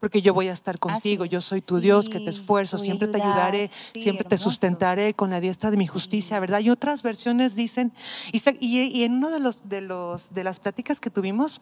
porque 0.00 0.20
yo 0.20 0.34
voy 0.34 0.48
a 0.48 0.52
estar 0.52 0.78
contigo, 0.78 1.24
es. 1.24 1.30
yo 1.30 1.40
soy 1.40 1.62
tu 1.62 1.78
Dios, 1.80 2.08
que 2.08 2.18
te 2.20 2.32
Sí, 2.32 2.40
esfuerzo, 2.40 2.76
siempre 2.76 3.08
te 3.08 3.16
ayudar. 3.16 3.32
ayudaré, 3.54 3.70
Sí, 3.94 4.02
siempre 4.02 4.24
te 4.28 4.34
hermoso. 4.34 4.50
sustentaré 4.50 5.14
con 5.14 5.30
la 5.30 5.40
diestra 5.40 5.70
de 5.70 5.76
mi 5.76 5.86
justicia, 5.86 6.38
¿verdad? 6.40 6.60
Y 6.60 6.70
otras 6.70 7.02
versiones 7.02 7.54
dicen, 7.54 7.92
y, 8.32 8.42
y- 8.60 8.88
y 8.88 9.04
en 9.04 9.14
uno 9.14 9.30
de, 9.30 9.40
los, 9.40 9.68
de, 9.68 9.80
los, 9.80 10.34
de 10.34 10.44
las 10.44 10.60
pláticas 10.60 11.00
que 11.00 11.08
tuvimos, 11.10 11.60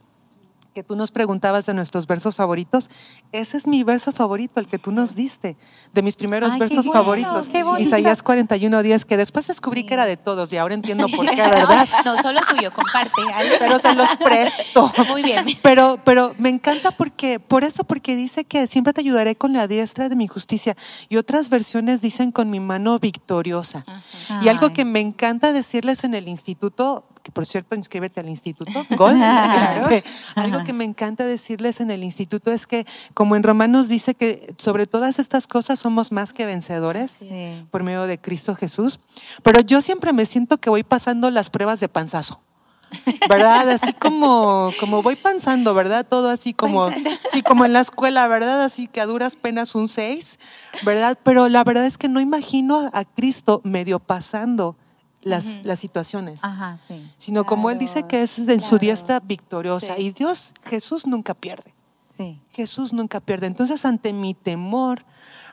que 0.75 0.83
tú 0.83 0.97
nos 0.97 1.13
preguntabas 1.13 1.67
de 1.67 1.73
nuestros 1.75 2.07
versos 2.09 2.35
favoritos, 2.35 2.91
ese 3.31 3.57
es 3.57 3.67
mi 3.67 3.85
verso 3.85 4.11
favorito, 4.11 4.59
el 4.59 4.67
que 4.67 4.79
tú 4.79 4.91
nos 4.91 5.15
diste, 5.15 5.57
de 5.93 6.03
mis 6.03 6.17
primeros 6.17 6.51
Ay, 6.51 6.59
versos 6.59 6.85
bueno, 6.87 6.93
favoritos. 6.93 7.49
Isaías 7.79 8.23
41, 8.25 8.83
10, 8.83 9.05
que 9.05 9.17
después 9.17 9.47
descubrí 9.47 9.83
Sí. 9.83 9.87
que 9.87 9.95
era 9.95 10.05
de 10.07 10.17
todos 10.17 10.53
y 10.53 10.57
ahora 10.57 10.75
entiendo 10.75 11.07
por 11.09 11.27
qué, 11.27 11.37
¿verdad? 11.37 11.87
No, 12.05 12.21
solo 12.21 12.41
tuyo, 12.49 12.73
comparte. 12.73 13.23
Pero 13.59 13.79
se 13.79 13.95
los 13.95 14.09
presto. 14.17 14.93
Muy 15.09 15.23
bien. 15.23 15.47
Pero, 15.63 16.01
pero 16.05 16.35
me 16.39 16.49
encanta 16.49 16.91
porque, 16.91 17.39
por 17.39 17.63
eso, 17.63 17.85
porque 17.85 18.17
dice 18.17 18.45
que 18.45 18.67
siempre 18.67 18.93
te 18.93 19.01
ayudaré 19.01 19.37
con 19.37 19.53
la 19.53 19.69
diestra 19.69 20.09
de 20.09 20.17
mi 20.17 20.27
justicia. 20.27 20.77
Y 21.09 21.17
otras 21.19 21.51
versiones 21.51 22.01
dicen 22.01 22.33
con 22.33 22.51
mi 22.51 22.59
mano 22.59 22.99
victoriosa. 22.99 23.85
Y 24.43 24.49
algo 24.49 24.73
que 24.73 24.85
me 24.85 24.99
encanta 25.01 25.53
decirles 25.53 26.03
en 26.03 26.15
el 26.15 26.27
instituto, 26.27 27.05
que 27.25 27.33
por 27.33 27.47
cierto, 27.47 27.75
inscríbete 27.75 28.21
al 28.21 28.29
instituto. 28.29 28.71
Este, 29.75 30.05
algo 30.37 30.63
que 30.63 30.73
me 30.73 30.85
encanta 30.85 31.25
decirles 31.25 31.81
en 31.81 31.91
el 31.91 32.05
instituto 32.05 32.53
es 32.53 32.67
que, 32.67 32.87
como 33.15 33.35
en 33.35 33.43
Romanos 33.43 33.89
dice 33.89 34.15
que 34.15 34.55
sobre 34.59 34.87
todas 34.87 35.19
estas 35.19 35.47
cosas 35.47 35.79
somos 35.79 36.13
más 36.13 36.33
que 36.33 36.45
vencedores 36.47 37.11
Sí. 37.13 37.65
por 37.71 37.83
medio 37.83 38.07
de 38.07 38.19
Cristo 38.19 38.55
Jesús, 38.55 39.01
pero 39.43 39.61
yo 39.61 39.81
siempre 39.81 40.13
me 40.13 40.27
siento 40.27 40.59
que 40.59 40.69
voy 40.71 40.83
pasando 40.85 41.31
las 41.31 41.49
pruebas 41.51 41.81
de 41.81 41.89
panzazo. 41.89 42.41
¿Verdad? 43.29 43.69
Así 43.71 43.93
como, 43.95 44.71
como 44.79 45.03
voy 45.03 45.17
panzando, 45.17 45.75
¿verdad? 45.75 46.07
Todo 46.09 46.29
así 46.29 46.53
como, 46.55 46.91
sí, 47.33 47.43
como 47.43 47.65
en 47.65 47.73
la 47.73 47.81
escuela, 47.81 48.29
¿verdad? 48.29 48.63
Así 48.63 48.87
que 48.87 49.01
a 49.01 49.07
duras 49.07 49.35
penas 49.35 49.75
un 49.75 49.89
6, 49.89 50.39
¿verdad? 50.85 51.19
Pero 51.25 51.49
la 51.49 51.65
verdad 51.65 51.87
es 51.87 51.99
que 51.99 52.09
no 52.09 52.21
imagino 52.21 52.91
a 52.93 53.05
Cristo 53.05 53.61
medio 53.65 53.99
pasando 53.99 54.77
las, 55.25 55.65
las 55.65 55.79
situaciones, 55.79 56.45
Ajá, 56.45 56.77
sí. 56.77 57.11
sino 57.19 57.45
como 57.45 57.71
Él 57.71 57.79
dice 57.79 58.05
que 58.07 58.23
es 58.23 58.39
en 58.39 58.61
su 58.61 58.69
claro. 58.71 58.79
diestra 58.79 59.21
victoriosa. 59.21 59.97
Sí. 59.97 60.03
Y 60.03 60.11
Dios, 60.13 60.53
Jesús 60.63 61.07
nunca 61.07 61.35
pierde. 61.35 61.75
Sí. 62.17 62.41
Jesús 62.53 62.93
nunca 62.93 63.21
pierde. 63.21 63.47
Entonces, 63.47 63.85
ante 63.85 64.13
mi 64.13 64.35
temor, 64.35 65.05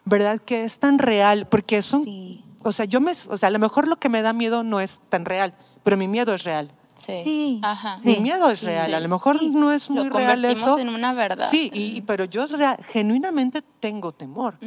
¿verdad? 0.05 0.39
Que 0.39 0.63
es 0.63 0.77
tan 0.79 0.99
real, 0.99 1.47
porque 1.47 1.81
son, 1.81 2.03
Sí. 2.03 2.43
o 2.63 2.71
sea, 2.71 2.85
yo 2.85 3.01
me, 3.01 3.11
o 3.11 3.37
sea, 3.37 3.47
a 3.47 3.51
lo 3.51 3.59
mejor 3.59 3.87
lo 3.87 3.97
que 3.97 4.09
me 4.09 4.21
da 4.21 4.33
miedo 4.33 4.63
no 4.63 4.79
es 4.79 5.01
tan 5.09 5.25
real, 5.25 5.55
pero 5.83 5.97
mi 5.97 6.07
miedo 6.07 6.33
es 6.35 6.43
real. 6.43 6.71
Sí. 7.05 7.21
Sí. 7.23 7.59
Ajá. 7.63 7.97
Sí. 8.01 8.09
Mi 8.15 8.19
miedo 8.21 8.49
es 8.49 8.61
real. 8.63 8.87
sí, 8.87 8.93
a 8.93 8.99
lo 8.99 9.09
mejor 9.09 9.39
sí. 9.39 9.49
no 9.49 9.71
es 9.71 9.89
Lo 9.89 9.95
muy 9.95 10.09
real 10.09 10.43
eso. 10.45 10.77
en 10.79 10.89
una 10.89 11.13
verdad. 11.13 11.47
Sí, 11.49 11.69
y, 11.73 11.97
y- 11.97 12.01
pero 12.01 12.25
yo 12.25 12.47
genuinamente 12.91 13.61
tengo 13.79 14.11
temor, 14.11 14.57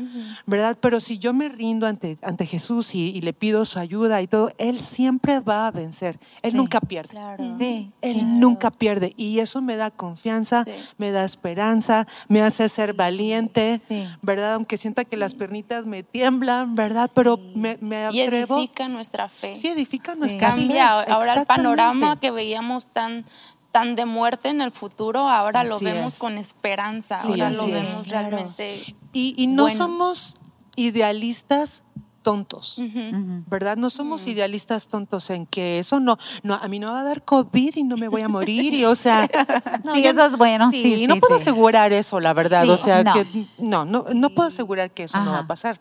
¿verdad? 0.47 0.77
Pero 0.81 0.99
si 1.01 1.19
yo 1.19 1.33
me 1.33 1.49
rindo 1.49 1.87
ante, 1.87 2.19
ante 2.23 2.47
Jesús 2.47 2.95
y, 2.95 3.11
y 3.17 3.21
le 3.21 3.33
pido 3.33 3.65
su 3.65 3.79
ayuda 3.79 4.21
y 4.23 4.27
todo, 4.27 4.51
Él 4.59 4.81
siempre 4.81 5.41
va 5.41 5.67
a 5.69 5.71
vencer. 5.71 6.19
Él 6.43 6.53
Sí. 6.53 6.57
nunca 6.57 6.81
pierde. 6.81 7.11
Claro. 7.11 7.53
Sí. 7.53 7.93
Él 8.01 8.41
nunca 8.41 8.71
pierde 8.71 9.13
y 9.17 9.39
eso 9.39 9.63
me 9.63 9.77
da 9.77 9.91
confianza, 9.91 10.65
Sí. 10.65 10.73
me 10.99 11.11
da 11.13 11.25
esperanza, 11.25 12.07
me 12.29 12.43
hace 12.43 12.69
ser 12.69 12.93
valiente, 12.95 13.79
Sí. 13.79 14.07
¿verdad? 14.23 14.55
Aunque 14.55 14.77
sienta 14.79 15.05
que 15.05 15.17
las 15.17 15.35
pernitas 15.35 15.87
me 15.87 16.03
tiemblan, 16.03 16.75
¿verdad? 16.75 17.11
Pero 17.15 17.39
me, 17.55 17.79
me 17.81 18.09
Y 18.13 18.23
atrevo. 18.23 18.59
edifica 18.59 18.89
nuestra 18.89 19.29
fe. 19.29 19.55
Sí, 19.55 19.69
edifica 19.69 20.15
Sí. 20.15 20.19
nuestra 20.21 20.53
fe. 20.55 20.59
Cambia 20.61 20.89
ahora 21.03 21.35
el 21.35 21.47
panorama 21.47 22.17
que 22.25 22.31
veíamos 22.31 22.87
tan 22.87 23.27
tan 23.71 23.97
de 23.97 24.07
muerte 24.07 24.49
en 24.49 24.61
el 24.63 24.71
futuro, 24.71 25.29
ahora 25.29 25.63
lo 25.65 25.77
Así 25.77 25.85
vemos 25.85 26.13
es. 26.15 26.19
con 26.21 26.39
esperanza, 26.39 27.21
Sí, 27.23 27.33
ahora 27.33 27.51
lo 27.51 27.65
es. 27.65 27.73
vemos 27.73 28.05
Claro. 28.05 28.31
realmente. 28.31 28.85
Y, 29.13 29.35
y 29.37 29.47
no 29.49 29.65
Bueno. 29.65 29.77
somos 29.77 30.35
idealistas 30.77 31.83
tontos, 32.23 32.79
Ujú. 32.79 33.43
¿verdad? 33.49 33.77
No 33.77 33.91
somos 33.91 34.27
idealistas 34.29 34.87
tontos 34.89 35.29
en 35.29 35.45
que 35.45 35.81
eso 35.81 36.01
no, 36.01 36.17
no, 36.43 36.55
a 36.55 36.67
mí 36.69 36.79
no 36.79 36.93
va 36.93 37.01
a 37.01 37.03
dar 37.03 37.23
COVID 37.25 37.77
y 37.77 37.83
no 37.83 37.97
me 37.99 38.09
voy 38.09 38.23
a 38.23 38.29
morir, 38.29 38.73
y 38.73 38.85
o 38.87 38.95
sea, 38.95 39.29
Sí, 39.93 40.03
yo- 40.03 40.11
eso 40.11 40.25
es 40.25 40.37
bueno, 40.39 40.71
Sí, 40.71 40.97
sí, 40.97 41.07
no 41.07 41.15
sí, 41.17 41.21
puedo 41.21 41.37
sí. 41.37 41.43
asegurar 41.43 41.93
eso, 41.93 42.21
la 42.21 42.33
verdad, 42.33 42.63
Sí, 42.65 42.71
o 42.71 42.77
sea, 42.79 43.03
no. 43.05 43.13
que 43.13 43.27
no, 43.59 43.85
no, 43.85 44.07
no 44.15 44.31
puedo 44.31 44.49
asegurar 44.49 44.93
que 44.93 45.03
eso 45.03 45.19
no 45.19 45.33
va 45.33 45.37
a 45.37 45.39
Ajá. 45.41 45.49
pasar. 45.49 45.81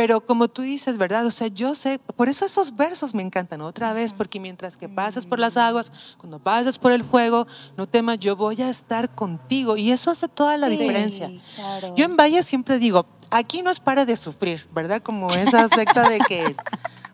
Pero 0.00 0.22
como 0.22 0.48
tú 0.48 0.62
dices, 0.62 0.96
¿verdad? 0.96 1.26
O 1.26 1.30
sea, 1.30 1.48
yo 1.48 1.74
sé, 1.74 1.98
por 1.98 2.30
eso 2.30 2.46
esos 2.46 2.74
versos 2.74 3.14
me 3.14 3.22
encantan 3.22 3.60
otra 3.60 3.92
vez, 3.92 4.14
porque 4.14 4.40
mientras 4.40 4.78
que 4.78 4.88
pases 4.88 5.26
por 5.26 5.38
las 5.38 5.58
aguas, 5.58 5.92
cuando 6.16 6.38
pases 6.38 6.78
por 6.78 6.92
el 6.92 7.04
fuego, 7.04 7.46
no 7.76 7.86
temas, 7.86 8.18
yo 8.18 8.34
voy 8.34 8.62
a 8.62 8.70
estar 8.70 9.14
contigo. 9.14 9.76
Y 9.76 9.92
eso 9.92 10.10
hace 10.10 10.26
toda 10.26 10.56
la 10.56 10.70
Sí, 10.70 10.78
diferencia. 10.78 11.30
claro. 11.54 11.94
Yo 11.96 12.06
en 12.06 12.16
Valle 12.16 12.42
siempre 12.42 12.78
digo, 12.78 13.04
aquí 13.30 13.60
no 13.60 13.70
es 13.70 13.78
para 13.78 14.06
de 14.06 14.16
sufrir, 14.16 14.66
¿verdad? 14.72 15.02
Como 15.02 15.28
esa 15.34 15.68
secta 15.68 16.08
de 16.08 16.18
que, 16.20 16.56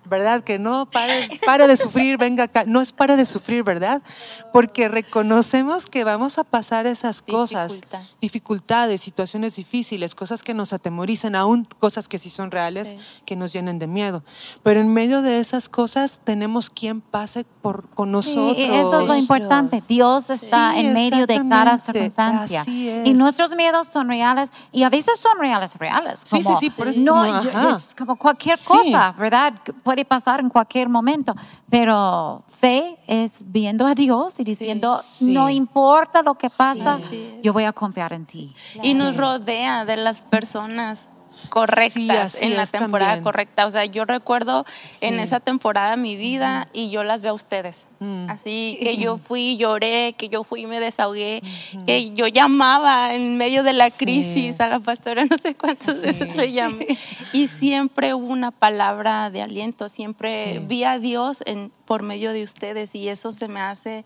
¿verdad? 0.08 0.42
Que 0.42 0.58
no 0.58 0.86
pare, 0.90 1.40
pare 1.44 1.66
de 1.66 1.76
sufrir, 1.76 2.16
venga 2.18 2.44
acá. 2.44 2.64
No 2.66 2.80
es 2.80 2.92
para 2.92 3.16
de 3.16 3.26
sufrir, 3.26 3.62
¿verdad? 3.62 4.02
Porque 4.52 4.88
reconocemos 4.88 5.86
que 5.86 6.04
vamos 6.04 6.38
a 6.38 6.44
pasar 6.44 6.86
esas 6.86 7.22
cosas, 7.22 7.72
Dificultad. 7.72 8.02
dificultades, 8.20 9.00
situaciones 9.00 9.56
difíciles, 9.56 10.14
cosas 10.14 10.42
que 10.42 10.54
nos 10.54 10.72
atemorizan, 10.72 11.34
aún 11.34 11.66
cosas 11.78 12.08
que 12.08 12.18
sí 12.18 12.30
son 12.30 12.50
reales, 12.50 12.88
Sí. 12.88 12.98
que 13.24 13.36
nos 13.36 13.52
llenen 13.52 13.78
de 13.78 13.86
miedo. 13.86 14.22
Pero 14.62 14.80
en 14.80 14.92
medio 14.92 15.22
de 15.22 15.40
esas 15.40 15.68
cosas 15.68 16.20
tenemos 16.24 16.70
quien 16.70 17.00
pase 17.00 17.44
por, 17.62 17.88
con 17.90 18.10
nosotros. 18.12 18.56
Sí, 18.56 18.62
eso 18.64 19.00
es 19.00 19.06
lo 19.06 19.16
importante. 19.16 19.80
Dios 19.88 20.30
está 20.30 20.72
Sí, 20.72 20.80
en 20.80 20.94
medio 20.94 21.26
de 21.26 21.42
cada 21.48 21.78
circunstancia. 21.78 22.60
Así 22.62 22.84
Y 22.84 22.88
es. 23.10 23.18
nuestros 23.18 23.54
miedos 23.56 23.88
son 23.92 24.08
reales 24.08 24.50
y 24.72 24.82
a 24.84 24.88
veces 24.90 25.18
son 25.18 25.38
reales, 25.38 25.74
reales. 25.76 26.20
Sí, 26.24 26.38
sí, 26.38 26.42
como- 26.44 26.60
sí, 26.60 26.70
por 26.70 26.88
eso 26.88 27.00
no, 27.00 27.14
como, 27.14 27.42
yo- 27.42 27.76
es 27.76 27.94
como 27.94 28.16
cualquier 28.16 28.58
Sí. 28.58 28.64
cosa, 28.66 29.14
¿verdad? 29.18 29.54
Que 29.64 29.72
Puede 29.96 30.04
pasar 30.04 30.40
en 30.40 30.50
cualquier 30.50 30.90
momento. 30.90 31.34
Pero 31.70 32.44
fe 32.60 32.98
es 33.06 33.50
viendo 33.50 33.86
a 33.86 33.94
Dios 33.94 34.38
y 34.38 34.44
diciendo, 34.44 35.00
sí. 35.02 35.32
no 35.32 35.48
importa 35.48 36.20
lo 36.20 36.34
que 36.34 36.50
pasa, 36.50 36.98
Sí. 36.98 37.40
yo 37.42 37.54
voy 37.54 37.64
a 37.64 37.72
confiar 37.72 38.12
en 38.12 38.26
ti. 38.26 38.54
Y 38.82 38.92
nos 38.92 39.16
rodea 39.16 39.86
de 39.86 39.96
las 39.96 40.20
personas 40.20 41.08
correctas 41.48 42.42
en 42.42 42.56
la 42.56 42.66
temporada 42.66 43.12
también. 43.12 43.24
correcta. 43.24 43.66
O 43.66 43.70
sea, 43.70 43.84
yo 43.84 44.04
recuerdo 44.04 44.64
en 45.00 45.20
esa 45.20 45.40
temporada 45.40 45.96
mi 45.96 46.16
vida 46.16 46.68
y 46.72 46.90
yo 46.90 47.04
las 47.04 47.22
veo 47.22 47.32
a 47.32 47.34
ustedes. 47.34 47.86
Mm. 48.00 48.28
Así 48.30 48.78
que 48.82 48.96
yo 48.96 49.16
fui, 49.18 49.56
lloré, 49.56 50.14
que 50.18 50.28
yo 50.28 50.44
fui 50.44 50.62
y 50.62 50.66
me 50.66 50.80
desahogué, 50.80 51.42
que 51.86 52.10
yo 52.10 52.26
llamaba 52.26 53.14
en 53.14 53.36
medio 53.36 53.62
de 53.62 53.72
la 53.72 53.90
Sí. 53.90 54.04
crisis 54.04 54.60
a 54.60 54.66
la 54.68 54.80
pastora, 54.80 55.24
no 55.24 55.38
sé 55.38 55.54
cuántas 55.54 56.02
veces 56.02 56.36
le 56.36 56.52
llamé. 56.52 56.86
Y 57.32 57.48
siempre 57.48 58.14
hubo 58.14 58.26
una 58.26 58.50
palabra 58.50 59.30
de 59.30 59.42
aliento, 59.42 59.88
siempre 59.88 60.60
vi 60.66 60.84
a 60.84 60.98
Dios 60.98 61.42
en, 61.46 61.72
por 61.84 62.02
medio 62.02 62.32
de 62.32 62.42
ustedes 62.42 62.94
y 62.94 63.08
eso 63.08 63.32
se 63.32 63.48
me 63.48 63.60
hace 63.60 64.04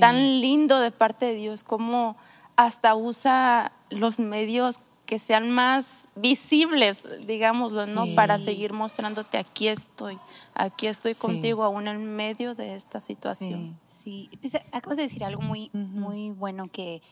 tan 0.00 0.40
lindo 0.40 0.80
de 0.80 0.90
parte 0.90 1.26
de 1.26 1.34
Dios, 1.34 1.64
como 1.64 2.16
hasta 2.56 2.94
usa 2.94 3.72
los 3.90 4.20
medios 4.20 4.78
que 5.12 5.18
sean 5.18 5.50
más 5.50 6.08
visibles, 6.16 7.06
digámoslo, 7.26 7.84
¿no? 7.84 8.06
Sí. 8.06 8.14
Para 8.14 8.38
seguir 8.38 8.72
mostrándote, 8.72 9.36
aquí 9.36 9.68
estoy, 9.68 10.18
aquí 10.54 10.86
estoy 10.86 11.12
Sí. 11.12 11.20
contigo 11.20 11.64
aún 11.64 11.86
en 11.86 12.16
medio 12.16 12.54
de 12.54 12.74
esta 12.74 12.98
situación. 12.98 13.78
Sí, 14.02 14.30
pues, 14.40 14.54
acabas 14.72 14.96
de 14.96 15.02
decir 15.02 15.22
algo 15.22 15.42
muy, 15.42 15.68
muy 15.74 16.30
bueno 16.30 16.68
que 16.72 17.02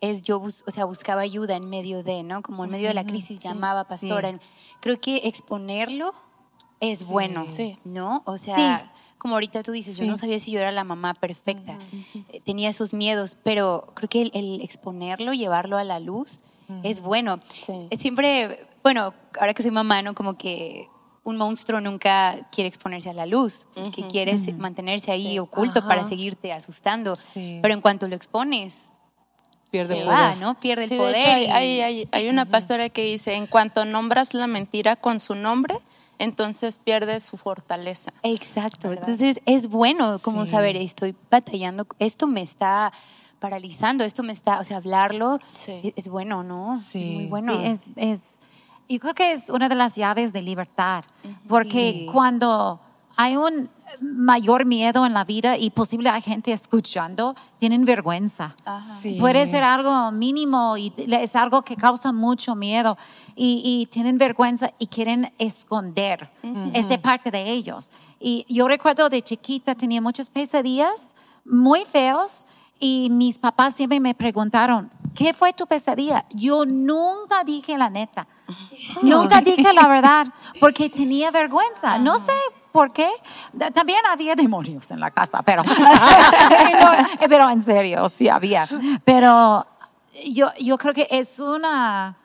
es 0.00 0.22
yo, 0.22 0.40
o 0.40 0.70
sea, 0.70 0.84
buscaba 0.84 1.22
ayuda 1.22 1.56
en 1.56 1.68
medio 1.68 2.04
de, 2.04 2.22
¿no? 2.22 2.42
Como 2.42 2.62
en 2.64 2.70
medio 2.70 2.86
de 2.86 2.94
la 2.94 3.04
crisis 3.04 3.42
llamaba 3.42 3.86
pastora. 3.86 4.38
Creo 4.80 5.00
que 5.00 5.22
exponerlo 5.24 6.14
es 6.78 7.04
bueno. 7.04 7.46
¿no? 7.84 8.22
O 8.24 8.38
sea, 8.38 8.92
como 9.18 9.34
ahorita 9.34 9.64
tú 9.64 9.72
dices, 9.72 9.96
yo 9.96 10.06
no 10.06 10.16
sabía 10.16 10.38
si 10.38 10.52
yo 10.52 10.60
era 10.60 10.70
la 10.70 10.84
mamá 10.84 11.14
perfecta, 11.14 11.76
Eh, 12.28 12.40
tenía 12.44 12.68
esos 12.68 12.94
miedos, 12.94 13.36
pero 13.42 13.88
creo 13.94 14.08
que 14.08 14.22
el, 14.22 14.30
el 14.32 14.60
exponerlo, 14.60 15.32
llevarlo 15.32 15.76
a 15.76 15.82
la 15.82 15.98
luz, 15.98 16.42
es 16.82 17.00
bueno. 17.00 17.40
Sí. 17.66 17.88
Siempre, 17.98 18.66
bueno, 18.82 19.14
ahora 19.40 19.54
que 19.54 19.62
soy 19.62 19.70
mamá, 19.70 20.02
¿no? 20.02 20.14
Como 20.14 20.36
que 20.36 20.88
un 21.24 21.36
monstruo 21.36 21.80
nunca 21.80 22.48
quiere 22.50 22.68
exponerse 22.68 23.08
a 23.10 23.12
la 23.12 23.26
luz, 23.26 23.66
porque 23.74 24.00
Ujú. 24.02 24.10
quiere 24.10 24.36
se- 24.38 24.52
mantenerse 24.54 25.12
ahí 25.12 25.32
Sí. 25.32 25.38
oculto 25.38 25.78
Ajá. 25.80 25.88
para 25.88 26.04
seguirte 26.04 26.52
asustando. 26.52 27.14
Sí. 27.16 27.58
Pero 27.62 27.74
en 27.74 27.80
cuanto 27.80 28.08
lo 28.08 28.16
expones, 28.16 28.88
Pierde 29.70 30.02
el 30.02 30.08
va, 30.08 30.32
poder. 30.32 30.38
¿no? 30.38 30.60
Pierde 30.60 30.82
el 30.84 30.90
de 30.90 30.96
poder. 30.98 31.16
hecho, 31.16 31.28
hay, 31.30 31.44
y- 31.44 31.50
hay- 31.50 31.80
hay- 31.80 32.08
hay 32.12 32.28
una 32.28 32.44
pastora 32.46 32.88
que 32.90 33.04
dice, 33.04 33.34
en 33.36 33.46
cuanto 33.46 33.84
nombras 33.84 34.34
la 34.34 34.46
mentira 34.46 34.96
con 34.96 35.18
su 35.20 35.34
nombre, 35.34 35.78
entonces 36.18 36.78
pierde 36.78 37.18
su 37.20 37.36
fortaleza. 37.36 38.12
Exacto. 38.22 38.88
¿Verdad? 38.90 39.08
Entonces 39.08 39.40
es 39.46 39.68
bueno 39.68 40.18
como 40.22 40.44
Sí. 40.44 40.50
saber, 40.52 40.76
estoy 40.76 41.14
batallando, 41.30 41.86
esto 42.00 42.26
me 42.26 42.42
está 42.42 42.92
paralizando, 43.42 44.04
esto 44.04 44.22
me 44.22 44.32
está, 44.32 44.60
o 44.60 44.64
sea, 44.64 44.76
hablarlo 44.78 45.38
Sí. 45.52 45.80
es, 45.82 45.92
es 45.96 46.08
bueno, 46.08 46.42
¿no? 46.44 46.76
Sí. 46.78 47.02
Es 47.02 47.14
muy 47.16 47.26
bueno. 47.26 47.52
Sí, 47.52 47.58
es, 47.64 47.80
es, 47.96 48.22
yo 48.88 48.98
creo 49.00 49.14
que 49.14 49.32
es 49.32 49.50
una 49.50 49.68
de 49.68 49.74
las 49.74 49.96
llaves 49.96 50.32
de 50.32 50.40
libertad, 50.42 51.04
porque 51.48 52.06
cuando 52.12 52.78
hay 53.16 53.36
un 53.36 53.68
mayor 54.00 54.64
miedo 54.64 55.04
en 55.04 55.12
la 55.12 55.24
vida 55.24 55.58
y 55.58 55.70
posible 55.70 56.08
hay 56.08 56.22
gente 56.22 56.52
escuchando, 56.52 57.34
tienen 57.58 57.84
vergüenza. 57.84 58.54
Sí. 59.00 59.18
Puede 59.20 59.46
ser 59.46 59.62
algo 59.64 60.10
mínimo 60.12 60.76
y 60.78 60.92
es 60.96 61.36
algo 61.36 61.62
que 61.62 61.76
causa 61.76 62.12
mucho 62.12 62.54
miedo 62.54 62.96
y, 63.36 63.60
y 63.64 63.86
tienen 63.86 64.16
vergüenza 64.18 64.70
y 64.78 64.86
quieren 64.86 65.32
esconder 65.38 66.30
esta 66.74 66.96
parte 67.00 67.30
de 67.30 67.50
ellos. 67.50 67.90
Y 68.18 68.46
yo 68.48 68.66
recuerdo 68.66 69.08
de 69.08 69.20
chiquita 69.22 69.74
tenía 69.74 70.00
muchas 70.00 70.30
pesadillas 70.30 71.14
muy 71.44 71.84
feos 71.84 72.46
y 72.84 73.08
mis 73.10 73.38
papás 73.38 73.74
siempre 73.74 74.00
me 74.00 74.12
preguntaron, 74.12 74.90
¿qué 75.14 75.32
fue 75.32 75.52
tu 75.52 75.68
pesadilla? 75.68 76.24
Yo 76.30 76.66
nunca 76.66 77.44
dije 77.44 77.78
la 77.78 77.88
neta. 77.88 78.26
Nunca 79.02 79.40
dije 79.40 79.72
la 79.72 79.86
verdad 79.86 80.26
porque 80.58 80.90
tenía 80.90 81.30
vergüenza. 81.30 81.96
No 81.98 82.18
sé 82.18 82.32
por 82.72 82.92
qué. 82.92 83.08
También 83.72 84.00
había 84.10 84.34
demonios 84.34 84.90
en 84.90 84.98
la 84.98 85.12
casa, 85.12 85.42
pero, 85.42 85.62
No, 86.82 86.90
pero 87.28 87.48
en 87.50 87.62
serio, 87.62 88.08
sí 88.08 88.28
había. 88.28 88.68
Pero 89.04 89.64
yo, 90.32 90.48
yo 90.60 90.76
creo 90.76 90.92
que 90.92 91.06
es 91.08 91.38
una, 91.38 92.16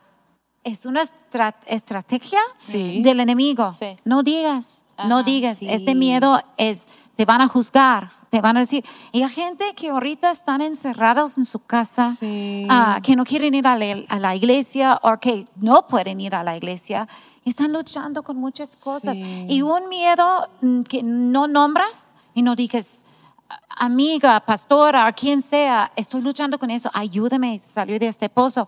es 0.64 0.88
una 0.88 1.04
estra- 1.04 1.56
estrategia 1.68 2.40
Sí. 2.56 3.02
del 3.04 3.20
enemigo. 3.20 3.70
Sí. 3.70 3.98
No 4.06 4.24
digas, 4.24 4.84
no 5.08 5.18
Ajá, 5.18 5.24
digas. 5.24 5.60
sí. 5.60 5.70
Este 5.70 5.94
miedo 5.94 6.42
es, 6.58 6.88
te 7.16 7.26
van 7.26 7.42
a 7.42 7.48
juzgar, 7.48 8.12
te 8.30 8.42
van 8.42 8.58
a 8.58 8.62
decir. 8.62 8.84
Y 9.12 9.24
hay 9.24 9.30
gente 9.30 9.74
que 9.76 9.90
ahorita 9.90 10.32
están 10.32 10.62
encerrados 10.62 11.38
en 11.38 11.46
su 11.46 11.60
casa, 11.60 12.14
Sí. 12.14 12.68
ah, 12.70 13.00
que 13.02 13.16
no 13.16 13.24
quieren 13.24 13.54
ir 13.54 13.66
a 13.68 13.78
la, 13.78 14.04
a 14.10 14.20
la 14.20 14.36
iglesia 14.36 15.00
o 15.02 15.18
que 15.20 15.48
no 15.56 15.88
pueden 15.88 16.20
ir 16.22 16.36
a 16.36 16.44
la 16.44 16.58
iglesia. 16.58 17.08
y 17.46 17.50
Están 17.50 17.72
luchando 17.72 18.24
con 18.24 18.38
muchas 18.38 18.70
cosas. 18.76 19.16
Sí. 19.18 19.46
Y 19.50 19.62
un 19.62 19.88
miedo 19.90 20.50
mm, 20.62 20.82
que 20.82 21.02
no 21.04 21.48
nombras 21.48 22.14
y 22.34 22.42
no 22.42 22.56
dices, 22.56 23.06
amiga, 23.70 24.40
pastora, 24.42 25.08
o 25.08 25.14
quien 25.14 25.42
sea, 25.42 25.92
estoy 25.96 26.22
luchando 26.22 26.60
con 26.60 26.70
eso, 26.70 26.90
ayúdame 26.94 27.56
a 27.56 27.60
salir 27.60 28.00
de 28.00 28.08
este 28.08 28.30
pozo. 28.30 28.68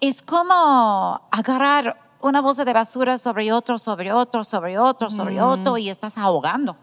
Es 0.00 0.22
como 0.22 1.20
agarrar 1.30 1.98
una 2.20 2.40
bolsa 2.40 2.64
de 2.64 2.72
basura 2.72 3.16
sobre 3.18 3.52
otro, 3.52 3.78
sobre 3.78 4.12
otro, 4.12 4.44
sobre 4.44 4.78
otro, 4.78 5.10
sobre 5.10 5.40
otro 5.40 5.78
y 5.78 5.88
estás 5.88 6.18
ahogando, 6.18 6.76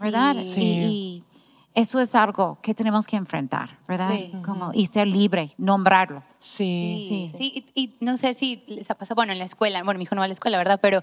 ¿verdad? 0.00 0.36
Sí. 0.36 0.60
Y, 0.60 1.24
y 1.29 1.29
eso 1.74 2.00
es 2.00 2.14
algo 2.14 2.58
que 2.62 2.74
tenemos 2.74 3.06
que 3.06 3.16
enfrentar, 3.16 3.78
¿verdad? 3.86 4.10
Sí. 4.12 4.32
Como, 4.44 4.72
y 4.74 4.86
ser 4.86 5.06
libre, 5.06 5.54
nombrarlo. 5.56 6.22
Sí. 6.40 6.96
Sí, 7.08 7.30
Sí. 7.36 7.36
sí. 7.36 7.64
Y, 7.74 7.82
y 7.84 7.94
no 8.00 8.16
sé 8.16 8.32
si 8.34 8.64
les 8.66 8.90
ha 8.90 8.94
pasado, 8.94 9.14
bueno, 9.14 9.32
en 9.32 9.38
la 9.38 9.44
escuela, 9.44 9.82
bueno, 9.84 9.98
mi 9.98 10.04
hijo 10.04 10.14
no 10.14 10.20
va 10.20 10.24
a 10.24 10.28
la 10.28 10.32
escuela, 10.34 10.56
¿verdad? 10.58 10.80
Pero 10.82 11.00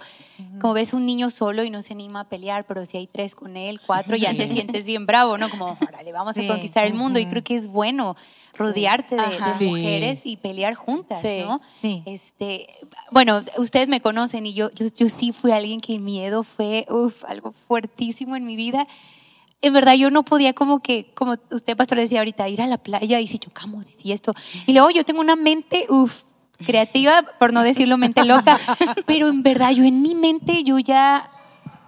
como 0.60 0.74
ves 0.74 0.94
un 0.94 1.06
niño 1.06 1.30
solo 1.30 1.64
y 1.64 1.70
no 1.70 1.82
se 1.84 1.94
anima 1.94 2.22
a 2.22 2.24
pelear, 2.26 2.66
pero 2.66 2.86
si 2.86 2.98
hay 2.98 3.08
tres 3.08 3.36
con 3.36 3.56
él, 3.56 3.80
cuatro, 3.86 4.16
ya 4.18 4.36
te 4.36 4.48
sientes 4.48 4.86
bien 4.86 5.06
bravo, 5.06 5.38
¿no? 5.38 5.50
Como, 5.50 5.78
órale, 5.88 6.12
vamos 6.12 6.36
Sí. 6.36 6.44
a 6.46 6.52
conquistar 6.52 6.86
el 6.86 6.96
mundo. 6.96 7.20
Y 7.20 7.28
creo 7.28 7.44
que 7.44 7.56
es 7.56 7.68
bueno 7.68 8.16
rodearte 8.58 9.16
de, 9.16 9.22
de 9.60 9.66
mujeres 9.70 10.26
y 10.26 10.38
pelear 10.38 10.74
juntas, 10.74 11.22
Sí. 11.22 11.42
¿no? 11.46 11.62
Sí. 11.80 12.02
Este, 12.08 12.68
bueno, 13.12 13.44
ustedes 13.58 13.88
me 13.90 14.02
conocen 14.02 14.46
y 14.48 14.54
yo, 14.54 14.72
yo, 14.72 14.88
yo 14.88 15.08
sí 15.08 15.32
fui 15.32 15.52
alguien 15.52 15.80
que 15.80 15.94
el 15.94 16.02
miedo 16.02 16.44
fue, 16.44 16.86
uf, 16.90 17.24
algo 17.26 17.54
fuertísimo 17.68 18.36
en 18.36 18.46
mi 18.46 18.56
vida. 18.56 18.88
En 19.62 19.74
verdad 19.74 19.96
yo 19.96 20.12
no 20.12 20.24
podía 20.24 20.54
como 20.54 20.80
que, 20.82 21.12
como 21.16 21.36
usted 21.52 21.76
pastor 21.76 21.98
decía 21.98 22.20
ahorita, 22.20 22.48
ir 22.48 22.62
a 22.62 22.68
la 22.68 22.78
playa 22.78 23.20
y 23.20 23.28
si 23.28 23.40
chocamos 23.40 23.90
y 23.90 23.94
si 23.94 24.12
esto. 24.12 24.34
Y 24.68 24.74
luego 24.74 24.92
yo 24.92 25.04
tengo 25.04 25.20
una 25.20 25.36
mente, 25.36 25.88
uff, 25.90 26.22
creativa, 26.66 27.24
por 27.40 27.54
no 27.54 27.64
decirlo 27.64 27.98
mente 27.98 28.24
loca, 28.24 28.58
pero 29.08 29.28
en 29.30 29.42
verdad 29.44 29.72
yo 29.72 29.84
en 29.84 30.02
mi 30.02 30.14
mente 30.16 30.64
yo 30.64 30.78
ya, 30.80 31.32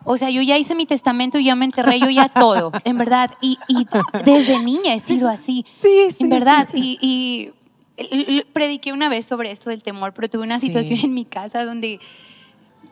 O 0.06 0.18
sea, 0.18 0.32
yo 0.32 0.42
ya 0.42 0.58
hice 0.58 0.74
mi 0.74 0.88
testamento, 0.88 1.38
ya 1.38 1.54
me 1.56 1.66
enterré, 1.66 2.00
yo 2.00 2.10
ya 2.10 2.30
todo, 2.30 2.72
en 2.84 2.98
verdad. 2.98 3.32
Y, 3.42 3.60
y 3.68 3.86
desde 4.26 4.58
niña 4.58 4.96
he 4.96 5.00
sido 5.00 5.30
así. 5.30 5.64
Sí, 5.80 6.08
sí, 6.10 6.24
En 6.24 6.30
verdad. 6.30 6.68
sí, 6.72 6.98
Y, 7.02 7.52
y 7.98 8.04
l- 8.34 8.46
prediqué 8.52 8.94
una 8.94 9.10
vez 9.10 9.26
sobre 9.26 9.52
esto 9.52 9.70
del 9.70 9.84
temor, 9.84 10.14
pero 10.16 10.28
tuve 10.30 10.44
una 10.44 10.60
Sí. 10.60 10.68
situación 10.68 11.00
en 11.04 11.14
mi 11.14 11.26
casa 11.26 11.66
donde 11.66 12.00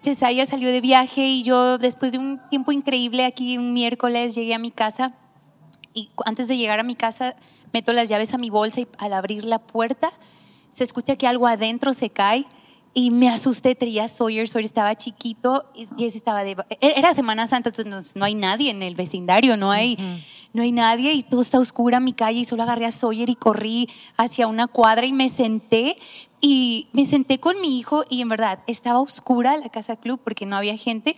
Chesaya 0.02 0.46
salió 0.46 0.70
de 0.70 0.82
viaje 0.82 1.28
y 1.28 1.44
yo, 1.44 1.78
después 1.78 2.12
de 2.12 2.18
un 2.20 2.40
tiempo 2.50 2.72
increíble 2.72 3.26
aquí, 3.26 3.58
un 3.58 3.74
miércoles, 3.74 4.36
llegué 4.36 4.54
a 4.54 4.60
mi 4.60 4.72
casa 4.72 5.14
y 5.94 6.10
antes 6.26 6.48
de 6.48 6.58
llegar 6.58 6.80
a 6.80 6.84
mi 6.84 6.96
casa 6.96 7.36
meto 7.74 7.92
las 7.94 8.08
llaves 8.10 8.34
a 8.34 8.38
mi 8.38 8.50
bolsa 8.50 8.82
y 8.82 8.88
al 8.98 9.14
abrir 9.14 9.44
la 9.44 9.60
puerta 9.60 10.12
se 10.74 10.84
escucha 10.84 11.16
que 11.16 11.28
algo 11.28 11.48
adentro 11.48 11.94
se 11.94 12.10
cae 12.10 12.46
y 12.94 13.12
me 13.12 13.30
asusté, 13.30 13.76
traía 13.76 14.08
Sawyer, 14.08 14.48
Sawyer 14.48 14.66
estaba 14.66 14.96
chiquito 14.96 15.66
y 15.76 15.88
Jesse 15.98 16.16
estaba 16.16 16.44
de... 16.44 16.56
e- 16.80 16.94
Era 16.96 17.14
Semana 17.14 17.46
Santa, 17.48 17.70
entonces 17.70 18.16
no, 18.16 18.26
hay 18.26 18.34
nadie 18.36 18.72
en 18.72 18.82
el 18.82 18.96
vecindario, 18.96 19.58
no 19.58 19.72
hay, 19.72 19.98
no 20.54 20.64
hay 20.64 20.72
nadie 20.72 21.14
y 21.14 21.22
todo 21.22 21.42
está 21.42 21.60
oscura 21.60 22.00
mi 22.00 22.14
calle 22.14 22.40
y 22.40 22.46
solo 22.46 22.64
agarré 22.64 22.86
a 22.86 22.92
Sawyer 22.92 23.30
y 23.30 23.36
corrí 23.36 23.88
hacia 24.18 24.48
una 24.48 24.68
cuadra 24.68 25.06
y 25.06 25.14
me 25.14 25.30
senté 25.30 25.98
y 26.40 26.88
me 26.94 27.06
senté 27.06 27.40
con 27.40 27.60
mi 27.62 27.78
hijo 27.80 28.04
y 28.10 28.22
en 28.22 28.30
verdad 28.30 28.60
estaba 28.68 29.00
oscura 29.00 29.58
la 29.58 29.70
casa 29.70 29.96
club 29.96 30.20
porque 30.24 30.46
no 30.46 30.56
había 30.56 30.78
gente. 30.78 31.16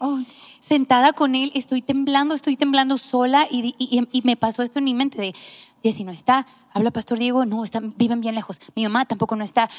Sentada 0.59 1.13
con 1.13 1.35
él, 1.35 1.51
estoy 1.55 1.81
temblando, 1.81 2.33
estoy 2.35 2.55
temblando 2.55 2.97
sola 2.97 3.47
y, 3.49 3.75
y- 3.77 4.07
y 4.11 4.21
me 4.23 4.35
pasó 4.37 4.63
esto 4.63 4.79
en 4.79 4.85
mi 4.85 4.93
mente 4.93 5.17
de, 5.19 5.33
Jessy 5.83 6.03
no 6.03 6.11
está, 6.11 6.45
habla 6.73 6.91
Pastor 6.91 7.17
Diego, 7.17 7.45
no, 7.45 7.63
están, 7.63 7.93
viven 7.97 8.19
bien 8.21 8.35
lejos, 8.35 8.59
mi 8.75 8.83
mamá 8.83 9.05
tampoco 9.05 9.35
no 9.37 9.43
está, 9.45 9.69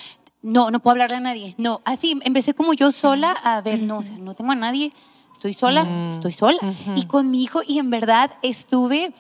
no, 0.43 0.71
no 0.71 0.81
puedo 0.81 0.93
hablarle 0.93 1.17
a 1.17 1.21
nadie, 1.21 1.55
no, 1.59 1.83
así 1.85 2.19
empecé 2.23 2.55
como 2.55 2.73
yo 2.73 2.91
sola 2.93 3.33
a 3.33 3.61
ver, 3.61 3.83
no, 3.83 3.99
o 3.99 4.03
sea, 4.03 4.17
no 4.17 4.35
tengo 4.35 4.53
a 4.53 4.55
nadie, 4.55 4.93
estoy 5.35 5.53
sola, 5.53 6.09
estoy 6.11 6.33
sola. 6.33 6.59
Y 6.97 7.05
con 7.05 7.31
mi 7.31 7.43
hijo 7.43 7.61
y 7.67 7.79
en 7.79 7.91
verdad 7.91 8.31
estuve 8.43 9.13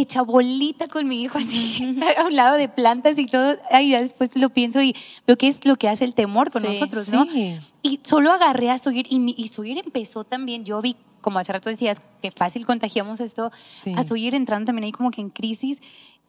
hecha 0.00 0.22
bolita 0.22 0.86
con 0.86 1.06
mi 1.08 1.22
hijo 1.22 1.38
así 1.38 1.82
a 2.18 2.24
un 2.24 2.34
lado 2.36 2.56
de 2.56 2.68
plantas 2.68 3.18
y 3.18 3.26
todo. 3.26 3.56
Ya 3.70 4.00
después 4.00 4.34
lo 4.36 4.50
pienso 4.50 4.80
y 4.82 4.94
veo 5.26 5.36
que 5.36 5.48
es 5.48 5.64
lo 5.64 5.76
que 5.76 5.88
hace 5.88 6.04
el 6.04 6.14
temor 6.14 6.50
con 6.50 6.62
Sí, 6.62 6.68
nosotros, 6.68 7.08
¿no? 7.10 7.24
sí. 7.26 7.56
Y 7.82 8.00
solo 8.04 8.32
agarré 8.32 8.70
a 8.70 8.78
Sawyer 8.78 9.06
y, 9.08 9.34
y 9.36 9.48
Sawyer 9.48 9.78
empezó 9.78 10.24
también, 10.24 10.64
yo 10.64 10.80
vi, 10.82 10.96
como 11.20 11.38
hace 11.38 11.52
rato 11.52 11.68
decías, 11.70 12.00
que 12.22 12.30
fácil 12.30 12.66
contagiamos 12.66 13.20
esto, 13.20 13.50
Sí. 13.80 13.94
a 13.96 14.02
Sawyer 14.02 14.34
entrando 14.34 14.66
también 14.66 14.84
ahí 14.84 14.92
como 14.92 15.10
que 15.10 15.20
en 15.20 15.30
crisis. 15.30 15.80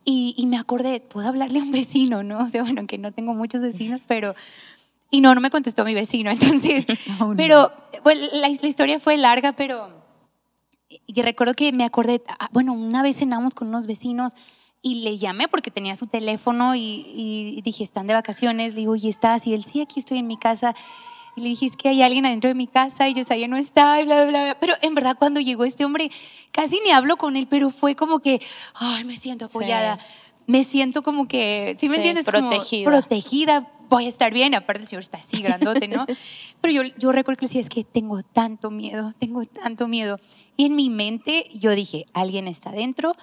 Y, 0.05 0.33
y 0.37 0.45
me 0.47 0.57
acordé, 0.57 1.01
puedo 1.01 1.27
hablarle 1.27 1.59
a 1.59 1.63
un 1.63 1.71
vecino, 1.71 2.23
¿no? 2.23 2.39
O 2.45 2.49
sea, 2.49 2.63
bueno, 2.63 2.87
que 2.87 2.97
no 2.97 3.11
tengo 3.11 3.33
muchos 3.33 3.61
vecinos, 3.61 4.01
pero... 4.07 4.35
Y 5.11 5.21
no, 5.21 5.33
no 5.33 5.41
me 5.41 5.49
contestó 5.49 5.83
mi 5.85 5.93
vecino, 5.95 6.29
entonces... 6.31 6.85
No. 7.19 7.33
Pero, 7.35 7.71
bueno, 8.03 8.27
la, 8.31 8.47
la 8.49 8.67
historia 8.67 8.99
fue 8.99 9.17
larga, 9.17 9.53
pero... 9.53 9.98
Y 11.05 11.21
recuerdo 11.21 11.53
que 11.53 11.71
me 11.71 11.83
acordé, 11.83 12.21
ah, 12.39 12.49
bueno, 12.51 12.73
una 12.73 13.03
vez 13.03 13.17
cenamos 13.17 13.53
con 13.53 13.67
unos 13.67 13.85
vecinos 13.85 14.33
y 14.81 15.03
le 15.03 15.17
llamé 15.17 15.47
porque 15.47 15.71
tenía 15.71 15.95
su 15.95 16.07
teléfono 16.07 16.73
y, 16.75 17.05
y 17.15 17.61
dije, 17.61 17.83
están 17.83 18.07
de 18.07 18.13
vacaciones. 18.13 18.73
Le 18.73 18.81
digo, 18.81 18.95
¿y 18.95 19.07
estás? 19.09 19.45
Y 19.45 19.53
él, 19.53 19.63
sí, 19.63 19.81
aquí 19.81 19.99
estoy 19.99 20.17
en 20.17 20.27
mi 20.27 20.37
casa. 20.37 20.75
Y 21.35 21.41
le 21.41 21.49
dije, 21.49 21.67
es 21.67 21.77
que 21.77 21.89
hay 21.89 22.01
alguien 22.01 22.25
adentro 22.25 22.47
de 22.49 22.55
mi 22.55 22.67
casa 22.67 23.07
y 23.07 23.13
Yesaya 23.13 23.47
no 23.47 23.55
está, 23.57 24.01
y 24.01 24.05
bla, 24.05 24.25
bla, 24.25 24.29
bla. 24.45 24.57
Pero 24.59 24.73
en 24.81 24.95
verdad, 24.95 25.15
cuando 25.17 25.39
llegó 25.39 25.63
este 25.63 25.85
hombre, 25.85 26.11
casi 26.51 26.79
ni 26.83 26.91
hablo 26.91 27.17
con 27.17 27.37
él, 27.37 27.47
pero 27.47 27.69
fue 27.69 27.95
como 27.95 28.19
que, 28.19 28.41
ay, 28.73 29.05
me 29.05 29.15
siento 29.15 29.45
apoyada. 29.45 29.99
Me 30.47 30.63
siento 30.63 31.03
como 31.03 31.27
que, 31.27 31.77
¿sí 31.79 31.87
me 31.87 31.95
Sí, 31.95 31.99
entiendes? 32.01 32.25
Como 32.25 32.49
protegida. 32.83 33.69
Voy 33.89 34.05
a 34.05 34.09
estar 34.09 34.33
bien. 34.33 34.55
Aparte, 34.55 34.83
el 34.83 34.87
señor 34.87 35.01
está 35.01 35.17
así 35.17 35.41
grandote, 35.41 35.87
¿no? 35.87 36.05
Pero 36.61 36.73
yo, 36.73 36.93
yo 36.97 37.11
recuerdo 37.11 37.39
que 37.39 37.45
decía, 37.47 37.61
es 37.61 37.69
que 37.69 37.83
tengo 37.83 38.21
tanto 38.23 38.71
miedo, 38.71 39.13
tengo 39.19 39.45
tanto 39.45 39.87
miedo. 39.87 40.19
Y 40.55 40.65
en 40.65 40.75
mi 40.75 40.89
mente 40.89 41.45
yo 41.53 41.71
dije, 41.71 42.05
alguien 42.13 42.47
está 42.47 42.71
dentro. 42.71 43.15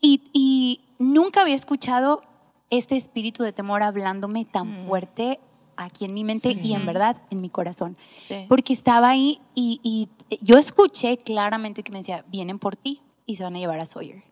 Y, 0.00 0.22
y 0.32 0.80
nunca 0.98 1.42
había 1.42 1.54
escuchado 1.54 2.22
este 2.70 2.96
espíritu 2.96 3.42
de 3.42 3.52
temor 3.52 3.82
hablándome 3.82 4.44
tan 4.44 4.86
fuerte 4.86 5.38
aquí 5.76 6.04
en 6.04 6.14
mi 6.14 6.24
mente 6.24 6.52
y 6.52 6.72
en 6.72 6.86
verdad 6.86 7.16
en 7.30 7.40
mi 7.40 7.50
corazón. 7.50 7.96
Sí. 8.16 8.46
Porque 8.48 8.72
estaba 8.72 9.10
ahí 9.10 9.40
y, 9.54 9.80
y 9.82 10.08
yo 10.40 10.56
escuché 10.56 11.18
claramente 11.18 11.82
que 11.82 11.92
me 11.92 11.98
decía, 11.98 12.24
vienen 12.28 12.58
por 12.58 12.76
ti 12.76 13.00
y 13.26 13.36
se 13.36 13.44
van 13.44 13.56
a 13.56 13.58
llevar 13.58 13.80
a 13.80 13.86
Sawyer. 13.86 14.22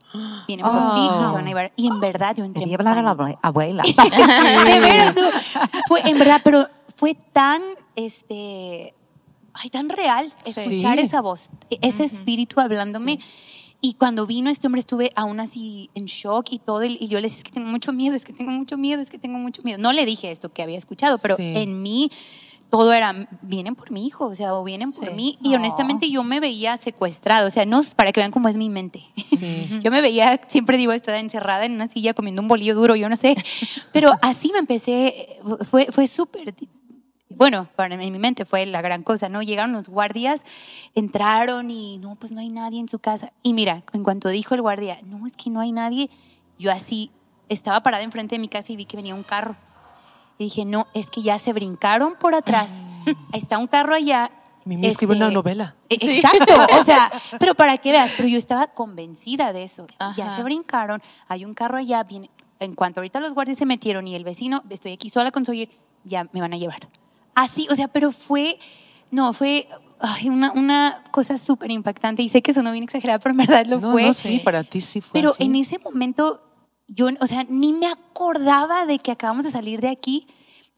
Vienen 0.47 0.67
por 0.67 0.95
ti 0.95 1.01
y 1.01 1.25
se 1.27 1.33
van 1.33 1.45
a 1.45 1.49
llevar. 1.49 1.73
Y 1.77 1.87
en 1.89 2.01
verdad 2.01 2.35
yo 2.37 2.45
entré 2.45 2.63
en 2.63 2.71
Quería 2.71 2.77
hablar 2.79 2.99
a 2.99 3.03
la 3.03 3.39
abuela. 3.43 3.83
De 4.67 4.81
veras, 4.81 5.15
tú. 5.15 5.23
Fue, 5.89 6.01
en 6.09 6.19
verdad, 6.19 6.41
pero 6.45 6.67
fue 6.97 7.15
tan, 7.15 7.63
este, 7.97 8.95
ay, 9.55 9.69
tan 9.71 9.89
real 9.89 10.33
escuchar 10.45 10.99
Sí. 10.99 11.05
esa 11.05 11.21
voz, 11.21 11.51
e- 11.71 11.79
ese 11.83 12.05
espíritu 12.05 12.61
hablándome. 12.61 13.19
Y 13.85 13.95
cuando 13.95 14.27
vino 14.27 14.49
este 14.49 14.69
hombre 14.69 14.79
estuve 14.79 15.11
aún 15.17 15.41
así 15.41 15.91
en 15.97 16.05
shock 16.05 16.47
y 16.53 16.59
todo, 16.61 16.85
y 16.85 16.97
y 17.01 17.09
yo 17.09 17.19
le 17.19 17.23
decía, 17.23 17.39
es 17.39 17.45
que 17.45 17.51
tengo 17.51 17.67
mucho 17.69 17.93
miedo, 17.93 18.15
es 18.15 18.25
que 18.25 18.33
tengo 18.33 18.53
mucho 18.53 18.79
miedo, 18.79 19.03
es 19.03 19.11
que 19.11 19.19
tengo 19.19 19.39
mucho 19.39 19.63
miedo. 19.65 19.79
No 19.79 19.93
le 19.93 20.07
dije 20.07 20.31
esto 20.31 20.53
que 20.53 20.63
había 20.63 20.79
escuchado, 20.79 21.19
pero 21.19 21.35
Sí. 21.37 21.55
en 21.57 21.83
mí 21.83 22.09
todo 22.73 22.95
era, 22.95 23.29
vienen 23.43 23.75
por 23.75 23.91
mi 23.91 24.07
hijo, 24.07 24.25
o 24.25 24.35
sea, 24.35 24.55
o 24.55 24.65
vienen 24.65 24.91
por 24.95 25.07
Sí. 25.07 25.15
mí. 25.15 25.39
Y 25.43 25.55
honestamente 25.55 26.11
yo 26.11 26.25
me 26.25 26.41
veía 26.41 26.79
secuestrado, 26.79 27.47
o 27.47 27.51
sea, 27.51 27.67
no, 27.67 27.83
para 27.95 28.13
que 28.13 28.21
vean 28.21 28.31
cómo 28.31 28.49
es 28.49 28.57
mi 28.57 28.71
mente. 28.71 29.05
Sí. 29.15 29.69
Yo 29.85 29.91
me 29.91 30.01
veía, 30.01 30.41
siempre 30.49 30.79
digo, 30.79 30.93
estaba 30.93 31.19
encerrada 31.19 31.67
en 31.67 31.73
una 31.73 31.89
silla 31.89 32.15
comiendo 32.15 32.41
un 32.41 32.49
bolillo 32.49 32.75
duro, 32.75 32.97
yo 32.97 33.11
no 33.11 33.17
sé. 33.17 33.37
Pero 33.93 34.09
así 34.23 34.53
me 34.53 34.59
empecé, 34.59 35.39
fue, 35.71 35.89
fue 35.93 36.07
súper, 36.07 36.55
bueno, 37.29 37.69
para 37.77 37.95
en 37.95 38.11
mi 38.11 38.19
mente 38.19 38.47
fue 38.47 38.65
la 38.65 38.81
gran 38.81 39.03
cosa, 39.03 39.29
¿no? 39.29 39.43
Llegaron 39.43 39.73
los 39.73 39.91
guardias, 39.91 40.43
entraron 40.95 41.71
y 41.71 41.99
no, 41.99 42.15
pues 42.17 42.33
no 42.33 42.41
hay 42.41 42.49
nadie 42.49 42.81
en 42.81 42.89
su 42.89 43.01
casa. 43.01 43.33
Y 43.43 43.53
mira, 43.53 43.83
en 43.93 44.03
cuanto 44.03 44.31
dijo 44.31 44.55
el 44.55 44.63
guardia, 44.63 44.99
no, 45.05 45.27
es 45.27 45.37
que 45.37 45.51
no 45.51 45.61
hay 45.61 45.73
nadie, 45.73 46.09
yo 46.59 46.73
así 46.73 47.11
estaba 47.51 47.83
parada 47.83 48.03
enfrente 48.03 48.37
de 48.37 48.39
mi 48.39 48.49
casa 48.49 48.73
y 48.73 48.77
vi 48.77 48.87
que 48.87 48.97
venía 48.97 49.15
un 49.15 49.25
carro. 49.25 49.57
Y 50.43 50.47
dije, 50.47 50.65
no, 50.65 50.89
es 50.93 51.09
que 51.09 51.23
ya 51.23 51.39
se 51.39 51.53
brincaron 51.53 52.15
por 52.19 52.35
atrás. 52.35 52.71
Está 53.33 53.59
un 53.59 53.67
carro 53.69 53.95
allá. 53.95 54.31
Mimi 54.65 54.87
escribe 54.89 55.15
este, 55.15 55.25
una 55.25 55.33
novela. 55.33 55.75
e- 55.89 55.95
Exacto, 56.01 56.55
o 56.81 56.85
sea, 56.85 57.11
pero 57.39 57.55
para 57.55 57.79
que 57.79 57.91
veas, 57.93 58.13
pero 58.17 58.29
yo 58.29 58.39
estaba 58.39 58.69
convencida 58.69 59.53
de 59.53 59.65
eso. 59.65 59.87
Ya 60.17 60.27
Ajá. 60.27 60.37
se 60.37 60.43
brincaron, 60.43 61.03
hay 61.29 61.45
un 61.45 61.55
carro 61.55 61.79
allá, 61.79 62.03
viene, 62.05 62.31
en 62.61 62.75
cuanto 62.75 63.01
ahorita 63.01 63.19
los 63.21 63.35
guardias 63.35 63.59
se 63.59 63.67
metieron 63.67 64.07
y 64.07 64.15
el 64.15 64.23
vecino, 64.25 64.63
estoy 64.71 64.93
aquí 64.93 65.09
sola 65.09 65.31
con 65.33 65.45
Sawyer, 65.45 65.69
ya 66.05 66.29
me 66.33 66.41
van 66.41 66.53
a 66.53 66.57
llevar. 66.59 66.89
Así, 67.35 67.67
o 67.71 67.75
sea, 67.75 67.89
pero 67.89 68.13
fue, 68.13 68.59
no, 69.11 69.33
fue 69.33 69.69
ay, 70.01 70.29
una, 70.29 70.53
una 70.53 71.03
cosa 71.11 71.39
súper 71.39 71.71
impactante 71.73 72.23
y 72.23 72.29
sé 72.29 72.41
que 72.43 72.53
sonó 72.53 72.71
bien 72.73 72.85
exagerada, 72.85 73.19
pero 73.19 73.31
en 73.33 73.37
verdad 73.39 73.67
lo 73.67 73.81
no, 73.81 73.91
fue. 73.93 74.05
no, 74.07 74.13
sí, 74.13 74.41
para 74.45 74.63
ti 74.65 74.81
sí 74.81 75.01
fue 75.01 75.13
Pero 75.21 75.31
así. 75.31 75.43
en 75.45 75.57
ese 75.57 75.79
momento, 75.81 76.41
yo, 76.89 77.09
o 77.21 77.27
sea, 77.27 77.45
ni 77.49 77.73
me 77.73 77.87
acordaba 77.87 78.87
de 78.87 78.99
que 78.99 79.13
acabamos 79.13 79.45
de 79.45 79.51
salir 79.51 79.81
de 79.81 79.89
aquí 79.89 80.27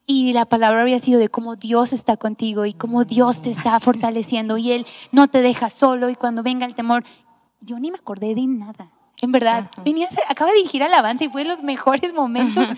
y 0.06 0.32
la 0.32 0.44
palabra 0.44 0.82
había 0.82 0.98
sido 0.98 1.18
de 1.18 1.28
cómo 1.28 1.56
Dios 1.56 1.92
está 1.92 2.16
contigo 2.16 2.66
y 2.66 2.74
cómo 2.74 3.04
Dios 3.04 3.42
te 3.42 3.50
está 3.50 3.80
fortaleciendo 3.80 4.58
y 4.58 4.72
Él 4.72 4.86
no 5.12 5.28
te 5.28 5.40
deja 5.40 5.70
solo 5.70 6.10
y 6.10 6.14
cuando 6.14 6.42
venga 6.42 6.66
el 6.66 6.74
temor, 6.74 7.04
yo 7.60 7.78
ni 7.78 7.90
me 7.90 7.98
acordé 7.98 8.34
de 8.34 8.46
nada. 8.46 8.90
En 9.22 9.32
verdad, 9.32 9.70
venía, 9.84 10.08
acaba 10.28 10.50
de 10.50 10.58
dirigir 10.58 10.82
alabanza 10.82 11.24
y 11.24 11.28
fue 11.28 11.44
de 11.44 11.50
los 11.50 11.62
mejores 11.62 12.12
momentos. 12.12 12.68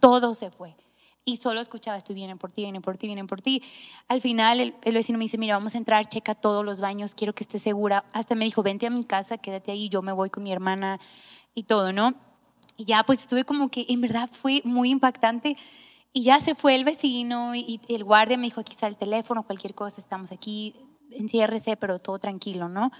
Todo 0.00 0.34
se 0.34 0.50
fue. 0.50 0.76
Y 1.24 1.36
solo 1.36 1.60
escuchaba, 1.60 1.96
estoy 1.96 2.14
vienen 2.14 2.38
por 2.38 2.52
ti, 2.52 2.62
vienen 2.62 2.82
por 2.82 2.96
ti, 2.96 3.06
vienen 3.06 3.26
por 3.26 3.42
ti. 3.42 3.62
Al 4.08 4.20
final 4.20 4.60
el, 4.60 4.74
el 4.82 4.94
vecino 4.94 5.18
me 5.18 5.24
dice, 5.24 5.38
mira, 5.38 5.54
vamos 5.54 5.74
a 5.74 5.78
entrar, 5.78 6.06
checa 6.06 6.34
todos 6.34 6.64
los 6.64 6.80
baños, 6.80 7.14
quiero 7.14 7.34
que 7.34 7.42
estés 7.42 7.62
segura. 7.62 8.04
Hasta 8.12 8.34
me 8.34 8.44
dijo, 8.44 8.62
vente 8.62 8.86
a 8.86 8.90
mi 8.90 9.04
casa, 9.04 9.38
quédate 9.38 9.72
ahí, 9.72 9.88
yo 9.88 10.02
me 10.02 10.12
voy 10.12 10.30
con 10.30 10.42
mi 10.42 10.52
hermana 10.52 11.00
y 11.54 11.64
todo, 11.64 11.92
¿no? 11.92 12.14
Y 12.76 12.84
ya 12.84 13.02
pues 13.04 13.20
estuve 13.20 13.44
como 13.44 13.68
que 13.70 13.86
en 13.88 14.00
verdad 14.00 14.30
fue 14.32 14.62
muy 14.64 14.90
impactante. 14.90 15.56
Y 16.12 16.22
ya 16.24 16.40
se 16.40 16.54
fue 16.56 16.74
el 16.74 16.84
vecino 16.84 17.54
y, 17.54 17.80
el 17.88 18.02
guardia 18.04 18.36
me 18.36 18.46
dijo, 18.46 18.60
aquí 18.60 18.72
está 18.72 18.88
el 18.88 18.96
teléfono, 18.96 19.44
cualquier 19.44 19.74
cosa, 19.74 20.00
estamos 20.00 20.32
aquí, 20.32 20.74
enciérrese, 21.12 21.76
pero 21.76 22.00
todo 22.00 22.18
tranquilo, 22.18 22.68
¿no? 22.68 22.90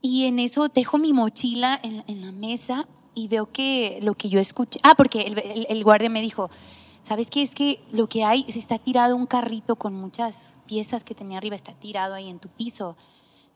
Y 0.00 0.26
en 0.26 0.38
eso 0.38 0.68
dejo 0.68 0.98
mi 0.98 1.12
mochila 1.12 1.80
en, 1.82 2.04
en 2.06 2.24
la 2.24 2.30
mesa 2.30 2.86
y 3.14 3.26
veo 3.26 3.50
que 3.50 3.98
lo 4.02 4.14
que 4.14 4.28
yo 4.28 4.38
escuché, 4.38 4.78
ah, 4.84 4.94
porque 4.96 5.22
el, 5.22 5.36
el- 5.38 5.66
el 5.68 5.82
guardia 5.84 6.08
me 6.10 6.20
dijo, 6.20 6.50
¿sabes 7.02 7.28
qué? 7.30 7.42
Es 7.42 7.52
que 7.54 7.80
lo 7.90 8.08
que 8.08 8.22
hay, 8.22 8.44
se 8.48 8.60
está 8.60 8.78
tirado 8.78 9.16
un 9.16 9.26
carrito 9.26 9.74
con 9.74 9.94
muchas 9.94 10.60
piezas 10.66 11.02
que 11.02 11.16
tenía 11.16 11.38
arriba, 11.38 11.56
está 11.56 11.72
tirado 11.72 12.14
ahí 12.14 12.28
en 12.28 12.38
tu 12.38 12.48
piso. 12.48 12.96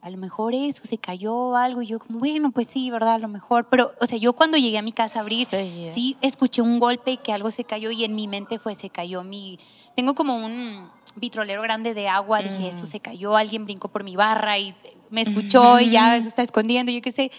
A 0.02 0.10
lo 0.10 0.16
mejor 0.18 0.52
eso, 0.54 0.84
se 0.84 0.98
cayó 0.98 1.54
algo. 1.56 1.80
Y 1.80 1.86
yo 1.86 2.00
como, 2.00 2.18
bueno, 2.18 2.50
pues 2.50 2.66
sí, 2.66 2.90
¿verdad? 2.90 3.14
A 3.14 3.18
lo 3.18 3.28
mejor. 3.28 3.68
Pero, 3.70 3.92
o 4.00 4.06
sea, 4.06 4.18
yo 4.18 4.32
cuando 4.32 4.58
llegué 4.58 4.76
a 4.78 4.82
mi 4.82 4.90
casa 4.92 5.20
a 5.20 5.22
abrir, 5.22 5.46
Sí, 5.94 6.16
escuché 6.20 6.60
un 6.60 6.78
golpe 6.80 7.18
que 7.18 7.32
algo 7.32 7.50
se 7.52 7.62
cayó 7.64 7.90
y 7.92 8.02
en 8.04 8.14
mi 8.16 8.26
mente 8.28 8.58
fue, 8.58 8.74
se 8.74 8.90
cayó 8.90 9.22
mi... 9.22 9.58
Tengo 9.94 10.14
como 10.14 10.36
un 10.44 10.88
vitrolero 11.14 11.62
grande 11.62 11.94
de 11.94 12.08
agua, 12.08 12.42
dije, 12.42 12.68
eso 12.68 12.84
se 12.86 12.98
cayó, 12.98 13.36
alguien 13.36 13.64
brincó 13.64 13.88
por 13.88 14.02
mi 14.02 14.16
barra 14.16 14.58
y 14.58 14.74
me 15.10 15.20
escuchó 15.20 15.78
y 15.78 15.90
ya 15.90 16.20
se 16.20 16.26
está 16.28 16.42
escondiendo, 16.42 16.90
yo 16.90 17.00
qué 17.02 17.12
sé. 17.12 17.30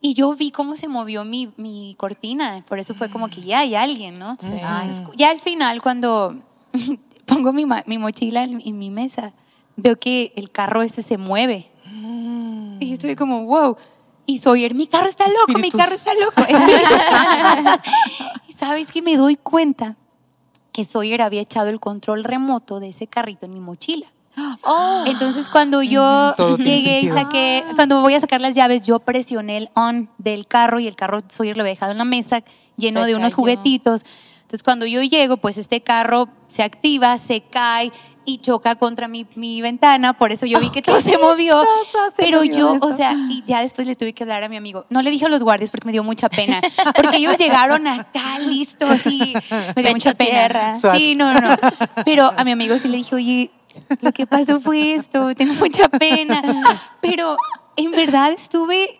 Y 0.00 0.14
yo 0.14 0.34
vi 0.34 0.52
cómo 0.52 0.76
se 0.76 0.88
movió 0.88 1.24
mi, 1.24 1.50
mi 1.58 1.94
cortina, 1.98 2.64
por 2.66 2.78
eso 2.78 2.94
fue 2.94 3.10
como 3.10 3.28
que 3.28 3.42
ya 3.42 3.58
hay 3.58 3.74
alguien, 3.74 4.18
¿no? 4.18 4.36
Sí. 4.38 4.54
Ah, 4.62 4.86
es- 4.88 5.02
ya 5.16 5.28
al 5.30 5.40
final, 5.40 5.82
cuando 5.82 6.36
pongo 7.26 7.52
mi, 7.52 7.66
mi 7.84 7.98
mochila 7.98 8.44
en, 8.44 8.62
en 8.64 8.78
mi 8.78 8.88
mesa, 8.88 9.34
veo 9.76 9.96
que 9.98 10.32
el 10.36 10.50
carro 10.50 10.80
ese 10.82 11.02
se 11.02 11.18
mueve. 11.18 11.66
Y 12.80 12.92
estuve 12.92 13.16
como, 13.16 13.44
wow. 13.44 13.76
Y 14.26 14.38
Sawyer, 14.38 14.74
mi 14.74 14.86
carro 14.86 15.08
está 15.08 15.24
loco, 15.26 15.58
mi 15.58 15.68
Espíritus. 15.68 15.80
carro 15.80 15.94
está 15.94 16.12
loco. 16.14 16.42
y 18.48 18.52
sabes 18.52 18.90
que 18.92 19.02
me 19.02 19.16
doy 19.16 19.36
cuenta 19.36 19.96
que 20.72 20.84
Sawyer 20.84 21.22
había 21.22 21.40
echado 21.40 21.68
el 21.68 21.80
control 21.80 22.24
remoto 22.24 22.80
de 22.80 22.90
ese 22.90 23.06
carrito 23.06 23.46
en 23.46 23.54
mi 23.54 23.60
mochila. 23.60 24.06
Oh, 24.62 25.04
Entonces 25.06 25.48
cuando 25.50 25.82
yo 25.82 26.32
Todo 26.36 26.56
llegué 26.56 27.00
y 27.00 27.08
saqué, 27.08 27.64
cuando 27.74 28.00
voy 28.00 28.14
a 28.14 28.20
sacar 28.20 28.40
las 28.40 28.54
llaves, 28.54 28.86
yo 28.86 29.00
presioné 29.00 29.56
el 29.56 29.70
on 29.74 30.08
del 30.18 30.46
carro 30.46 30.78
y 30.80 30.86
el 30.86 30.94
carro 30.94 31.18
Sawyer 31.28 31.56
lo 31.56 31.62
había 31.64 31.72
dejado 31.72 31.92
en 31.92 31.98
la 31.98 32.04
mesa 32.04 32.42
lleno 32.76 33.00
Se 33.02 33.08
de 33.08 33.14
unos 33.16 33.34
cayó. 33.34 33.36
juguetitos. 33.36 34.02
Entonces 34.42 34.62
cuando 34.62 34.86
yo 34.86 35.02
llego, 35.02 35.36
pues 35.38 35.58
este 35.58 35.82
carro 35.82 36.28
se 36.48 36.62
activa, 36.62 37.18
se 37.18 37.42
cae 37.42 37.90
y 38.32 38.38
choca 38.38 38.76
contra 38.76 39.08
mi, 39.08 39.26
mi 39.34 39.60
ventana, 39.62 40.12
por 40.12 40.30
eso 40.32 40.46
yo 40.46 40.60
vi 40.60 40.70
que 40.70 40.82
todo 40.82 41.00
se 41.00 41.18
movió. 41.18 41.62
se 42.14 42.22
Pero 42.22 42.38
movió 42.38 42.52
yo, 42.58 42.74
eso. 42.76 42.86
o 42.86 42.92
sea, 42.96 43.14
y 43.28 43.42
ya 43.46 43.60
después 43.60 43.86
le 43.86 43.96
tuve 43.96 44.12
que 44.12 44.22
hablar 44.22 44.44
a 44.44 44.48
mi 44.48 44.56
amigo. 44.56 44.86
No 44.88 45.02
le 45.02 45.10
dije 45.10 45.26
a 45.26 45.28
los 45.28 45.42
guardias 45.42 45.70
porque 45.70 45.86
me 45.86 45.92
dio 45.92 46.04
mucha 46.04 46.28
pena, 46.28 46.60
porque 46.94 47.16
ellos 47.16 47.36
llegaron 47.38 47.86
acá 47.86 48.38
listos 48.38 49.04
y 49.06 49.34
me 49.74 49.82
dio 49.82 49.92
mucha 49.92 50.14
pena. 50.14 50.78
Sí, 50.94 51.14
no, 51.14 51.32
no. 51.34 51.56
Pero 52.04 52.32
a 52.36 52.44
mi 52.44 52.52
amigo 52.52 52.78
sí 52.78 52.88
le 52.88 52.98
dije, 52.98 53.14
oye, 53.14 53.50
lo 54.00 54.12
que 54.12 54.26
pasó 54.26 54.60
fue 54.60 54.94
esto, 54.94 55.34
tengo 55.34 55.54
mucha 55.54 55.88
pena. 55.88 56.42
Pero 57.00 57.36
en 57.76 57.90
verdad 57.92 58.32
estuve, 58.32 58.99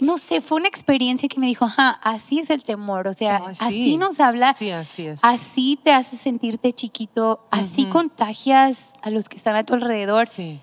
no 0.00 0.18
sé, 0.18 0.40
fue 0.40 0.58
una 0.58 0.68
experiencia 0.68 1.28
que 1.28 1.38
me 1.40 1.46
dijo, 1.46 1.64
ajá, 1.64 1.90
así 2.02 2.38
es 2.38 2.50
el 2.50 2.62
temor, 2.62 3.06
o 3.08 3.14
sea, 3.14 3.38
Sí, 3.38 3.54
sí. 3.54 3.64
así 3.64 3.96
nos 3.96 4.20
habla, 4.20 4.52
Sí, 4.54 4.70
así 4.70 5.06
es. 5.06 5.20
así 5.22 5.78
te 5.82 5.92
hace 5.92 6.16
sentirte 6.16 6.72
chiquito, 6.72 7.46
así 7.50 7.86
contagias 7.86 8.92
a 9.02 9.10
los 9.10 9.28
que 9.28 9.36
están 9.36 9.56
a 9.56 9.64
tu 9.64 9.74
alrededor. 9.74 10.26
Sí, 10.26 10.60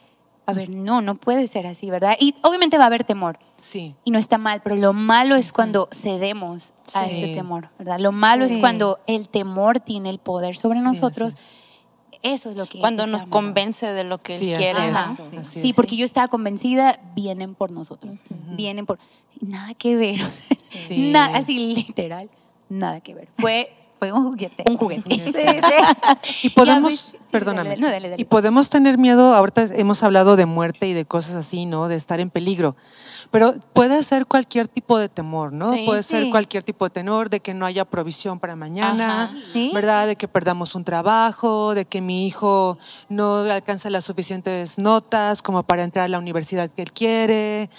A 0.50 0.54
ver, 0.54 0.70
no, 0.70 1.02
no 1.02 1.16
puede 1.16 1.46
ser 1.48 1.68
así, 1.68 1.90
¿verdad? 1.90 2.16
Y 2.22 2.34
obviamente 2.42 2.78
va 2.78 2.86
a 2.86 2.88
haber 2.88 3.04
temor. 3.04 3.38
sí. 3.58 3.96
Y 4.06 4.12
no 4.12 4.20
está 4.20 4.38
mal, 4.38 4.62
pero 4.64 4.78
lo 4.78 4.94
malo 4.94 5.36
es 5.36 5.52
cuando 5.52 5.90
cedemos 5.92 6.72
a 6.94 7.04
Sí. 7.06 7.12
ese 7.22 7.34
temor, 7.34 7.70
¿verdad? 7.78 8.00
Lo 8.00 8.14
malo 8.14 8.46
es 8.46 8.58
cuando 8.58 9.00
el 9.08 9.28
temor 9.28 9.82
tiene 9.82 10.10
el 10.10 10.20
poder 10.20 10.56
sobre 10.56 10.80
nosotros. 10.80 11.34
así 11.34 11.44
Eso 12.24 12.50
es 12.50 12.56
lo 12.58 12.66
que 12.66 12.80
Cuando 12.80 13.08
nos 13.08 13.28
convence 13.28 13.88
de 13.94 14.04
lo 14.04 14.18
que 14.20 14.38
Sí, 14.38 14.52
él 14.52 14.58
quiere. 14.58 14.80
Sí, 15.44 15.74
porque 15.74 15.96
yo 15.98 16.06
estaba 16.06 16.28
convencida, 16.28 17.00
vienen 17.16 17.56
por 17.56 17.72
nosotros, 17.72 18.16
vienen 18.56 18.86
por 18.86 19.00
nada 19.42 19.74
que 19.76 19.96
ver, 19.96 20.22
o 20.24 20.30
sea, 20.32 20.58
Sí. 20.58 21.12
na- 21.12 21.28
así 21.38 21.74
literal, 21.74 22.30
nada 22.70 23.02
que 23.02 23.14
ver. 23.14 23.28
Fue 23.38 23.72
fue 24.00 24.12
un 24.12 24.24
juguete. 24.26 24.64
un 24.70 24.78
juguete. 24.78 25.10
Sí, 25.16 25.22
sí. 25.32 26.44
Y 26.44 26.50
podemos, 26.52 27.16
perdóname, 27.32 27.70
dale, 27.70 27.82
no, 27.82 27.88
dale, 27.90 28.10
dale. 28.10 28.22
y 28.22 28.26
podemos 28.26 28.70
tener 28.70 28.98
miedo, 29.00 29.34
ahorita 29.34 29.70
hemos 29.76 30.04
hablado 30.04 30.36
de 30.36 30.46
muerte 30.46 30.88
y 30.88 30.94
de 30.94 31.06
cosas 31.06 31.34
así, 31.34 31.66
¿no? 31.66 31.88
De 31.88 31.96
estar 31.96 32.20
en 32.20 32.30
peligro. 32.30 32.76
Pero 33.32 33.56
puede 33.74 34.04
ser 34.04 34.26
cualquier 34.26 34.68
tipo 34.68 34.98
de 34.98 35.10
temor, 35.10 35.52
¿no? 35.52 35.72
Sí, 35.72 35.84
puede 35.86 36.04
sí. 36.04 36.10
ser 36.10 36.30
cualquier 36.30 36.64
tipo 36.64 36.86
de 36.86 36.90
temor, 36.92 37.30
de 37.30 37.40
que 37.40 37.54
no 37.54 37.66
haya 37.66 37.86
provisión 37.86 38.40
para 38.40 38.56
mañana, 38.56 39.36
sí. 39.44 39.72
¿verdad? 39.74 40.08
De 40.08 40.16
que 40.16 40.28
perdamos 40.28 40.76
un 40.76 40.84
trabajo, 40.84 41.74
de 41.74 41.86
que 41.86 42.02
mi 42.02 42.28
hijo 42.28 42.78
no 43.10 43.40
alcanza 43.40 43.90
las 43.90 44.06
suficientes 44.06 44.78
notas 44.78 45.42
como 45.42 45.64
para 45.64 45.84
entrar 45.84 46.06
a 46.06 46.08
la 46.08 46.18
universidad 46.20 46.70
que 46.70 46.82
él 46.82 46.92
quiere, 46.92 47.70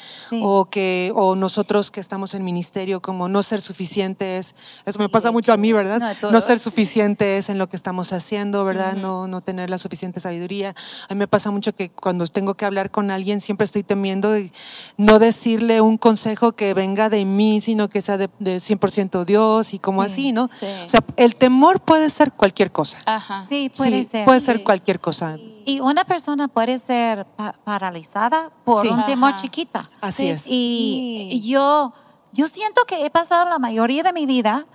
o 0.42 0.66
que 0.66 1.12
o 1.14 1.34
nosotros 1.34 1.90
que 1.90 2.00
estamos 2.00 2.34
en 2.34 2.44
ministerio 2.44 3.00
como 3.00 3.28
no 3.28 3.42
ser 3.42 3.60
suficientes. 3.60 4.54
Eso 4.84 4.98
me 4.98 5.08
pasa 5.08 5.30
mucho 5.30 5.52
a 5.52 5.56
mí, 5.56 5.72
¿verdad? 5.72 6.16
No, 6.22 6.40
ser 6.40 6.58
suficientes 6.58 7.48
en 7.48 7.58
lo 7.58 7.68
que 7.68 7.76
estamos 7.76 8.12
haciendo, 8.12 8.64
¿verdad? 8.64 8.94
No 8.94 9.26
no 9.26 9.40
tener 9.40 9.70
la 9.70 9.78
suficiente 9.78 10.20
sabiduría. 10.20 10.74
A 11.08 11.14
mí 11.14 11.18
me 11.18 11.28
pasa 11.28 11.50
mucho 11.50 11.74
que 11.74 11.90
cuando 11.90 12.26
tengo 12.26 12.54
que 12.54 12.64
hablar 12.64 12.90
con 12.90 13.10
alguien 13.10 13.40
siempre 13.40 13.64
estoy 13.64 13.82
temiendo 13.82 14.30
de 14.30 14.52
no 14.96 15.18
decirle 15.38 15.80
un 15.80 15.96
consejo 15.98 16.50
que 16.52 16.74
venga 16.74 17.08
de 17.08 17.24
mí, 17.24 17.60
sino 17.60 17.88
que 17.88 18.02
sea 18.02 18.16
de, 18.18 18.28
de 18.40 18.56
100% 18.56 19.24
Dios 19.24 19.72
y 19.72 19.78
como 19.78 20.02
Sí, 20.04 20.10
así, 20.10 20.32
¿no? 20.32 20.48
sí. 20.48 20.66
O 20.84 20.88
sea, 20.88 21.00
el 21.16 21.36
temor 21.36 21.78
puede 21.80 22.10
ser 22.10 22.32
cualquier 22.32 22.72
cosa. 22.72 22.98
Ajá. 23.06 23.44
Sí, 23.44 23.70
puede 23.74 24.02
Sí, 24.02 24.10
ser. 24.10 24.24
Puede 24.24 24.40
ser 24.40 24.64
cualquier 24.64 24.98
cosa. 24.98 25.36
Y 25.64 25.78
una 25.78 26.04
persona 26.04 26.48
puede 26.48 26.78
ser 26.80 27.24
pa- 27.24 27.52
paralizada 27.62 28.50
por 28.64 28.82
Sí. 28.82 28.88
un 28.88 29.06
temor 29.06 29.30
Ajá. 29.30 29.40
chiquita. 29.42 29.80
Así 30.00 30.24
Sí. 30.24 30.28
es. 30.30 30.44
Y 30.48 31.40
yo, 31.48 31.92
yo 32.32 32.48
siento 32.48 32.82
que 32.84 33.06
he 33.06 33.10
pasado 33.10 33.48
la 33.48 33.60
mayoría 33.60 34.02
de 34.02 34.12
mi 34.12 34.26
vida 34.26 34.66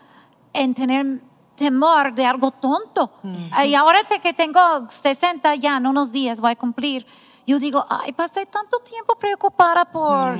en 0.54 0.74
tener 0.74 1.22
temor 1.56 2.14
de 2.16 2.26
algo 2.26 2.52
tonto. 2.52 3.12
Y 3.68 3.76
ahora 3.76 4.00
que 4.24 4.32
tengo 4.34 4.60
60 4.90 5.56
ya, 5.56 5.76
en 5.78 5.88
unos 5.88 6.14
días 6.14 6.40
voy 6.40 6.52
a 6.52 6.56
cumplir, 6.56 7.06
yo 7.46 7.60
digo, 7.60 7.86
ay, 7.90 8.14
pasé 8.14 8.46
tanto 8.46 8.80
tiempo 8.80 9.16
preocupada 9.16 9.86
por 9.86 10.38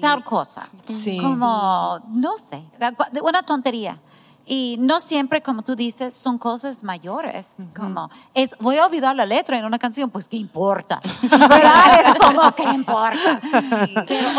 tal 0.00 0.22
cosa. 0.24 0.68
Sí. 0.86 1.18
Como, 1.20 2.00
no 2.08 2.36
sé, 2.36 2.64
una 3.22 3.42
tontería. 3.42 4.00
Y 4.48 4.76
no 4.78 5.00
siempre, 5.00 5.42
como 5.42 5.62
tú 5.62 5.74
dices, 5.74 6.14
son 6.14 6.38
cosas 6.38 6.84
mayores. 6.84 7.48
Como, 7.74 8.08
es, 8.32 8.56
voy 8.60 8.76
a 8.78 8.86
olvidar 8.86 9.16
la 9.16 9.26
letra 9.26 9.58
en 9.58 9.64
una 9.64 9.76
canción, 9.78 10.08
pues, 10.08 10.28
¿qué 10.28 10.36
importa? 10.36 11.00
¿Verdad? 11.22 12.00
Es 12.00 12.14
como, 12.24 12.52
¿qué 12.52 12.62
importa? 12.62 13.40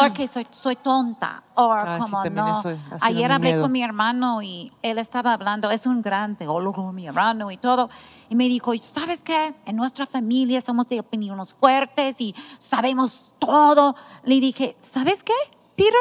O 0.09 0.13
que 0.13 0.27
soy, 0.27 0.47
soy 0.51 0.77
tonta. 0.77 1.43
O 1.55 1.73
Ah, 1.73 1.97
sí, 1.97 2.03
como, 2.03 2.23
también 2.23 2.45
no. 2.45 2.57
eso 2.59 2.77
Ayer 3.01 3.31
hablé 3.31 3.49
miedo. 3.49 3.63
con 3.63 3.71
mi 3.71 3.83
hermano 3.83 4.41
y 4.41 4.71
él 4.81 4.97
estaba 4.97 5.33
hablando, 5.33 5.71
es 5.71 5.85
un 5.87 6.01
gran 6.01 6.35
teólogo, 6.37 6.91
mi 6.93 7.05
hermano 7.07 7.51
y 7.51 7.57
todo. 7.57 7.89
Y 8.29 8.35
me 8.35 8.45
dijo, 8.47 8.71
¿sabes 8.81 9.21
qué? 9.23 9.55
En 9.65 9.75
nuestra 9.75 10.05
familia 10.05 10.61
somos 10.61 10.87
de 10.87 10.99
opiniones 11.01 11.53
fuertes 11.53 12.21
y 12.21 12.33
sabemos 12.59 13.33
todo. 13.39 13.95
Le 14.23 14.39
dije, 14.39 14.77
¿sabes 14.79 15.21
qué, 15.23 15.33
Peter? 15.75 15.93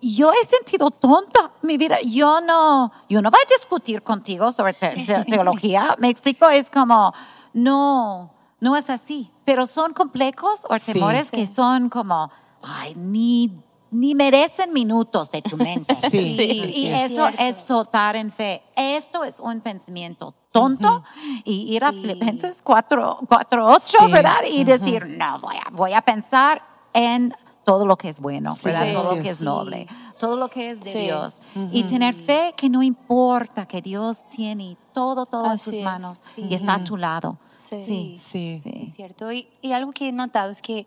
Yo 0.00 0.32
he 0.32 0.44
sentido 0.44 0.90
tonta 0.90 1.52
mi 1.62 1.76
vida. 1.76 1.96
Yo 2.04 2.40
no, 2.40 2.92
yo 3.08 3.22
no 3.22 3.30
voy 3.30 3.40
a 3.44 3.48
discutir 3.58 4.02
contigo 4.02 4.52
sobre 4.52 4.74
te- 4.74 5.04
te- 5.04 5.24
teología. 5.28 5.96
Me 5.98 6.08
explico, 6.08 6.48
es 6.48 6.70
como, 6.70 7.12
no, 7.52 8.30
no 8.60 8.76
es 8.76 8.90
así. 8.90 9.30
Pero 9.44 9.66
son 9.66 9.92
complejos 9.92 10.60
o 10.68 10.78
Sí. 10.78 10.92
temores 10.92 11.30
que 11.30 11.46
son 11.46 11.88
como, 11.88 12.30
ay, 12.62 12.94
ni, 12.96 13.50
ni 13.90 14.14
merecen 14.14 14.72
minutos 14.72 15.30
de 15.30 15.40
tu 15.42 15.56
mente. 15.56 15.94
Sí, 15.94 16.36
Sí, 16.36 16.62
Y 16.82 16.86
es. 16.88 17.12
eso 17.12 17.28
Cierto. 17.28 17.42
es 17.42 17.56
soltar 17.66 18.16
en 18.16 18.30
fe. 18.32 18.62
Esto 18.76 19.24
es 19.24 19.40
un 19.40 19.60
pensamiento 19.60 20.34
tonto 20.52 21.02
y 21.44 21.74
ir 21.74 21.84
a. 21.84 21.92
Filipenses 21.92 22.62
4, 22.62 23.20
4 23.28 23.66
8, 23.66 23.80
Sí. 23.80 24.12
¿verdad? 24.12 24.38
Y 24.50 24.64
decir, 24.64 25.06
no, 25.06 25.38
voy 25.40 25.56
a, 25.56 25.70
voy 25.70 25.92
a 25.92 26.02
pensar 26.02 26.62
en 26.92 27.34
todo 27.66 27.84
lo 27.84 27.96
que 27.98 28.08
es 28.08 28.20
bueno, 28.20 28.54
Sí, 28.54 28.60
¿verdad? 28.66 28.86
sí, 28.88 28.94
todo 28.94 29.10
sí, 29.10 29.16
lo 29.16 29.22
que 29.24 29.28
es 29.28 29.40
noble, 29.42 29.86
todo 30.20 30.36
lo 30.36 30.48
que 30.48 30.68
es 30.70 30.80
de 30.80 30.92
Sí. 30.92 30.98
Dios. 31.00 31.40
Y 31.72 31.82
tener 31.82 32.14
fe 32.14 32.54
que 32.56 32.70
no 32.70 32.80
importa, 32.82 33.66
que 33.66 33.82
Dios 33.82 34.26
tiene 34.28 34.76
todo, 34.94 35.26
todo 35.26 35.44
en 35.46 35.50
Así 35.50 35.64
sus 35.64 35.74
es. 35.74 35.84
manos 35.84 36.22
Sí. 36.36 36.46
y 36.48 36.54
está 36.54 36.74
a 36.76 36.84
tu 36.84 36.96
lado. 36.96 37.38
Sí. 37.58 37.76
Sí. 38.16 38.60
Sí. 38.62 38.62
Es 38.84 38.94
cierto. 38.94 39.32
Y, 39.32 39.48
y 39.60 39.72
algo 39.72 39.90
que 39.90 40.08
he 40.08 40.12
notado 40.12 40.50
es 40.52 40.62
que 40.62 40.86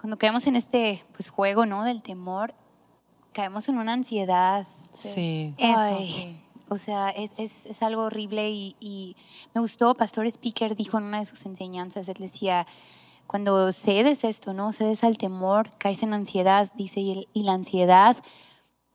cuando 0.00 0.16
caemos 0.16 0.46
en 0.46 0.54
este 0.54 1.04
pues, 1.12 1.28
juego 1.28 1.66
¿no? 1.66 1.82
del 1.82 2.02
temor, 2.02 2.54
caemos 3.32 3.68
en 3.68 3.76
una 3.78 3.92
ansiedad. 3.92 4.68
Sí. 4.92 5.54
Eso, 5.58 5.78
Ay. 5.78 6.40
O 6.68 6.78
sea, 6.78 7.10
es, 7.10 7.32
es, 7.36 7.66
es 7.66 7.82
algo 7.82 8.02
horrible 8.04 8.48
y, 8.50 8.76
y 8.78 9.16
me 9.54 9.60
gustó, 9.60 9.96
Pastor 9.96 10.24
Speaker 10.26 10.76
dijo 10.76 10.98
en 10.98 11.04
una 11.04 11.18
de 11.18 11.24
sus 11.24 11.44
enseñanzas, 11.46 12.08
él 12.08 12.14
decía, 12.20 12.64
cuando 13.30 13.70
cedes 13.70 14.24
esto, 14.24 14.52
¿no? 14.54 14.72
Cedes 14.72 15.04
al 15.04 15.16
temor, 15.16 15.70
caes 15.78 16.02
en 16.02 16.12
ansiedad, 16.14 16.72
dice, 16.74 16.98
y, 17.00 17.12
el- 17.12 17.28
y 17.32 17.44
la 17.44 17.52
ansiedad 17.52 18.16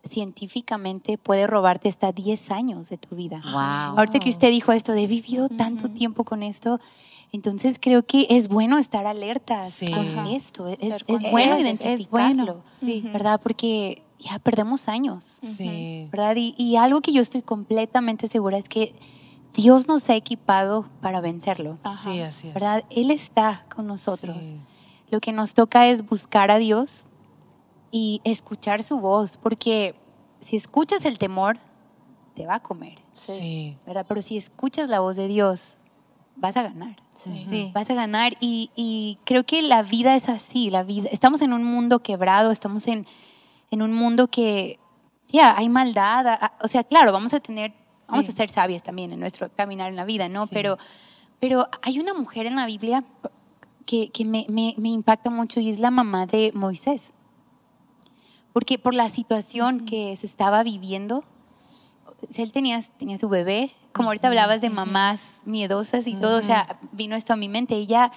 científicamente 0.03 1.17
puede 1.17 1.47
robarte 1.47 1.89
hasta 1.89 2.11
10 2.11 2.51
años 2.51 2.89
de 2.89 2.97
tu 2.97 3.15
vida. 3.15 3.41
Wow. 3.45 3.97
Ahorita 3.97 4.19
que 4.19 4.29
usted 4.29 4.49
dijo 4.49 4.71
esto 4.71 4.91
de 4.91 5.03
he 5.03 5.07
vivido 5.07 5.49
tanto 5.49 5.89
tiempo 5.89 6.23
con 6.25 6.43
esto, 6.43 6.79
entonces 7.31 7.77
creo 7.81 8.03
que 8.05 8.27
es 8.29 8.47
bueno 8.47 8.77
estar 8.77 9.05
alertas 9.07 9.73
Sí. 9.73 9.89
con 9.89 10.05
Ajá. 10.19 10.29
esto. 10.31 10.67
Es, 10.67 10.79
es 11.07 11.31
bueno 11.31 11.55
Es- 11.55 11.65
es 11.65 11.85
identificarlo, 11.85 12.45
bueno, 12.45 12.63
sí. 12.73 13.01
¿verdad? 13.11 13.39
Porque 13.41 14.03
ya 14.19 14.37
perdemos 14.39 14.87
años, 14.89 15.25
Sí. 15.41 16.07
¿verdad? 16.11 16.35
Y, 16.35 16.53
y 16.57 16.75
algo 16.75 17.01
que 17.01 17.11
yo 17.13 17.21
estoy 17.21 17.41
completamente 17.41 18.27
segura 18.27 18.57
es 18.57 18.69
que 18.69 18.93
Dios 19.55 19.87
nos 19.87 20.09
ha 20.09 20.15
equipado 20.15 20.89
para 21.01 21.21
vencerlo, 21.21 21.77
Sí, 22.03 22.21
así 22.21 22.47
es. 22.49 22.53
¿verdad? 22.53 22.83
Él 22.89 23.11
está 23.11 23.65
con 23.73 23.87
nosotros. 23.87 24.37
Sí. 24.41 24.59
Lo 25.11 25.19
que 25.21 25.31
nos 25.31 25.53
toca 25.53 25.87
es 25.87 26.05
buscar 26.05 26.51
a 26.51 26.57
Dios 26.57 27.03
y 27.91 28.21
escuchar 28.23 28.83
su 28.83 28.99
voz, 28.99 29.37
porque 29.37 29.95
si 30.41 30.55
escuchas 30.57 31.05
el 31.05 31.17
temor, 31.17 31.57
te 32.33 32.45
va 32.45 32.55
a 32.55 32.59
comer. 32.59 32.99
Sí. 33.13 33.77
¿verdad? 33.85 34.05
Pero 34.07 34.21
si 34.21 34.35
escuchas 34.37 34.89
la 34.89 34.99
voz 34.99 35.15
de 35.15 35.27
Dios, 35.27 35.75
vas 36.35 36.57
a 36.57 36.63
ganar. 36.63 36.97
Sí. 37.13 37.45
Sí. 37.49 37.71
Vas 37.73 37.89
a 37.89 37.93
ganar 37.93 38.33
y, 38.41 38.71
y 38.75 39.19
creo 39.23 39.45
que 39.45 39.61
la 39.61 39.83
vida 39.83 40.15
es 40.15 40.27
así, 40.27 40.69
la 40.69 40.83
vida. 40.83 41.07
Estamos 41.11 41.41
en 41.41 41.53
un 41.53 41.63
mundo 41.63 41.99
quebrado, 41.99 42.51
estamos 42.51 42.87
en, 42.89 43.05
en 43.71 43.81
un 43.81 43.93
mundo 43.93 44.27
que, 44.27 44.79
ya, 45.29 45.55
hay 45.57 45.69
maldad. 45.69 46.27
a- 46.27 46.33
a- 46.47 46.53
o 46.61 46.67
sea, 46.67 46.83
claro, 46.83 47.13
vamos 47.13 47.33
a 47.33 47.39
tener, 47.39 47.73
vamos 48.09 48.25
Sí. 48.25 48.31
a 48.31 48.35
ser 48.35 48.49
sabias 48.49 48.83
también 48.83 49.11
en 49.11 49.19
nuestro 49.19 49.49
caminar 49.49 49.89
en 49.89 49.95
la 49.95 50.05
vida, 50.05 50.27
¿no? 50.29 50.45
Sí. 50.47 50.51
Pero, 50.53 50.77
pero 51.39 51.67
hay 51.81 51.99
una 51.99 52.13
mujer 52.13 52.45
en 52.45 52.55
la 52.55 52.65
Biblia, 52.65 53.03
que, 53.85 54.09
que 54.09 54.25
me, 54.25 54.45
me, 54.49 54.73
me 54.77 54.89
impacta 54.89 55.29
mucho 55.29 55.59
y 55.59 55.69
es 55.69 55.77
la 55.79 55.91
mamá 55.91 56.25
de 56.25 56.51
Moisés. 56.55 57.13
Porque 58.53 58.79
por 58.79 58.93
la 58.93 59.09
situación 59.09 59.85
que 59.85 60.15
se 60.15 60.25
estaba 60.25 60.63
viviendo, 60.63 61.23
sea, 62.29 62.43
él 62.45 62.51
tenía, 62.51 62.79
tenía 62.97 63.17
su 63.17 63.27
bebé, 63.29 63.71
como 63.91 64.09
ahorita 64.09 64.27
hablabas 64.29 64.61
de 64.61 64.69
mamás 64.69 65.41
miedosas 65.45 66.07
y 66.07 66.19
todo, 66.19 66.39
o 66.39 66.41
sea, 66.41 66.79
vino 66.91 67.15
esto 67.15 67.33
a 67.33 67.35
mi 67.35 67.49
mente. 67.49 67.75
Ella, 67.75 68.11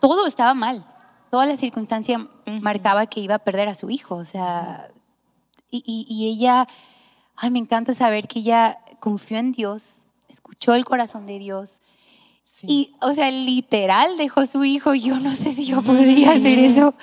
todo 0.00 0.26
estaba 0.26 0.54
mal. 0.54 0.84
Toda 1.30 1.46
la 1.46 1.56
circunstancia 1.56 2.26
marcaba 2.46 3.06
que 3.06 3.20
iba 3.20 3.34
a 3.36 3.38
perder 3.40 3.68
a 3.68 3.74
su 3.74 3.90
hijo, 3.90 4.14
o 4.16 4.24
sea, 4.24 4.90
y, 5.70 5.82
y- 5.86 6.06
y 6.08 6.28
ella, 6.28 6.66
ay, 7.36 7.50
me 7.50 7.58
encanta 7.60 7.92
saber 7.94 8.26
que 8.28 8.40
ella 8.40 8.78
confió 9.00 9.38
en 9.38 9.52
Dios, 9.52 10.06
escuchó 10.28 10.74
el 10.74 10.84
corazón 10.84 11.26
de 11.26 11.38
Dios, 11.38 11.80
Sí. 12.44 12.66
y, 12.68 12.94
o 13.00 13.14
sea, 13.14 13.30
literal 13.30 14.16
dejó 14.16 14.44
su 14.44 14.64
hijo. 14.64 14.92
Yo 14.94 15.20
no 15.20 15.30
sé 15.30 15.52
si 15.52 15.66
yo 15.66 15.82
podría 15.82 16.32
hacer 16.32 16.58
eso 16.58 16.94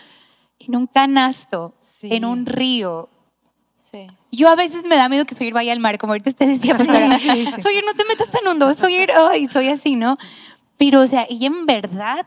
en 0.59 0.75
un 0.75 0.87
canasto, 0.87 1.73
Sí. 1.79 2.09
en 2.13 2.25
un 2.25 2.45
río. 2.45 3.09
Sí. 3.73 4.07
Yo 4.31 4.49
a 4.49 4.55
veces 4.55 4.83
me 4.85 4.97
da 4.97 5.07
miedo 5.07 5.23
que 5.25 5.35
Soyer 5.35 5.53
vaya 5.53 5.71
al 5.71 5.79
mar, 5.79 5.97
como 5.99 6.11
ahorita 6.13 6.31
usted 6.31 6.47
decía, 6.47 6.77
pastora. 6.77 7.09
Soyer, 7.61 7.83
no 7.85 7.93
te 7.95 8.03
metas 8.05 8.29
tan 8.29 8.45
hondo. 8.45 8.73
Soyer, 8.73 9.11
ay, 9.11 9.47
soy 9.47 9.69
así, 9.69 9.95
¿no? 9.95 10.17
Pero, 10.77 11.01
o 11.01 11.07
sea, 11.07 11.25
ella 11.29 11.47
en 11.47 11.65
verdad 11.65 12.25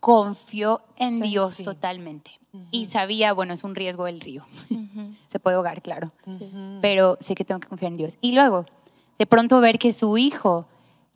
confió 0.00 0.80
en 0.96 1.20
Dios 1.20 1.58
totalmente. 1.58 2.30
Y 2.70 2.86
sabía, 2.86 3.32
bueno, 3.34 3.52
es 3.54 3.64
un 3.64 3.74
riesgo 3.74 4.06
el 4.06 4.20
río. 4.20 4.46
Se 5.28 5.38
puede 5.40 5.56
ahogar, 5.56 5.82
claro. 5.82 6.12
Sí. 6.22 6.50
Pero 6.80 7.18
sé 7.20 7.34
que 7.34 7.44
tengo 7.44 7.60
que 7.60 7.68
confiar 7.68 7.92
en 7.92 7.98
Dios. 7.98 8.18
Y 8.20 8.32
luego, 8.32 8.64
de 9.22 9.26
pronto 9.26 9.60
ver 9.60 9.78
que 9.78 9.92
su 9.92 10.18
hijo 10.18 10.66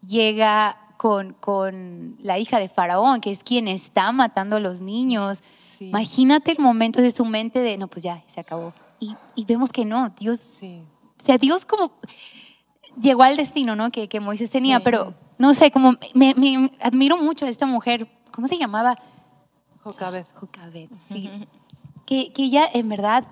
llega 0.00 0.76
con, 0.96 1.32
con 1.32 2.16
la 2.22 2.38
hija 2.38 2.61
de 2.61 2.68
Faraón, 2.68 3.20
que 3.20 3.32
es 3.32 3.42
quien 3.42 3.66
está 3.66 4.12
matando 4.12 4.54
a 4.54 4.61
los 4.61 4.80
niños. 4.80 5.42
Sí. 5.57 5.88
Imagínate 5.88 6.52
el 6.52 6.61
momento 6.61 7.02
de 7.02 7.11
su 7.11 7.24
mente 7.24 7.59
de, 7.59 7.76
no, 7.76 7.88
pues 7.88 8.04
ya, 8.04 8.22
se 8.28 8.38
acabó. 8.38 8.72
Y, 9.00 9.16
y 9.34 9.44
vemos 9.44 9.72
que 9.72 9.84
no, 9.84 10.11
Dios, 10.20 10.38
Sí. 10.38 10.84
o 11.20 11.26
sea, 11.26 11.36
Dios 11.36 11.66
como 11.66 11.90
llegó 13.02 13.24
al 13.24 13.36
destino, 13.36 13.74
¿no? 13.74 13.90
Que, 13.90 14.09
que 14.09 14.20
Moisés 14.20 14.50
tenía, 14.50 14.76
Sí. 14.78 14.84
pero 14.84 15.12
no 15.36 15.52
sé, 15.52 15.72
como 15.72 15.96
me, 16.14 16.32
me 16.36 16.70
admiro 16.80 17.16
mucho 17.16 17.44
a 17.44 17.48
esta 17.48 17.66
mujer, 17.66 18.07
¿cómo 18.30 18.46
se 18.46 18.57
llamaba? 18.57 18.96
Jocabed. 19.82 20.26
Jocabed, 20.36 20.90
sí. 21.09 21.28
que, 22.07 22.32
que 22.32 22.44
ella 22.44 22.68
en 22.72 22.88
verdad 22.88 23.24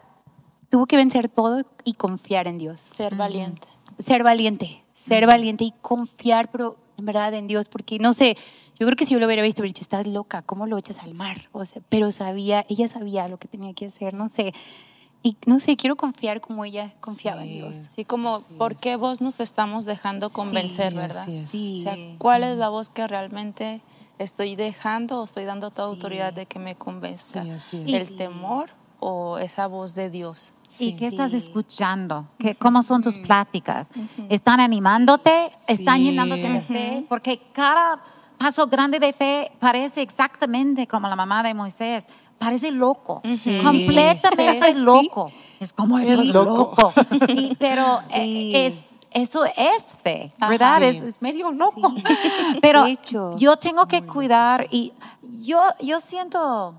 tuvo 0.68 0.86
que 0.86 0.96
vencer 0.96 1.28
todo 1.28 1.62
y 1.84 1.92
confiar 1.94 2.48
en 2.48 2.58
Dios. 2.58 2.80
Ser 2.80 3.14
valiente. 3.14 3.68
Ser 4.04 4.22
valiente, 4.22 4.82
ser 4.92 5.26
valiente 5.26 5.64
y 5.64 5.72
confiar, 5.82 6.50
pero 6.50 6.76
en 6.96 7.04
verdad 7.04 7.34
en 7.34 7.46
Dios, 7.46 7.68
porque 7.68 7.98
no 7.98 8.12
sé, 8.12 8.36
yo 8.78 8.86
creo 8.86 8.96
que 8.96 9.04
si 9.06 9.14
yo 9.14 9.20
lo 9.20 9.26
hubiera 9.26 9.42
visto, 9.42 9.62
hubiera 9.62 9.70
dicho, 9.70 9.82
estás 9.82 10.06
loca, 10.06 10.42
¿cómo 10.42 10.66
lo 10.66 10.78
echas 10.78 11.02
al 11.02 11.14
mar? 11.14 11.48
O 11.52 11.64
sea, 11.64 11.80
pero 11.88 12.10
sabía, 12.12 12.64
ella 12.68 12.88
sabía 12.88 13.28
lo 13.28 13.38
que 13.38 13.48
tenía 13.48 13.72
que 13.74 13.86
hacer, 13.86 14.14
no 14.14 14.28
sé. 14.28 14.52
Y 15.22 15.36
no 15.46 15.58
sé, 15.58 15.76
quiero 15.76 15.96
confiar 15.96 16.40
como 16.42 16.64
ella 16.66 16.92
confiaba 17.00 17.44
en. 17.44 17.52
Dios. 17.52 17.76
Sí, 17.76 18.04
como, 18.04 18.40
¿por 18.58 18.76
qué 18.76 18.94
es. 18.94 18.98
vos 19.00 19.20
nos 19.22 19.40
estamos 19.40 19.86
dejando 19.86 20.28
convencer, 20.30 20.92
Sí, 20.92 20.98
verdad? 20.98 21.28
Sí. 21.46 21.76
O 21.78 21.82
sea, 21.82 21.96
¿cuál 22.18 22.44
es 22.44 22.58
la 22.58 22.68
voz 22.68 22.90
que 22.90 23.06
realmente 23.08 23.80
estoy 24.18 24.54
dejando 24.54 25.20
o 25.20 25.24
estoy 25.24 25.44
dando 25.46 25.70
toda 25.70 25.88
autoridad 25.88 26.34
de 26.34 26.44
que 26.46 26.58
me 26.58 26.74
convenzca? 26.74 27.42
Sí, 27.42 27.50
así 27.50 27.82
es. 27.86 27.94
¿El 28.02 28.06
Sí. 28.08 28.14
temor 28.16 28.70
o 29.06 29.36
esa 29.38 29.66
voz 29.66 29.94
de 29.94 30.08
Dios? 30.08 30.54
¿Y 30.78 30.92
Sí. 30.92 30.96
qué 30.96 31.06
estás 31.08 31.32
Sí. 31.32 31.36
escuchando? 31.36 32.26
¿Qué, 32.38 32.54
¿Cómo 32.54 32.82
son 32.82 33.02
tus 33.02 33.18
pláticas? 33.18 33.90
¿Están 34.30 34.60
animándote? 34.60 35.50
¿Están 35.66 35.98
Sí. 35.98 36.04
llenándote 36.04 36.48
de 36.48 36.62
fe? 36.62 37.06
Porque 37.08 37.42
cada 37.52 38.00
paso 38.38 38.66
grande 38.66 38.98
de 38.98 39.12
fe 39.12 39.52
parece 39.60 40.00
exactamente 40.00 40.86
como 40.86 41.06
la 41.08 41.16
mamá 41.16 41.42
de 41.42 41.52
Moisés. 41.52 42.06
Parece 42.38 42.70
loco, 42.70 43.20
Sí. 43.24 43.60
completamente 43.62 44.72
Sí. 44.72 44.78
loco. 44.78 45.30
Es 45.60 45.72
como 45.74 45.98
Es 45.98 46.26
loco. 46.28 46.74
loco. 46.76 46.92
Y- 47.28 47.54
pero 47.56 47.98
Sí. 48.10 48.52
eh, 48.54 48.66
es, 48.66 49.00
eso 49.12 49.44
es 49.44 49.96
fe. 50.02 50.32
¿verdad? 50.38 50.78
Sí. 50.80 50.84
Es, 50.86 51.02
es 51.02 51.22
medio 51.22 51.50
loco. 51.52 51.94
Pero 52.62 52.84
De 52.84 52.90
hecho. 52.92 53.36
yo 53.36 53.56
tengo 53.58 53.86
que 53.86 54.02
cuidar 54.04 54.66
y 54.70 54.92
yo, 55.22 55.60
yo 55.80 56.00
siento 56.00 56.74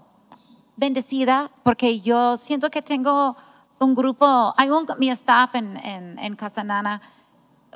bendecida 0.76 1.52
porque 1.64 2.00
yo 2.02 2.38
siento 2.38 2.70
que 2.70 2.82
tengo 2.82 3.36
un 3.80 3.96
grupo, 3.96 4.54
hay 4.58 4.70
un, 4.70 4.88
mi 4.98 5.10
staff 5.10 5.56
en, 5.56 5.78
en, 5.78 6.20
en 6.20 6.36
Casanana. 6.36 7.02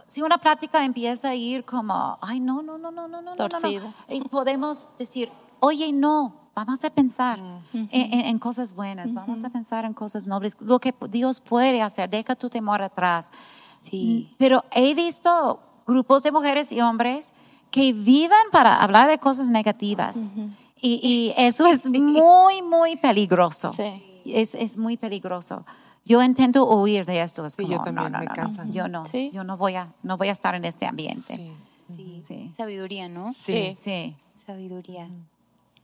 Si 0.08 0.22
una 0.22 0.38
práctica 0.38 0.84
empieza 0.84 1.30
a 1.30 1.36
ir 1.36 1.66
como, 1.66 2.18
ay, 2.22 2.39
no, 2.39 2.62
no, 2.62 2.78
no, 2.78 2.91
no, 2.91 3.08
no, 3.08 3.22
no, 3.22 3.36
Torcido. 3.36 3.86
no, 3.86 3.93
no. 4.08 4.16
Y 4.16 4.22
podemos 4.22 4.89
decir, 4.97 5.30
oye, 5.60 5.91
no, 5.91 6.34
vamos 6.56 6.84
a 6.84 6.89
pensar 6.89 7.39
mm 7.41 7.64
-hmm. 7.74 7.88
en, 7.91 8.26
en, 8.26 8.39
cosas 8.39 8.74
buenas, 8.74 9.08
mm 9.08 9.10
-hmm. 9.12 9.22
vamos 9.22 9.43
a 9.43 9.50
pensar 9.50 9.86
en 9.86 9.93
cosas 9.93 10.26
nobles, 10.28 10.56
lo 10.60 10.80
que 10.80 10.93
Dios 11.10 11.41
puede 11.41 11.82
hacer, 11.82 12.10
deja 12.10 12.36
tu 12.36 12.50
temor 12.50 12.82
atrás. 12.82 13.32
Sí. 13.82 14.30
Mm, 14.30 14.36
pero 14.38 14.64
he 14.72 14.93
visto 14.93 15.60
grupos 15.88 16.24
de 16.24 16.32
mujeres 16.32 16.72
y 16.72 16.82
hombres 16.82 17.34
que 17.72 17.93
viven 17.93 18.45
para 18.52 18.82
hablar 18.82 19.08
de 19.08 19.18
cosas 19.20 19.50
negativas. 19.50 20.16
Mm 20.18 20.32
-hmm 20.36 20.50
y, 20.82 20.99
y 21.03 21.34
eso 21.38 21.65
es 21.67 21.89
muy, 21.89 22.61
muy 22.61 22.95
peligroso. 22.97 23.69
Sí. 23.69 24.03
Es, 24.25 24.55
es 24.55 24.77
muy 24.77 24.97
peligroso. 24.97 25.65
Yo 26.05 26.21
intento 26.23 26.65
huir 26.65 27.05
de 27.05 27.21
esto. 27.21 27.45
Es 27.45 27.53
Sí, 27.53 27.63
como, 27.63 27.75
yo 27.75 27.84
también, 27.84 27.95
no, 27.95 28.09
no, 28.09 28.19
me 28.19 28.25
no, 28.25 28.30
no, 28.32 28.36
cansan. 28.36 28.71
Yo 28.71 28.88
no. 28.88 29.05
Sí. 29.05 29.32
Yo 29.34 29.43
no 29.43 29.57
voy, 29.57 29.75
a, 29.75 29.93
no 30.03 30.17
voy 30.17 30.30
a 30.30 30.32
estar 30.32 30.55
en 30.55 30.65
este 30.65 30.86
ambiente. 30.86 31.36
Sí. 31.36 31.51
Sí, 31.95 32.21
Sí. 32.25 32.51
sabiduría, 32.55 33.07
¿no? 33.09 33.34
Sí. 33.34 33.75
Sí. 33.77 34.15
Sabiduría, 34.45 35.09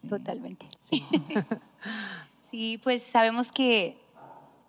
totalmente. 0.07 0.67
Sí. 2.51 2.79
pues 2.83 3.03
sabemos 3.03 3.51
que 3.51 3.97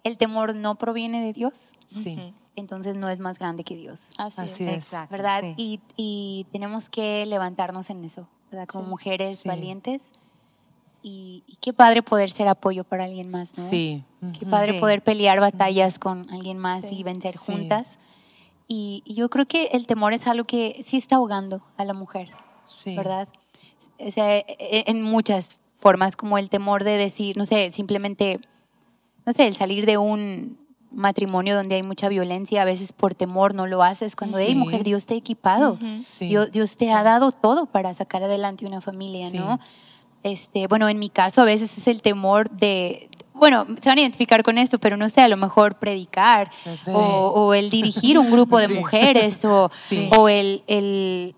el 0.02 0.18
temor 0.18 0.54
no 0.54 0.74
proviene 0.76 1.24
de 1.24 1.32
Dios, 1.32 1.72
Sí. 1.86 2.34
entonces 2.56 2.96
no 2.96 3.08
es 3.08 3.20
más 3.20 3.38
grande 3.38 3.62
que 3.64 3.76
Dios, 3.76 4.10
Así, 4.18 4.40
Así 4.40 4.64
es. 4.64 4.70
es. 4.70 4.84
Exacto. 4.86 5.12
¿verdad? 5.12 5.40
sí. 5.42 5.54
Y, 5.56 5.80
y 5.96 6.46
tenemos 6.52 6.88
que 6.88 7.24
levantarnos 7.26 7.90
en 7.90 8.02
eso, 8.04 8.26
¿verdad? 8.50 8.66
Como 8.68 8.84
Sí. 8.84 8.90
mujeres 8.90 9.38
Sí. 9.40 9.48
valientes. 9.48 10.12
Y, 11.02 11.44
y 11.46 11.56
qué 11.56 11.72
padre 11.72 12.02
poder 12.02 12.30
ser 12.30 12.48
apoyo 12.48 12.82
para 12.82 13.04
alguien 13.04 13.30
más, 13.30 13.56
¿no? 13.56 13.68
Sí. 13.68 14.02
Qué 14.38 14.44
padre 14.46 14.72
Sí. 14.72 14.80
poder 14.80 15.02
pelear 15.02 15.38
batallas 15.40 15.98
con 15.98 16.28
alguien 16.30 16.58
más 16.58 16.90
y 16.90 17.02
vencer 17.04 17.36
juntas. 17.36 17.98
Y, 18.66 19.02
y 19.04 19.14
yo 19.14 19.28
creo 19.30 19.46
que 19.46 19.66
el 19.66 19.86
temor 19.86 20.12
es 20.14 20.26
algo 20.26 20.44
que 20.44 20.82
sí 20.84 20.96
está 20.96 21.16
ahogando 21.16 21.62
a 21.76 21.84
la 21.84 21.92
mujer. 21.94 22.30
Sí. 22.66 22.96
¿verdad? 22.96 23.28
O 24.00 24.10
sea, 24.10 24.36
e- 24.38 24.46
en 24.88 25.02
muchas 25.02 25.58
formas, 25.76 26.16
como 26.16 26.36
el 26.38 26.50
temor 26.50 26.82
de 26.82 26.96
decir, 26.96 27.36
no 27.36 27.44
sé, 27.44 27.70
simplemente, 27.70 28.40
no 29.24 29.32
sé, 29.32 29.46
el 29.46 29.54
salir 29.54 29.86
de 29.86 29.98
un 29.98 30.58
matrimonio 30.96 31.54
donde 31.54 31.76
hay 31.76 31.82
mucha 31.82 32.08
violencia, 32.08 32.62
a 32.62 32.64
veces 32.64 32.92
por 32.92 33.14
temor 33.14 33.54
no 33.54 33.66
lo 33.66 33.82
haces, 33.82 34.16
cuando, 34.16 34.38
hey, 34.38 34.48
Sí. 34.50 34.54
mujer, 34.56 34.82
Dios 34.82 35.06
te 35.06 35.14
ha 35.14 35.16
equipado, 35.16 35.78
Sí. 36.02 36.28
Dios, 36.28 36.50
Dios 36.50 36.76
te 36.76 36.90
ha 36.90 37.02
dado 37.02 37.30
todo 37.32 37.66
para 37.66 37.92
sacar 37.94 38.22
adelante 38.24 38.66
una 38.66 38.80
familia, 38.80 39.30
Sí. 39.30 39.38
¿no? 39.38 39.60
Este, 40.22 40.66
bueno, 40.66 40.88
en 40.88 40.98
mi 40.98 41.08
caso 41.10 41.42
a 41.42 41.44
veces 41.44 41.76
es 41.78 41.86
el 41.86 42.02
temor 42.02 42.50
de, 42.50 43.08
bueno, 43.34 43.64
se 43.80 43.88
van 43.88 43.98
a 43.98 44.00
identificar 44.00 44.42
con 44.42 44.58
esto, 44.58 44.78
pero 44.80 44.96
no 44.96 45.08
sé, 45.08 45.20
a 45.20 45.28
lo 45.28 45.36
mejor 45.36 45.78
predicar 45.78 46.50
Sí. 46.74 46.90
o, 46.92 46.98
o 46.98 47.54
el 47.54 47.70
dirigir 47.70 48.18
un 48.18 48.30
grupo 48.30 48.58
de 48.58 48.66
Sí. 48.68 48.74
mujeres 48.74 49.44
o, 49.44 49.70
Sí. 49.72 50.10
o 50.18 50.28
el, 50.28 50.64
el, 50.66 51.36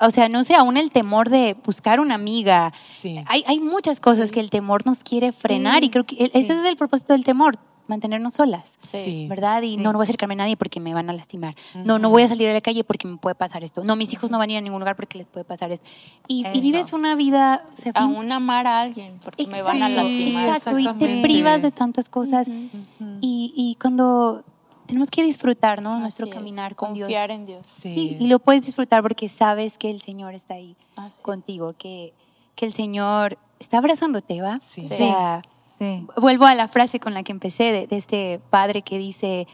o 0.00 0.10
sea, 0.10 0.28
no 0.28 0.42
sé, 0.42 0.54
aún 0.56 0.76
el 0.76 0.90
temor 0.90 1.28
de 1.28 1.54
buscar 1.64 2.00
una 2.00 2.14
amiga. 2.16 2.72
Sí. 2.82 3.22
Hay, 3.28 3.44
hay 3.46 3.60
muchas 3.60 4.00
cosas 4.00 4.32
que 4.32 4.40
el 4.40 4.50
temor 4.50 4.84
nos 4.86 5.04
quiere 5.04 5.30
frenar 5.30 5.84
y 5.84 5.90
creo 5.90 6.04
que 6.04 6.16
e- 6.16 6.30
ese 6.34 6.54
es 6.58 6.64
el 6.64 6.76
propósito 6.76 7.12
del 7.12 7.22
temor, 7.24 7.56
mantenernos 7.88 8.34
solas. 8.34 8.74
Sí. 8.80 9.26
¿Verdad? 9.28 9.62
Y 9.62 9.76
Sí. 9.76 9.82
no, 9.82 9.92
no 9.92 9.98
voy 9.98 10.02
a 10.04 10.06
acercarme 10.08 10.34
a 10.34 10.38
nadie 10.38 10.56
porque 10.56 10.80
me 10.80 10.92
van 10.94 11.08
a 11.10 11.12
lastimar. 11.12 11.54
No, 11.74 11.98
no 11.98 12.10
voy 12.10 12.22
a 12.22 12.28
salir 12.28 12.48
a 12.48 12.52
la 12.52 12.60
calle 12.60 12.84
porque 12.84 13.06
me 13.08 13.16
puede 13.16 13.34
pasar 13.34 13.62
esto. 13.64 13.84
No, 13.84 13.96
mis 13.96 14.12
hijos 14.12 14.30
no 14.30 14.38
van 14.38 14.48
a 14.50 14.52
ir 14.52 14.58
a 14.58 14.60
ningún 14.60 14.80
lugar 14.80 14.96
porque 14.96 15.18
les 15.18 15.26
puede 15.26 15.44
pasar 15.44 15.70
esto. 15.72 15.86
Y, 16.28 16.46
y 16.52 16.60
vives 16.60 16.92
una 16.92 17.14
vida... 17.14 17.62
o 17.68 17.72
sea, 17.72 17.92
bien- 17.92 18.02
Aún 18.04 18.32
amar 18.32 18.66
a 18.66 18.80
alguien, 18.80 19.20
porque 19.22 19.46
me 19.46 19.62
van 19.62 19.82
a 19.82 19.88
lastimar. 19.88 20.48
Exacto, 20.48 20.78
y 20.78 20.86
te 20.94 21.22
privas 21.22 21.62
de 21.62 21.70
tantas 21.70 22.08
cosas. 22.08 22.48
Ujú. 22.48 22.58
Ujú. 23.00 23.18
y, 23.20 23.52
y 23.56 23.76
cuando 23.80 24.42
tenemos 24.86 25.10
que 25.10 25.22
disfrutar, 25.24 25.82
¿no? 25.82 25.92
Nuestro 25.98 26.24
Así 26.24 26.30
es, 26.30 26.34
caminar 26.36 26.76
con 26.76 26.94
Dios. 26.94 27.06
Confiar 27.06 27.30
en 27.32 27.44
Dios. 27.46 27.66
Sí. 27.66 27.92
Sí, 27.92 28.16
y 28.20 28.26
lo 28.28 28.38
puedes 28.38 28.64
disfrutar 28.64 29.02
porque 29.02 29.28
sabes 29.28 29.78
que 29.78 29.90
el 29.90 30.00
Señor 30.00 30.34
está 30.34 30.54
ahí 30.54 30.76
Así 30.96 31.18
es. 31.18 31.22
contigo, 31.24 31.74
que, 31.76 32.12
que 32.54 32.66
el 32.66 32.72
Señor 32.72 33.36
está 33.58 33.78
abrazándote, 33.78 34.40
¿va? 34.42 34.60
Sí. 34.62 34.80
O 34.80 34.84
sea, 34.84 35.42
Sí. 35.42 35.48
Vuelvo 36.16 36.44
a 36.46 36.54
la 36.54 36.68
frase 36.68 37.00
con 37.00 37.14
la 37.14 37.22
que 37.22 37.32
empecé 37.32 37.64
de, 37.72 37.86
de 37.86 37.96
este 37.96 38.40
padre 38.50 38.82
que 38.82 38.98
dice, 38.98 39.46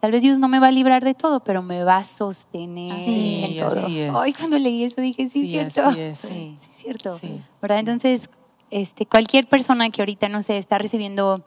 tal 0.00 0.10
vez 0.12 0.22
Dios 0.22 0.38
no 0.38 0.48
me 0.48 0.58
va 0.58 0.68
a 0.68 0.72
librar 0.72 1.04
de 1.04 1.14
todo, 1.14 1.40
pero 1.44 1.62
me 1.62 1.84
va 1.84 1.98
a 1.98 2.04
sostener 2.04 2.94
Sí, 3.04 3.44
en 3.58 3.60
todo. 3.68 3.78
así 3.84 4.00
es. 4.00 4.12
Ay, 4.18 4.32
cuando 4.32 4.58
leí 4.58 4.84
eso 4.84 5.00
dije, 5.00 5.26
sí, 5.28 5.40
Sí, 5.46 5.58
es 5.58 5.72
cierto. 5.72 5.90
así 5.90 6.00
es. 6.00 6.18
Sí, 6.18 6.56
sí, 6.60 6.70
es 6.70 6.76
cierto. 6.82 7.16
Sí. 7.18 7.40
¿Verdad? 7.60 7.78
Entonces, 7.78 8.30
este, 8.70 9.06
cualquier 9.06 9.46
persona 9.46 9.90
que 9.90 10.02
ahorita, 10.02 10.28
no 10.28 10.42
sé, 10.42 10.58
está 10.58 10.78
recibiendo 10.78 11.44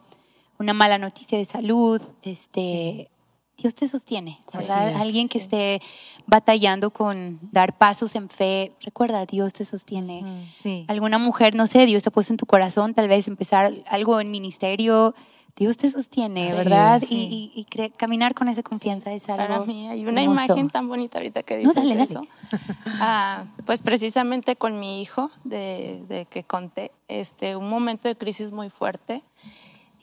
una 0.60 0.74
mala 0.74 0.98
noticia 0.98 1.38
de 1.38 1.46
salud, 1.46 2.02
este, 2.22 3.10
Dios 3.58 3.74
te 3.76 3.88
sostiene, 3.88 4.40
¿verdad? 4.54 4.90
es, 4.90 4.96
Alguien 4.98 5.30
que 5.30 5.40
sí. 5.40 5.46
esté 5.46 5.82
batallando 6.28 6.92
con 6.92 7.40
dar 7.52 7.78
pasos 7.78 8.16
en 8.16 8.30
fe, 8.30 8.74
recuerda, 8.82 9.26
Dios 9.26 9.54
te 9.54 9.64
sostiene. 9.66 10.50
Sí. 10.62 10.86
Alguna 10.88 11.18
mujer, 11.18 11.56
no 11.56 11.66
sé, 11.68 11.86
Dios 11.86 12.04
te 12.04 12.10
ha 12.10 12.12
puesto 12.12 12.34
en 12.34 12.38
tu 12.38 12.46
corazón, 12.46 12.94
tal 12.94 13.08
vez 13.08 13.28
empezar 13.28 13.74
algo 13.88 14.20
en 14.20 14.30
ministerio, 14.32 15.16
Dios 15.56 15.78
te 15.78 15.90
sostiene, 15.90 16.52
¿verdad? 16.54 16.98
es. 17.02 17.10
Y, 17.12 17.52
y- 17.56 17.62
y 17.62 17.90
caminar 17.92 18.34
con 18.36 18.50
esa 18.50 18.62
confianza 18.62 19.14
es 19.14 19.30
algo 19.30 19.48
Para 19.48 19.60
mí 19.66 19.88
hay 19.88 20.06
una 20.06 20.22
hermoso. 20.22 20.44
imagen 20.48 20.70
tan 20.70 20.90
bonita 20.90 21.18
ahorita 21.20 21.44
que 21.44 21.54
No, 21.64 21.70
dices 21.74 21.76
dale, 21.76 21.90
dale. 21.96 22.04
eso. 22.04 22.22
Ah, 23.00 23.46
pues 23.66 23.82
precisamente 23.82 24.56
con 24.58 24.80
mi 24.80 25.02
hijo, 25.02 25.32
de, 25.46 26.04
de 26.10 26.26
que 26.26 26.44
conté, 26.44 26.92
este, 27.08 27.56
un 27.56 27.70
momento 27.70 28.08
de 28.10 28.16
crisis 28.18 28.52
muy 28.52 28.70
fuerte 28.70 29.22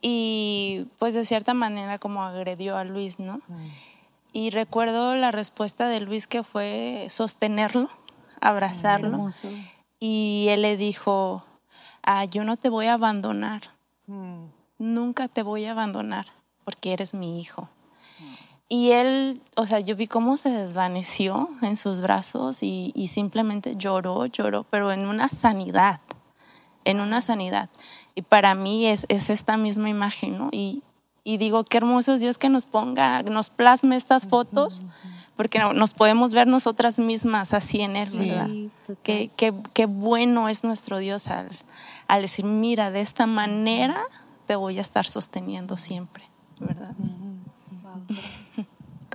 y 0.03 0.87
pues 0.99 1.15
de 1.15 1.25
cierta 1.25 1.55
manera 1.55 1.99
como 1.99 2.23
agredió 2.25 2.77
a 2.77 2.85
Luis, 2.85 3.19
¿no? 3.19 3.41
Y 4.33 4.51
recuerdo 4.51 5.15
la 5.15 5.31
respuesta 5.31 5.89
de 5.89 6.01
Luis 6.01 6.27
que 6.27 6.43
fue 6.43 7.07
sostenerlo, 7.09 7.89
abrazarlo 8.41 9.09
Hermoso. 9.09 9.49
y 10.01 10.47
él 10.51 10.63
le 10.63 10.77
dijo, 10.77 11.45
ah, 12.03 12.25
yo 12.25 12.43
no 12.45 12.57
te 12.57 12.69
voy 12.69 12.87
a 12.87 12.95
abandonar, 12.95 13.71
Mm. 14.09 14.47
nunca 14.79 15.29
te 15.29 15.43
voy 15.43 15.65
a 15.67 15.71
abandonar 15.71 16.27
porque 16.65 16.93
eres 16.93 17.15
mi 17.15 17.41
hijo. 17.41 17.69
Y 18.69 18.91
él, 18.93 19.43
o 19.55 19.65
sea, 19.67 19.79
yo 19.81 19.95
vi 19.97 20.07
cómo 20.09 20.37
se 20.39 20.49
desvaneció 20.51 21.51
en 21.63 21.77
sus 21.77 22.01
brazos 22.01 22.63
y, 22.63 22.91
y 22.97 23.09
simplemente 23.09 23.77
lloró, 23.77 24.27
lloró, 24.27 24.65
pero 24.65 24.91
en 24.93 25.07
una 25.07 25.29
sanidad, 25.29 26.01
en 26.85 27.01
una 27.01 27.21
sanidad. 27.21 27.69
Y 28.15 28.23
para 28.23 28.55
mí 28.55 28.87
es, 28.87 29.07
es 29.09 29.31
esta 29.31 29.57
misma 29.57 29.89
imagen, 29.89 30.37
¿no? 30.39 30.49
Y, 30.53 30.83
y 31.25 31.37
digo, 31.39 31.65
qué 31.65 31.79
hermoso 31.79 32.15
es 32.15 32.21
Dios 32.21 32.37
que 32.39 32.49
nos 32.49 32.67
ponga, 32.67 33.23
nos 33.23 33.51
plasme 33.51 33.97
estas 33.97 34.27
fotos, 34.27 34.83
porque 35.37 35.59
no- 35.59 35.73
nos 35.73 35.95
podemos 35.95 36.33
ver 36.35 36.47
nosotras 36.47 36.99
mismas 36.99 37.55
así 37.55 37.81
en 37.81 37.97
Él, 37.97 38.07
Sí. 38.09 38.19
¿verdad? 38.29 38.47
Sí, 38.49 38.71
total. 38.87 38.99
Qué, 39.03 39.31
qué- 39.37 39.55
qué 39.73 39.87
bueno 39.87 40.49
es 40.49 40.63
nuestro 40.65 40.99
Dios 40.99 41.29
al, 41.29 41.49
al 42.09 42.23
decir, 42.23 42.45
mira, 42.45 42.91
de 42.91 43.01
esta 43.01 43.27
manera 43.27 43.97
te 44.47 44.57
voy 44.57 44.79
a 44.79 44.81
estar 44.83 45.07
sosteniendo 45.07 45.77
siempre, 45.77 46.25
¿verdad? 46.59 46.93
Wow, 46.99 48.03
qué 48.09 48.15
hermoso. 48.15 48.69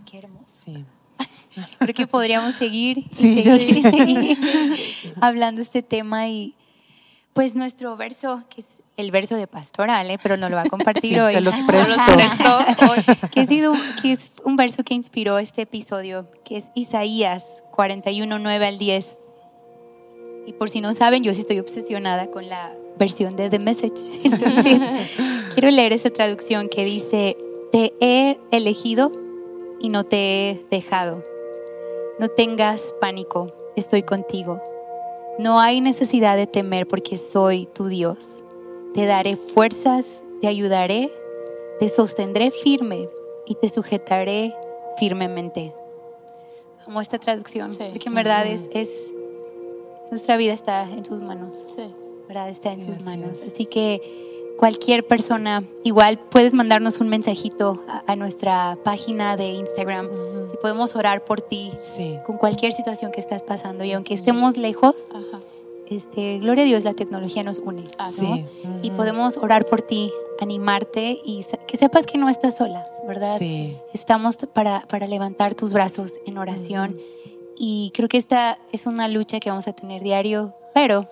Qué 0.06 0.18
hermoso. 0.20 0.44
Sí. 0.48 0.86
Creo 1.80 1.94
que 1.96 2.08
podríamos 2.08 2.56
seguir 2.56 3.00
y 3.00 3.08
Sí, 3.12 3.44
seguir, 3.44 3.78
y 3.78 3.82
seguir 3.82 4.38
hablando 5.22 5.62
este 5.62 5.82
tema 5.84 6.28
y 6.28 6.54
pues 7.38 7.56
nuestro 7.56 7.96
verso, 7.96 8.44
que 8.50 8.62
es 8.62 8.82
el 8.98 9.12
verso 9.12 9.36
de 9.36 9.46
Pastoral, 9.46 10.10
¿eh? 10.10 10.18
pero 10.22 10.38
no 10.38 10.50
lo 10.50 10.56
va 10.56 10.64
a 10.64 10.70
compartir 10.70 11.14
Sí, 11.14 11.20
hoy. 11.20 11.34
se 11.36 11.42
los 11.42 11.56
No 11.58 11.68
presto. 11.68 13.30
que, 13.32 13.40
ha 13.42 13.46
sido, 13.46 13.74
que 14.02 14.14
es 14.14 14.32
un 14.44 14.56
verso 14.56 14.84
que 14.84 14.96
inspiró 14.96 15.38
este 15.38 15.62
episodio, 15.62 16.28
que 16.44 16.58
es 16.58 16.72
Isaías 16.74 17.64
41, 17.72 18.40
9 18.40 18.66
al 18.66 18.78
10. 18.80 19.20
Y 20.48 20.54
por 20.54 20.70
si 20.70 20.82
no 20.82 20.94
saben, 20.96 21.24
yo 21.24 21.34
sí 21.34 21.42
estoy 21.42 21.60
obsesionada 21.60 22.32
con 22.32 22.50
la 22.50 22.74
versión 22.98 23.36
de 23.36 23.50
The 23.52 23.60
Message. 23.60 24.02
Entonces, 24.24 24.82
quiero 25.54 25.70
leer 25.70 25.94
esa 25.94 26.10
traducción 26.10 26.70
que 26.70 26.86
dice, 26.86 27.38
te 27.72 27.94
he 28.02 28.40
elegido 28.52 29.12
y 29.80 29.90
no 29.90 30.06
te 30.06 30.50
he 30.50 30.66
dejado. 30.72 31.24
No 32.20 32.30
tengas 32.30 32.96
pánico, 33.00 33.54
estoy 33.76 34.02
contigo. 34.02 34.60
No 35.40 35.60
hay 35.60 35.82
necesidad 35.82 36.36
de 36.36 36.48
temer 36.48 36.88
porque 36.88 37.18
soy 37.18 37.68
tu 37.68 37.88
Dios. 37.88 38.44
Te 38.94 39.06
daré 39.06 39.36
fuerzas, 39.38 40.24
te 40.42 40.48
ayudaré, 40.48 41.12
te 41.80 41.90
sostendré 41.90 42.52
firme 42.52 43.08
y 43.46 43.56
te 43.56 43.70
sujetaré 43.70 44.56
firmemente. 44.98 45.74
Amo 46.88 47.02
esta 47.02 47.20
traducción, 47.20 47.70
Sí. 47.70 47.84
porque 47.92 48.10
en 48.10 48.16
verdad 48.16 48.48
es, 48.48 48.70
es 48.74 49.14
nuestra 50.10 50.38
vida 50.38 50.54
está 50.54 50.84
en 50.90 51.06
sus 51.06 51.22
manos. 51.22 51.54
Sí. 51.54 51.94
¿verdad? 52.28 52.50
Está 52.50 52.74
en 52.74 52.82
Sí, 52.82 52.88
sus 52.88 53.02
manos. 53.04 53.40
Así 53.42 53.66
que 53.66 54.37
cualquier 54.58 55.06
persona, 55.08 55.64
igual 55.84 56.20
puedes 56.20 56.54
mandarnos 56.54 57.00
un 57.00 57.10
mensajito 57.10 57.84
a, 57.88 58.04
a 58.12 58.16
nuestra 58.16 58.78
página 58.84 59.38
de 59.38 59.50
Instagram. 59.52 60.08
Si 60.52 60.58
podemos 60.58 60.96
orar 60.96 61.24
por 61.24 61.42
ti 61.42 61.72
Sí. 61.80 62.18
con 62.26 62.38
cualquier 62.38 62.72
situación 62.74 63.12
que 63.12 63.20
estás 63.22 63.44
pasando 63.44 63.84
y 63.84 63.92
aunque 63.94 64.14
estemos 64.14 64.58
lejos, 64.58 65.10
Ajá. 65.12 65.40
este, 65.90 66.40
gloria 66.40 66.64
a 66.64 66.68
Dios, 66.68 66.84
la 66.84 66.94
tecnología 66.94 67.44
nos 67.44 67.60
une. 67.60 67.86
Ah, 67.98 68.06
¿no? 68.06 68.12
Sí. 68.12 68.46
Y 68.82 68.92
podemos 68.92 69.38
orar 69.38 69.66
por 69.66 69.82
ti, 69.82 70.12
animarte 70.40 71.20
y 71.24 71.46
que 71.68 71.78
sepas 71.78 72.06
que 72.06 72.18
no 72.18 72.30
estás 72.30 72.58
sola, 72.58 72.88
¿verdad? 73.08 73.38
Sí. 73.38 73.78
Estamos 73.94 74.38
para, 74.54 74.82
para 74.88 75.08
levantar 75.08 75.56
tus 75.56 75.74
brazos 75.74 76.20
en 76.26 76.38
oración 76.38 76.98
y 77.58 77.92
creo 77.96 78.08
que 78.08 78.18
esta 78.18 78.60
es 78.72 78.86
una 78.86 79.08
lucha 79.08 79.40
que 79.40 79.50
vamos 79.50 79.68
a 79.68 79.74
tener 79.74 80.02
diario, 80.04 80.54
pero 80.74 81.08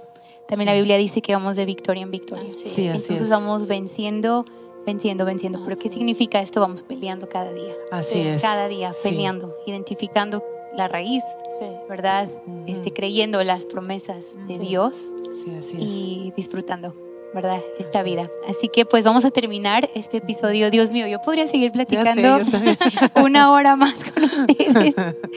también 0.48 0.68
la. 0.68 0.74
Biblia 0.76 0.98
dice 0.98 1.22
que 1.22 1.34
vamos 1.34 1.56
de 1.56 1.66
victoria 1.66 2.04
en 2.04 2.12
victoria. 2.12 2.48
Así 2.50 2.64
Sí, 2.70 2.88
así 2.88 2.98
Entonces 3.14 3.22
es. 3.22 3.30
vamos 3.30 3.68
venciendo, 3.68 4.46
venciendo, 4.86 5.26
venciendo. 5.26 5.60
¿Pero 5.64 5.78
qué 5.78 5.88
Así. 5.89 5.98
significa 5.98 6.41
esto? 6.41 6.60
Vamos 6.62 6.84
peleando 6.84 7.28
cada 7.30 7.52
día. 7.54 7.74
Así 7.91 8.16
Sí, 8.22 8.28
es. 8.28 8.41
Cada 8.41 8.68
día 8.68 8.91
Sí. 8.93 9.10
peleando, 9.10 9.56
identificando 9.66 10.43
la 10.76 10.88
raíz, 10.88 11.24
Sí. 11.60 11.66
¿verdad? 11.89 12.30
Ujú. 12.46 12.64
Este, 12.68 12.91
creyendo 12.91 13.43
las 13.43 13.66
promesas 13.66 14.26
de 14.48 14.56
Sí. 14.58 14.68
Dios 14.68 14.96
Sí, 15.34 15.52
así 15.58 15.78
es. 15.78 15.84
y 15.84 16.34
disfrutando, 16.36 16.93
¿verdad? 17.36 17.60
Esta 17.78 18.00
Así 18.00 18.10
vida. 18.10 18.24
es. 18.24 18.32
Así 18.56 18.70
que 18.70 18.86
pues 18.86 19.04
vamos 19.06 19.26
a 19.26 19.30
terminar 19.30 19.90
este 19.94 20.18
episodio. 20.18 20.72
Dios 20.72 20.92
mío, 20.92 21.06
yo 21.06 21.22
podría 21.22 21.46
seguir 21.48 21.70
sé, 21.70 21.74
platicando 21.74 22.40
una 23.22 23.52
hora 23.52 23.76
más 23.76 24.04
con 24.04 24.24
ustedes. 24.24 24.96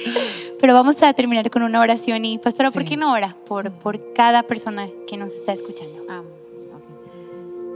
Pero 0.60 0.74
vamos 0.74 1.02
a 1.02 1.12
terminar 1.12 1.50
con 1.50 1.62
una 1.62 1.80
oración 1.80 2.24
y 2.24 2.38
pastora, 2.38 2.70
¿por 2.70 2.84
qué 2.84 2.96
no 2.96 3.12
ora? 3.12 3.36
Por, 3.46 3.72
por 3.72 4.14
cada 4.14 4.44
persona 4.44 4.88
que 5.06 5.16
nos 5.16 5.32
está 5.32 5.52
escuchando. 5.52 6.02
Ok. 6.08 6.37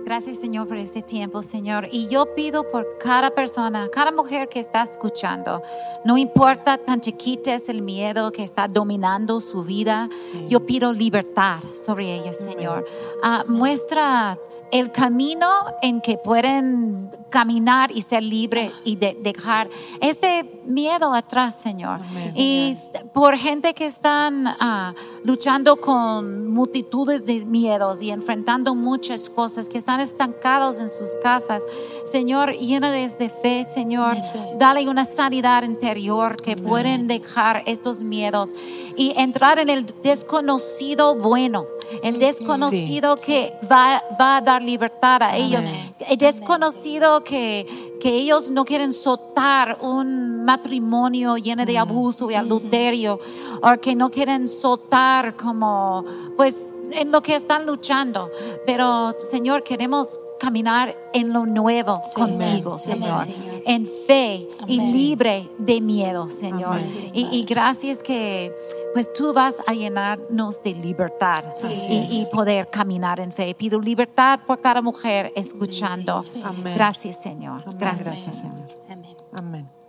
Gracias, 0.04 0.38
Señor, 0.38 0.66
por 0.68 0.76
este 0.76 1.00
tiempo, 1.02 1.42
Señor. 1.42 1.88
Y 1.90 2.08
yo 2.08 2.34
pido 2.34 2.68
por 2.70 2.98
cada 2.98 3.30
persona, 3.30 3.88
cada 3.92 4.10
mujer 4.10 4.48
que 4.48 4.60
está 4.60 4.82
escuchando, 4.82 5.62
no 6.04 6.18
importa 6.18 6.76
tan 6.76 7.00
chiquita 7.00 7.54
es 7.54 7.68
el 7.68 7.82
miedo 7.82 8.32
que 8.32 8.42
está 8.42 8.66
dominando 8.68 9.40
su 9.40 9.62
vida, 9.64 10.08
Sí. 10.32 10.46
yo 10.48 10.66
pido 10.66 10.92
libertad 10.92 11.60
sobre 11.74 12.16
ellas, 12.16 12.36
Señor. 12.36 12.84
Ah, 13.22 13.44
muestra 13.46 14.38
el 14.72 14.90
camino 14.90 15.50
en 15.82 16.00
que 16.00 16.16
pueden 16.18 17.10
caminar 17.28 17.90
y 17.92 18.00
ser 18.02 18.22
libre 18.22 18.72
y 18.84 18.96
de- 18.96 19.16
dejar 19.20 19.68
este 20.00 20.61
miedo 20.64 21.12
atrás, 21.12 21.60
Señor. 21.60 21.98
Amén. 22.02 22.32
Y 22.34 22.74
por 23.12 23.36
gente 23.36 23.74
que 23.74 23.86
están 23.86 24.46
ah, 24.46 24.94
luchando 25.24 25.76
con 25.76 26.48
multitudes 26.48 27.24
de 27.24 27.44
miedos 27.44 28.02
y 28.02 28.10
enfrentando 28.10 28.74
muchas 28.74 29.30
cosas, 29.30 29.68
que 29.68 29.78
están 29.78 30.00
estancados 30.00 30.78
en 30.78 30.88
sus 30.88 31.14
casas, 31.22 31.64
Señor, 32.04 32.52
llénales 32.52 33.18
de 33.18 33.30
fe, 33.30 33.64
Señor. 33.64 34.16
Dale 34.58 34.88
una 34.88 35.04
sanidad 35.04 35.62
interior 35.62 36.36
que 36.36 36.56
pueden 36.56 37.06
dejar 37.06 37.62
estos 37.66 38.04
miedos 38.04 38.50
y 38.96 39.12
entrar 39.16 39.58
en 39.58 39.68
el 39.68 39.94
desconocido 40.02 41.14
bueno, 41.14 41.66
el 42.02 42.18
desconocido 42.18 43.16
que 43.16 43.54
va, 43.70 44.02
va 44.20 44.38
a 44.38 44.40
dar 44.40 44.62
libertad 44.62 45.22
a 45.22 45.36
ellos, 45.36 45.64
el 46.08 46.18
desconocido 46.18 47.24
que, 47.24 47.91
que 48.02 48.12
ellos 48.12 48.50
no 48.50 48.64
quieren 48.64 48.92
soltar 48.92 49.78
un 49.80 50.44
matrimonio 50.44 51.36
lleno 51.36 51.64
de 51.64 51.78
abuso 51.78 52.28
y 52.32 52.34
adulterio, 52.34 53.20
o 53.62 53.80
que 53.80 53.94
no 53.94 54.10
quieren 54.10 54.48
soltar 54.48 55.36
como, 55.36 56.04
pues, 56.36 56.72
en 56.90 57.12
lo 57.12 57.22
que 57.22 57.36
están 57.36 57.64
luchando. 57.64 58.28
Pero, 58.66 59.14
Señor, 59.20 59.62
queremos 59.62 60.20
caminar 60.42 60.96
en 61.12 61.32
lo 61.32 61.46
nuevo 61.46 62.00
contigo, 62.14 62.72
Amén. 62.72 62.78
Sí, 62.78 62.92
Señor, 62.92 63.24
Señor. 63.24 63.62
en 63.64 63.88
fe 64.06 64.48
y 64.66 64.80
libre 64.92 65.48
de 65.58 65.80
miedo, 65.80 66.28
Señor. 66.30 66.78
Amén. 66.78 67.10
Y, 67.14 67.28
y 67.30 67.44
gracias 67.44 68.02
que 68.02 68.52
pues 68.92 69.12
tú 69.12 69.32
vas 69.32 69.62
a 69.66 69.72
llenarnos 69.72 70.62
de 70.62 70.74
libertad 70.74 71.44
Sí. 71.56 72.06
y, 72.10 72.22
y 72.22 72.26
poder 72.26 72.68
caminar 72.70 73.20
en 73.20 73.32
fe. 73.32 73.54
Pido 73.54 73.80
libertad 73.80 74.40
por 74.46 74.60
cada 74.60 74.82
mujer 74.82 75.32
escuchando. 75.36 76.20
Sí. 76.20 76.42
Gracias, 76.74 77.22
Señor. 77.22 77.62
Amén. 77.64 77.76
Gracias, 77.78 78.06
Gracias, 78.06 78.36
Señor. 78.36 78.56
Señor. 78.68 78.84
Amén. 78.90 79.16
Amén. 79.38 79.81